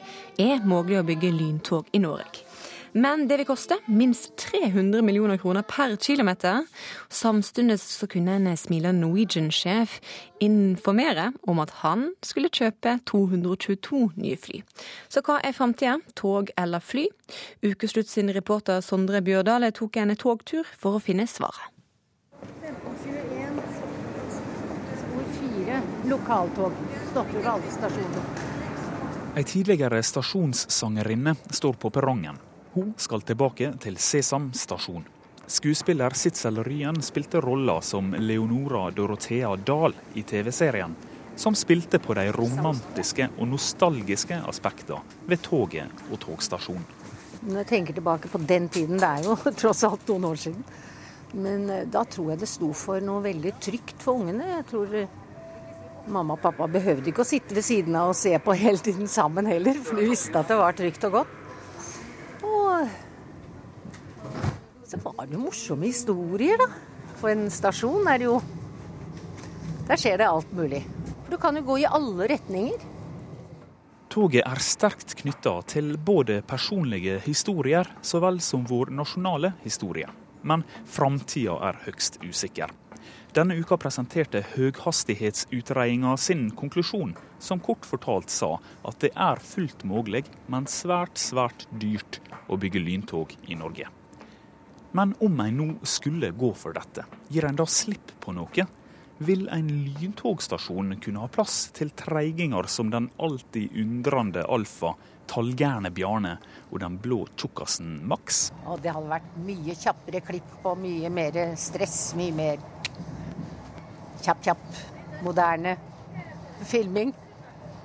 er 0.41 0.63
mulig 0.65 0.97
å 0.99 1.05
bygge 1.05 1.35
lyntog 1.35 1.91
i 1.93 2.01
Norge. 2.01 2.50
Men 2.93 3.27
det 3.27 3.37
vil 3.39 3.47
koste 3.47 3.77
minst 3.87 4.33
300 4.37 5.01
millioner 5.01 5.37
kroner 5.37 5.63
per 5.63 5.95
kilometer. 5.95 6.65
Samtidig 7.09 7.79
så 7.79 8.07
kunne 8.07 8.35
en 8.35 8.57
smilende 8.57 8.99
Norwegian-sjef 8.99 9.99
informere 10.43 11.31
om 11.47 11.59
at 11.63 11.71
han 11.81 12.09
skulle 12.23 12.51
kjøpe 12.51 12.97
222 13.07 14.11
nye 14.15 14.35
fly. 14.35 14.59
Så 15.07 15.23
hva 15.23 15.39
er 15.39 15.55
framtida, 15.55 15.99
tog 16.15 16.51
eller 16.57 16.83
fly? 16.83 17.07
Ukeslutt 17.63 18.11
sin 18.11 18.33
reporter 18.35 18.81
Sondre 18.83 19.21
Bjørdal 19.23 19.71
tok 19.71 20.01
en 20.01 20.15
togtur 20.15 20.67
for 20.77 20.99
å 20.99 21.03
finne 21.03 21.27
svaret. 21.31 21.71
1521 22.59 23.61
spor 24.99 25.33
4 25.39 25.81
lokaltog 26.11 26.85
stopper 27.11 27.39
ved 27.39 27.51
alle 27.55 27.75
stasjoner. 27.79 28.31
Ei 29.31 29.43
tidligere 29.47 30.03
stasjonssangerinne 30.03 31.37
står 31.55 31.77
på 31.79 31.89
perrongen. 31.93 32.50
Hun 32.73 32.93
skal 32.97 33.21
tilbake 33.27 33.73
til 33.83 33.97
Sesam 33.99 34.45
stasjon. 34.55 35.03
Skuespiller 35.51 36.13
Sitzel 36.15 36.61
Ryen 36.63 37.01
spilte 37.03 37.41
rolla 37.43 37.81
som 37.83 38.13
Leonora 38.15 38.85
Dorothea 38.95 39.49
Dahl 39.59 39.91
i 40.15 40.23
TV-serien, 40.23 40.93
som 41.35 41.55
spilte 41.55 41.99
på 41.99 42.15
de 42.15 42.29
romantiske 42.31 43.27
og 43.33 43.49
nostalgiske 43.51 44.37
aspektene 44.47 45.03
ved 45.27 45.43
toget 45.43 46.05
og 46.07 46.21
togstasjonen. 46.23 46.85
Når 47.41 47.59
jeg 47.59 47.69
tenker 47.73 47.97
tilbake 47.97 48.31
på 48.31 48.39
den 48.47 48.69
tiden, 48.71 49.01
det 49.01 49.09
er 49.09 49.27
jo 49.27 49.35
tross 49.65 49.83
alt 49.83 50.07
noen 50.07 50.29
år 50.31 50.39
siden, 50.45 50.63
men 51.33 51.67
eh, 51.73 51.83
da 51.91 52.05
tror 52.07 52.31
jeg 52.31 52.43
det 52.45 52.51
sto 52.53 52.71
for 52.71 53.03
noe 53.03 53.25
veldig 53.25 53.55
trygt 53.59 53.99
for 54.05 54.21
ungene. 54.21 54.47
Jeg 54.61 54.69
tror 54.71 54.95
eh, 54.95 55.19
mamma 56.07 56.39
og 56.39 56.45
pappa 56.47 56.71
behøvde 56.71 57.11
ikke 57.11 57.25
å 57.25 57.31
sitte 57.33 57.57
ved 57.57 57.67
siden 57.67 57.99
av 57.99 58.13
og 58.13 58.19
se 58.21 58.31
på 58.39 58.55
hele 58.63 58.79
tiden 58.79 59.11
sammen 59.11 59.51
heller, 59.51 59.75
for 59.83 59.99
de 59.99 60.07
visste 60.13 60.39
at 60.39 60.47
det 60.47 60.61
var 60.63 60.79
trygt 60.79 61.09
og 61.09 61.19
godt. 61.19 61.40
Så 64.91 64.99
var 65.03 65.27
det 65.27 65.37
jo 65.37 65.45
morsomme 65.45 65.87
historier, 65.87 66.59
da. 66.59 66.67
For 67.21 67.31
en 67.31 67.47
stasjon 67.53 68.07
er 68.11 68.19
det 68.19 68.27
jo 68.27 68.41
Der 69.87 69.99
skjer 69.99 70.19
det 70.19 70.27
alt 70.27 70.51
mulig. 70.55 70.81
For 71.23 71.33
du 71.33 71.37
kan 71.41 71.55
jo 71.57 71.63
gå 71.67 71.77
i 71.81 71.87
alle 71.87 72.27
retninger. 72.31 72.83
Toget 74.11 74.43
er 74.43 74.59
sterkt 74.63 75.15
knytta 75.19 75.53
til 75.71 75.95
både 75.97 76.41
personlige 76.47 77.17
historier 77.23 77.87
så 78.03 78.19
vel 78.23 78.39
som 78.43 78.65
vår 78.67 78.91
nasjonale 78.95 79.53
historie. 79.63 80.07
Men 80.43 80.65
framtida 80.87 81.57
er 81.69 81.79
høgst 81.85 82.19
usikker. 82.23 82.71
Denne 83.35 83.55
uka 83.55 83.77
presenterte 83.79 84.43
høghastighetsutredninga 84.57 86.17
sin 86.19 86.49
konklusjon, 86.51 87.15
som 87.39 87.63
kort 87.63 87.87
fortalt 87.87 88.31
sa 88.31 88.57
at 88.87 88.99
det 89.03 89.13
er 89.15 89.39
fullt 89.39 89.87
mulig, 89.87 90.25
men 90.51 90.67
svært, 90.67 91.15
svært 91.15 91.67
dyrt 91.71 92.19
å 92.51 92.59
bygge 92.59 92.83
lyntog 92.83 93.35
i 93.47 93.55
Norge. 93.55 93.87
Men 94.91 95.15
om 95.19 95.39
en 95.39 95.57
nå 95.57 95.73
skulle 95.87 96.31
gå 96.31 96.53
for 96.53 96.75
dette, 96.75 97.05
gir 97.31 97.45
en 97.47 97.55
da 97.55 97.65
slipp 97.65 98.11
på 98.19 98.33
noe? 98.35 98.65
Vil 99.21 99.45
en 99.53 99.67
lyntogstasjon 99.99 100.95
kunne 100.99 101.21
ha 101.21 101.29
plass 101.31 101.69
til 101.77 101.93
treiginger 101.95 102.67
som 102.67 102.89
den 102.91 103.11
alltid 103.21 103.75
undrende 103.77 104.43
Alfa, 104.49 104.95
tallgærne 105.31 105.91
Bjarne 105.95 106.33
og 106.71 106.81
den 106.81 106.97
blå 106.99 107.21
tjukkasen 107.37 107.99
Max? 108.09 108.49
Og 108.65 108.81
det 108.83 108.91
hadde 108.95 109.11
vært 109.13 109.37
mye 109.45 109.75
kjappere 109.77 110.23
klipp 110.25 110.65
og 110.65 110.81
mye 110.81 111.11
mer 111.13 111.37
stress. 111.55 111.99
Mye 112.19 112.33
mer 112.35 112.65
kjapp, 114.25 114.41
kjapp, 114.43 114.65
moderne 115.23 115.77
filming. 116.67 117.13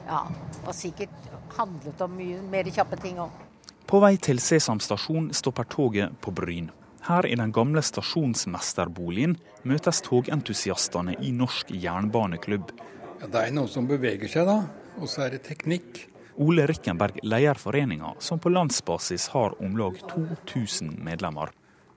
Ja, 0.09 0.25
og 0.65 0.75
sikkert 0.75 1.15
handlet 1.55 2.01
om 2.03 2.17
mye 2.17 2.41
mer 2.51 2.73
kjappe 2.73 2.99
ting 2.99 3.21
òg. 3.23 3.45
På 3.87 4.01
vei 4.03 4.17
til 4.19 4.41
Sesam 4.43 4.81
stasjon 4.83 5.31
stopper 5.37 5.69
toget 5.71 6.17
på 6.25 6.33
Bryn. 6.35 6.73
Her 7.07 7.27
i 7.27 7.37
den 7.39 7.53
gamle 7.55 7.83
stasjonsmesterboligen 7.87 9.37
møtes 9.63 10.01
togentusiastene 10.03 11.15
i 11.23 11.31
Norsk 11.31 11.71
jernbaneklubb. 11.71 12.73
Ja, 13.21 13.29
det 13.31 13.43
er 13.45 13.53
noe 13.55 13.71
som 13.71 13.87
beveger 13.87 14.27
seg, 14.31 14.49
da. 14.49 14.57
Og 14.99 15.07
så 15.13 15.27
er 15.27 15.37
det 15.37 15.45
teknikk. 15.47 16.01
Ole 16.43 16.67
Rikkenberg 16.67 17.21
leder 17.23 17.61
foreninga, 17.61 18.17
som 18.19 18.43
på 18.43 18.51
landsbasis 18.51 19.29
har 19.37 19.55
om 19.63 19.79
lag 19.79 20.01
2000 20.11 20.99
medlemmer. 21.07 21.55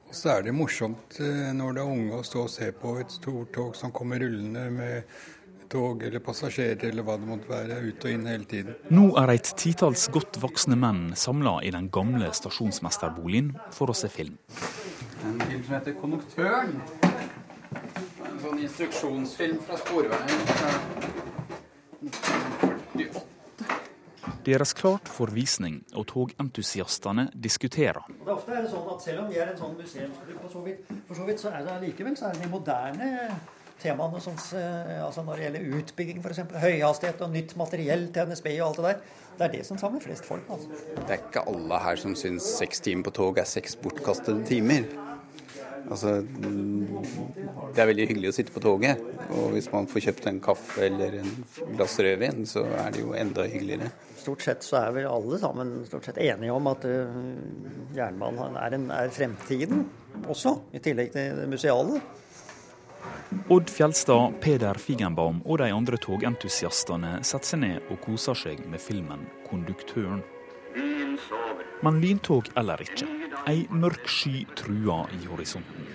Og 0.10 0.16
så 0.16 0.36
er 0.36 0.45
det 0.45 0.53
morsomt 0.57 1.18
eh, 1.22 1.49
når 1.57 1.76
det 1.76 1.82
er 1.82 1.89
unge 1.95 2.22
å 2.22 2.24
stå 2.26 2.45
og 2.45 2.53
se 2.53 2.70
på 2.78 2.95
et 3.01 3.12
stort 3.14 3.51
tog 3.53 3.76
som 3.78 3.93
kommer 3.93 4.22
rullende 4.22 4.68
med 4.74 5.18
tog 5.70 6.01
eller 6.05 6.22
passasjerer 6.26 6.88
eller 6.89 7.05
hva 7.05 7.18
det 7.20 7.30
måtte 7.30 7.49
være, 7.49 7.82
ut 7.86 8.05
og 8.05 8.14
inn 8.14 8.30
hele 8.30 8.47
tiden. 8.49 8.78
Nå 8.93 9.12
er 9.22 9.36
et 9.36 9.51
titalls 9.57 10.07
godt 10.14 10.39
voksne 10.41 10.78
menn 10.80 11.12
samla 11.18 11.60
i 11.66 11.74
den 11.76 11.91
gamle 11.93 12.32
stasjonsmesterboligen 12.34 13.53
for 13.76 13.93
å 13.93 13.97
se 13.97 14.10
film. 14.14 14.38
En 15.26 15.40
film 15.40 15.64
som 15.64 15.74
heter 15.74 15.94
'Konduktøren'. 15.94 16.82
En 18.26 18.40
sånn 18.42 18.60
instruksjonsfilm 18.60 19.60
fra 19.62 19.78
Sporveien 19.78 20.46
fra 20.48 20.70
1948. 22.02 23.26
Det 24.44 24.54
gjøres 24.54 24.74
klart 24.74 25.10
for 25.12 25.32
visning, 25.36 25.84
og 25.94 26.08
togentusiastene 26.08 27.28
diskuterer. 27.44 28.02
Og 28.20 28.26
det 28.26 28.34
ofte 28.34 28.56
er 28.56 28.62
det 28.62 28.72
sånn 28.72 28.88
at 28.94 29.02
Selv 29.04 29.20
om 29.20 29.30
vi 29.30 29.38
er 29.38 29.52
en 29.52 29.58
sånn 29.58 29.76
museumsklubb, 29.78 30.42
for 30.42 30.50
så 30.54 30.64
vidt, 30.64 30.92
for 31.08 31.16
så, 31.16 31.26
vidt, 31.28 31.40
så 31.40 31.50
er 31.50 31.64
det 31.64 31.72
allikevel 31.76 32.18
så 32.18 32.26
er 32.26 32.34
det 32.34 32.44
de 32.44 32.50
moderne 32.50 33.40
temaene 33.80 34.20
som, 34.22 34.34
eh, 34.60 35.06
altså 35.06 35.24
når 35.24 35.36
det 35.36 35.44
gjelder 35.44 35.78
utbygging, 35.80 36.20
f.eks. 36.24 36.40
Høyhastighet 36.64 37.22
og 37.22 37.32
nytt 37.32 37.56
materiell 37.60 38.08
til 38.14 38.32
NSB 38.32 38.48
og 38.60 38.68
alt 38.68 38.78
det 38.78 38.86
der. 38.86 38.98
Det 39.38 39.46
er 39.46 39.52
det 39.58 39.66
som 39.66 39.78
samler 39.78 40.04
flest 40.04 40.26
folk. 40.26 40.44
altså. 40.50 40.68
Det 40.96 41.10
er 41.10 41.22
ikke 41.22 41.46
alle 41.48 41.80
her 41.80 41.96
som 41.96 42.16
syns 42.16 42.44
seks 42.44 42.80
timer 42.80 43.04
på 43.04 43.16
tog 43.22 43.38
er 43.38 43.48
seks 43.48 43.76
bortkastede 43.76 44.46
timer. 44.46 45.09
Altså, 45.88 46.20
mm, 46.22 47.06
det 47.76 47.82
er 47.82 47.90
veldig 47.90 48.08
hyggelig 48.12 48.32
å 48.32 48.36
sitte 48.36 48.54
på 48.54 48.64
toget. 48.64 49.02
Og 49.38 49.54
hvis 49.56 49.70
man 49.74 49.88
får 49.90 50.06
kjøpt 50.10 50.30
en 50.32 50.42
kaffe 50.44 50.86
eller 50.90 51.20
en 51.22 51.34
glass 51.76 51.98
rødvin, 52.02 52.46
så 52.50 52.66
er 52.84 52.94
det 52.94 53.04
jo 53.04 53.16
enda 53.18 53.48
hyggeligere. 53.50 53.92
Stort 54.20 54.44
sett 54.44 54.66
så 54.66 54.82
er 54.82 54.96
vi 54.98 55.08
alle 55.08 55.40
sammen 55.42 55.76
stort 55.88 56.10
sett 56.10 56.20
enige 56.22 56.56
om 56.56 56.68
at 56.70 56.86
uh, 56.86 57.20
jernbanen 57.96 58.58
er, 58.60 58.76
en, 58.76 58.90
er 58.92 59.14
fremtiden 59.16 59.86
også, 60.28 60.58
i 60.76 60.82
tillegg 60.84 61.14
til 61.16 61.40
det 61.40 61.48
museale. 61.50 62.02
Odd 63.50 63.70
Fjelstad, 63.72 64.34
Peder 64.44 64.78
Figenbaum 64.82 65.40
og 65.46 65.62
de 65.62 65.70
andre 65.72 65.98
togentusiastene 66.02 67.20
setter 67.24 67.54
seg 67.54 67.62
ned 67.64 67.94
og 67.94 68.02
koser 68.04 68.36
seg 68.38 68.66
med 68.68 68.82
filmen 68.84 69.24
'Konduktøren'. 69.46 70.26
Men 71.80 72.02
lyntog 72.04 72.50
eller 72.60 72.82
ikke, 72.84 73.08
ei 73.50 73.66
mørk 73.74 74.10
sky 74.10 74.43
trua 74.58 75.04
i 75.16 75.24
horisonten. 75.30 75.88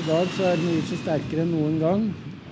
I 0.00 0.02
dag 0.06 0.28
så 0.32 0.52
er 0.52 0.60
Norwegian 0.62 1.00
sterkere 1.02 1.44
enn 1.44 1.50
noen 1.52 1.80
gang. 1.80 2.04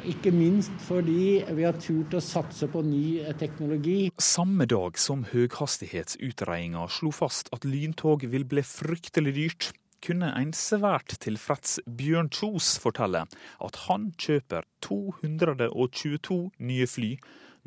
Ikke 0.08 0.30
minst 0.32 0.74
fordi 0.86 1.40
vi 1.56 1.64
har 1.66 1.76
turt 1.80 2.14
å 2.16 2.20
satse 2.22 2.68
på 2.70 2.82
ny 2.84 3.18
eh, 3.22 3.34
teknologi. 3.36 4.10
Samme 4.20 4.66
dag 4.68 4.96
som 5.00 5.26
høghastighetsutredninga 5.30 6.86
slo 6.92 7.12
fast 7.14 7.50
at 7.56 7.66
lyntog 7.68 8.24
vil 8.30 8.46
bli 8.48 8.64
fryktelig 8.64 9.34
dyrt, 9.36 9.70
kunne 10.04 10.30
en 10.38 10.52
svært 10.54 11.16
tilfreds 11.24 11.80
Bjørn 11.98 12.30
Kjos 12.30 12.76
fortelle 12.82 13.24
at 13.64 13.80
han 13.88 14.12
kjøper 14.20 14.68
222 14.86 16.38
nye 16.62 16.86
fly, 16.86 17.10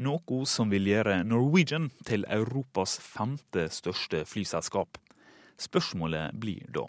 noe 0.02 0.46
som 0.50 0.72
vil 0.74 0.90
gjøre 0.90 1.22
Norwegian 1.28 1.92
til 2.08 2.26
Europas 2.30 2.98
femte 3.02 3.68
største 3.74 4.26
flyselskap. 4.30 4.98
Spørsmålet 5.62 6.34
blir 6.42 6.66
da 6.74 6.88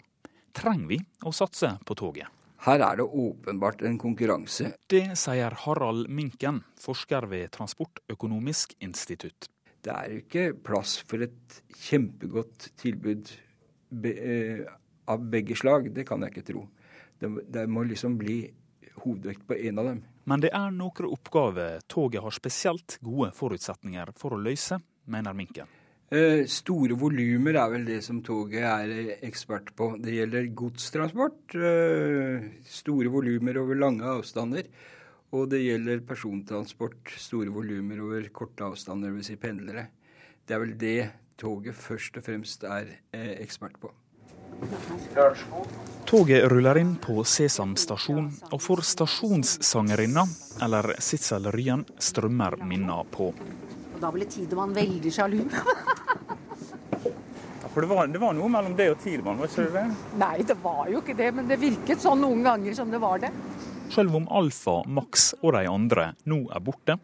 trenger 0.53 0.89
vi 0.89 0.99
å 1.25 1.33
satse 1.33 1.75
på 1.85 1.97
toget. 1.97 2.29
Her 2.63 2.79
er 2.85 3.01
det 3.01 3.07
åpenbart 3.07 3.81
en 3.83 3.97
konkurranse. 3.99 4.69
Det 4.87 5.17
sier 5.19 5.55
Harald 5.65 6.07
Minken, 6.07 6.61
forsker 6.79 7.27
ved 7.31 7.51
Transportøkonomisk 7.57 8.77
institutt. 8.85 9.49
Det 9.83 9.91
er 9.91 10.13
jo 10.13 10.21
ikke 10.21 10.45
plass 10.63 10.95
for 11.03 11.25
et 11.25 11.57
kjempegodt 11.89 12.69
tilbud 12.79 13.33
eh, 14.07 14.63
av 15.11 15.25
begge 15.33 15.57
slag. 15.59 15.89
Det 15.91 16.07
kan 16.07 16.23
jeg 16.23 16.31
ikke 16.31 16.47
tro. 16.53 16.63
Det, 17.19 17.33
det 17.51 17.65
må 17.67 17.83
liksom 17.89 18.15
bli 18.21 18.45
hovedvekt 19.03 19.43
på 19.49 19.59
én 19.59 19.81
av 19.81 19.91
dem. 19.91 19.99
Men 20.29 20.43
det 20.43 20.53
er 20.55 20.71
noen 20.71 21.09
oppgaver 21.11 21.81
toget 21.91 22.23
har 22.23 22.35
spesielt 22.35 22.97
gode 23.03 23.31
forutsetninger 23.35 24.13
for 24.15 24.35
å 24.35 24.43
løse, 24.43 24.79
mener 25.11 25.35
Minken. 25.35 25.71
Eh, 26.13 26.43
store 26.45 26.93
volumer 26.99 27.57
er 27.57 27.71
vel 27.73 27.87
det 27.87 28.01
som 28.05 28.19
toget 28.21 28.63
er 28.69 28.91
ekspert 29.25 29.71
på. 29.75 29.95
Det 29.97 30.13
gjelder 30.13 30.51
godstransport. 30.53 31.55
Eh, 31.57 32.45
store 32.69 33.09
volumer 33.09 33.57
over 33.63 33.79
lange 33.79 34.05
avstander. 34.05 34.69
Og 35.33 35.49
det 35.49 35.63
gjelder 35.63 36.05
persontransport. 36.05 37.15
Store 37.17 37.49
volumer 37.49 38.03
over 38.05 38.29
korte 38.29 38.67
avstander, 38.67 39.09
dvs. 39.09 39.31
Si 39.31 39.39
pendlere. 39.41 39.87
Det 40.45 40.53
er 40.53 40.61
vel 40.61 40.77
det 40.77 40.99
toget 41.41 41.75
først 41.75 42.21
og 42.21 42.27
fremst 42.27 42.63
er 42.69 42.93
eh, 43.11 43.33
ekspert 43.41 43.81
på. 43.81 43.89
Toget 46.05 46.43
ruller 46.51 46.77
inn 46.77 46.95
på 46.95 47.23
Sesam 47.23 47.75
stasjon, 47.79 48.27
og 48.51 48.61
for 48.61 48.83
stasjonssangerinna, 48.85 50.25
eller 50.61 50.93
Sitzel 51.01 51.47
Ryen, 51.51 51.85
strømmer 51.97 52.59
minna 52.67 52.99
på. 53.11 53.31
Og 53.33 53.99
da 54.01 54.11
ble 54.13 54.27
Tidemann 54.29 54.75
veldig 54.75 55.13
sjalu. 55.13 55.39
For 57.73 57.81
det 57.81 57.87
var, 57.89 58.07
det 58.07 58.19
var, 58.21 58.35
noe 58.37 58.49
mellom 58.53 58.75
det 58.77 58.85
og 58.91 58.99
Tidemann, 59.01 59.39
var 59.41 59.49
ikke 59.49 59.63
det? 59.73 59.83
Nei, 60.21 60.43
det 60.45 60.55
var 60.61 60.83
jo 60.93 60.99
ikke 61.01 61.15
det, 61.17 61.31
men 61.33 61.47
det 61.49 61.57
virket 61.57 62.03
sånn 62.03 62.21
noen 62.21 62.43
ganger 62.45 62.75
som 62.77 62.91
det 62.93 62.99
var 63.01 63.23
det. 63.23 63.31
Selv 63.95 64.13
om 64.19 64.27
Alfa, 64.29 64.75
Max 64.85 65.31
og 65.39 65.55
de 65.55 65.63
andre 65.71 66.11
nå 66.29 66.43
er 66.53 66.61
borte, 66.61 66.99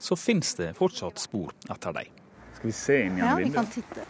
så 0.00 0.16
finnes 0.16 0.54
det 0.56 0.70
fortsatt 0.78 1.20
spor 1.20 1.52
etter 1.68 1.92
dem. 1.98 2.16
Skal 2.56 2.70
vi 2.70 2.74
se 2.78 2.98
inn 3.10 3.20
Ja, 3.20 3.34
vi 3.36 3.52
kan 3.52 3.68
titte. 3.68 4.08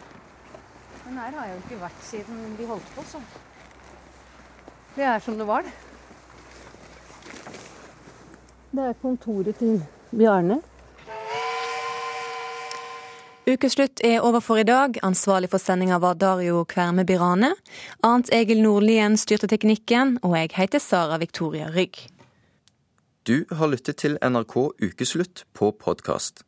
Men 1.09 1.18
her 1.24 1.34
har 1.41 1.51
jeg 1.51 1.57
jo 1.57 1.64
ikke 1.64 1.82
vært 1.82 2.07
siden 2.07 2.47
vi 2.61 2.70
holdt 2.70 2.95
på, 2.95 3.03
så. 3.11 3.24
Det 4.97 5.05
er 5.05 5.18
som 5.20 5.36
det 5.38 5.44
var, 5.47 5.62
det. 5.62 5.72
Det 8.72 8.84
er 8.84 8.97
kontoret 9.03 9.57
til 9.57 9.82
Bjarne. 10.11 10.62
Ukeslutt 13.47 14.01
er 14.05 14.24
over 14.24 14.40
for 14.40 14.57
i 14.57 14.64
dag. 14.66 14.97
Ansvarlig 15.07 15.53
for 15.53 15.62
sendinga 15.62 16.01
var 16.03 16.16
Dario 16.18 16.64
Kverme 16.64 17.05
Birane. 17.05 17.53
Arnt 18.03 18.32
Egil 18.32 18.62
Nordlien 18.64 19.20
styrte 19.20 19.47
teknikken, 19.53 20.16
og 20.22 20.34
jeg 20.38 20.57
heter 20.57 20.82
Sara 20.82 21.20
Victoria 21.22 21.68
Rygg. 21.76 22.01
Du 23.28 23.44
har 23.53 23.68
lyttet 23.68 24.01
til 24.01 24.18
NRK 24.22 24.57
Ukeslutt 24.82 25.44
på 25.53 25.70
podkast. 25.76 26.45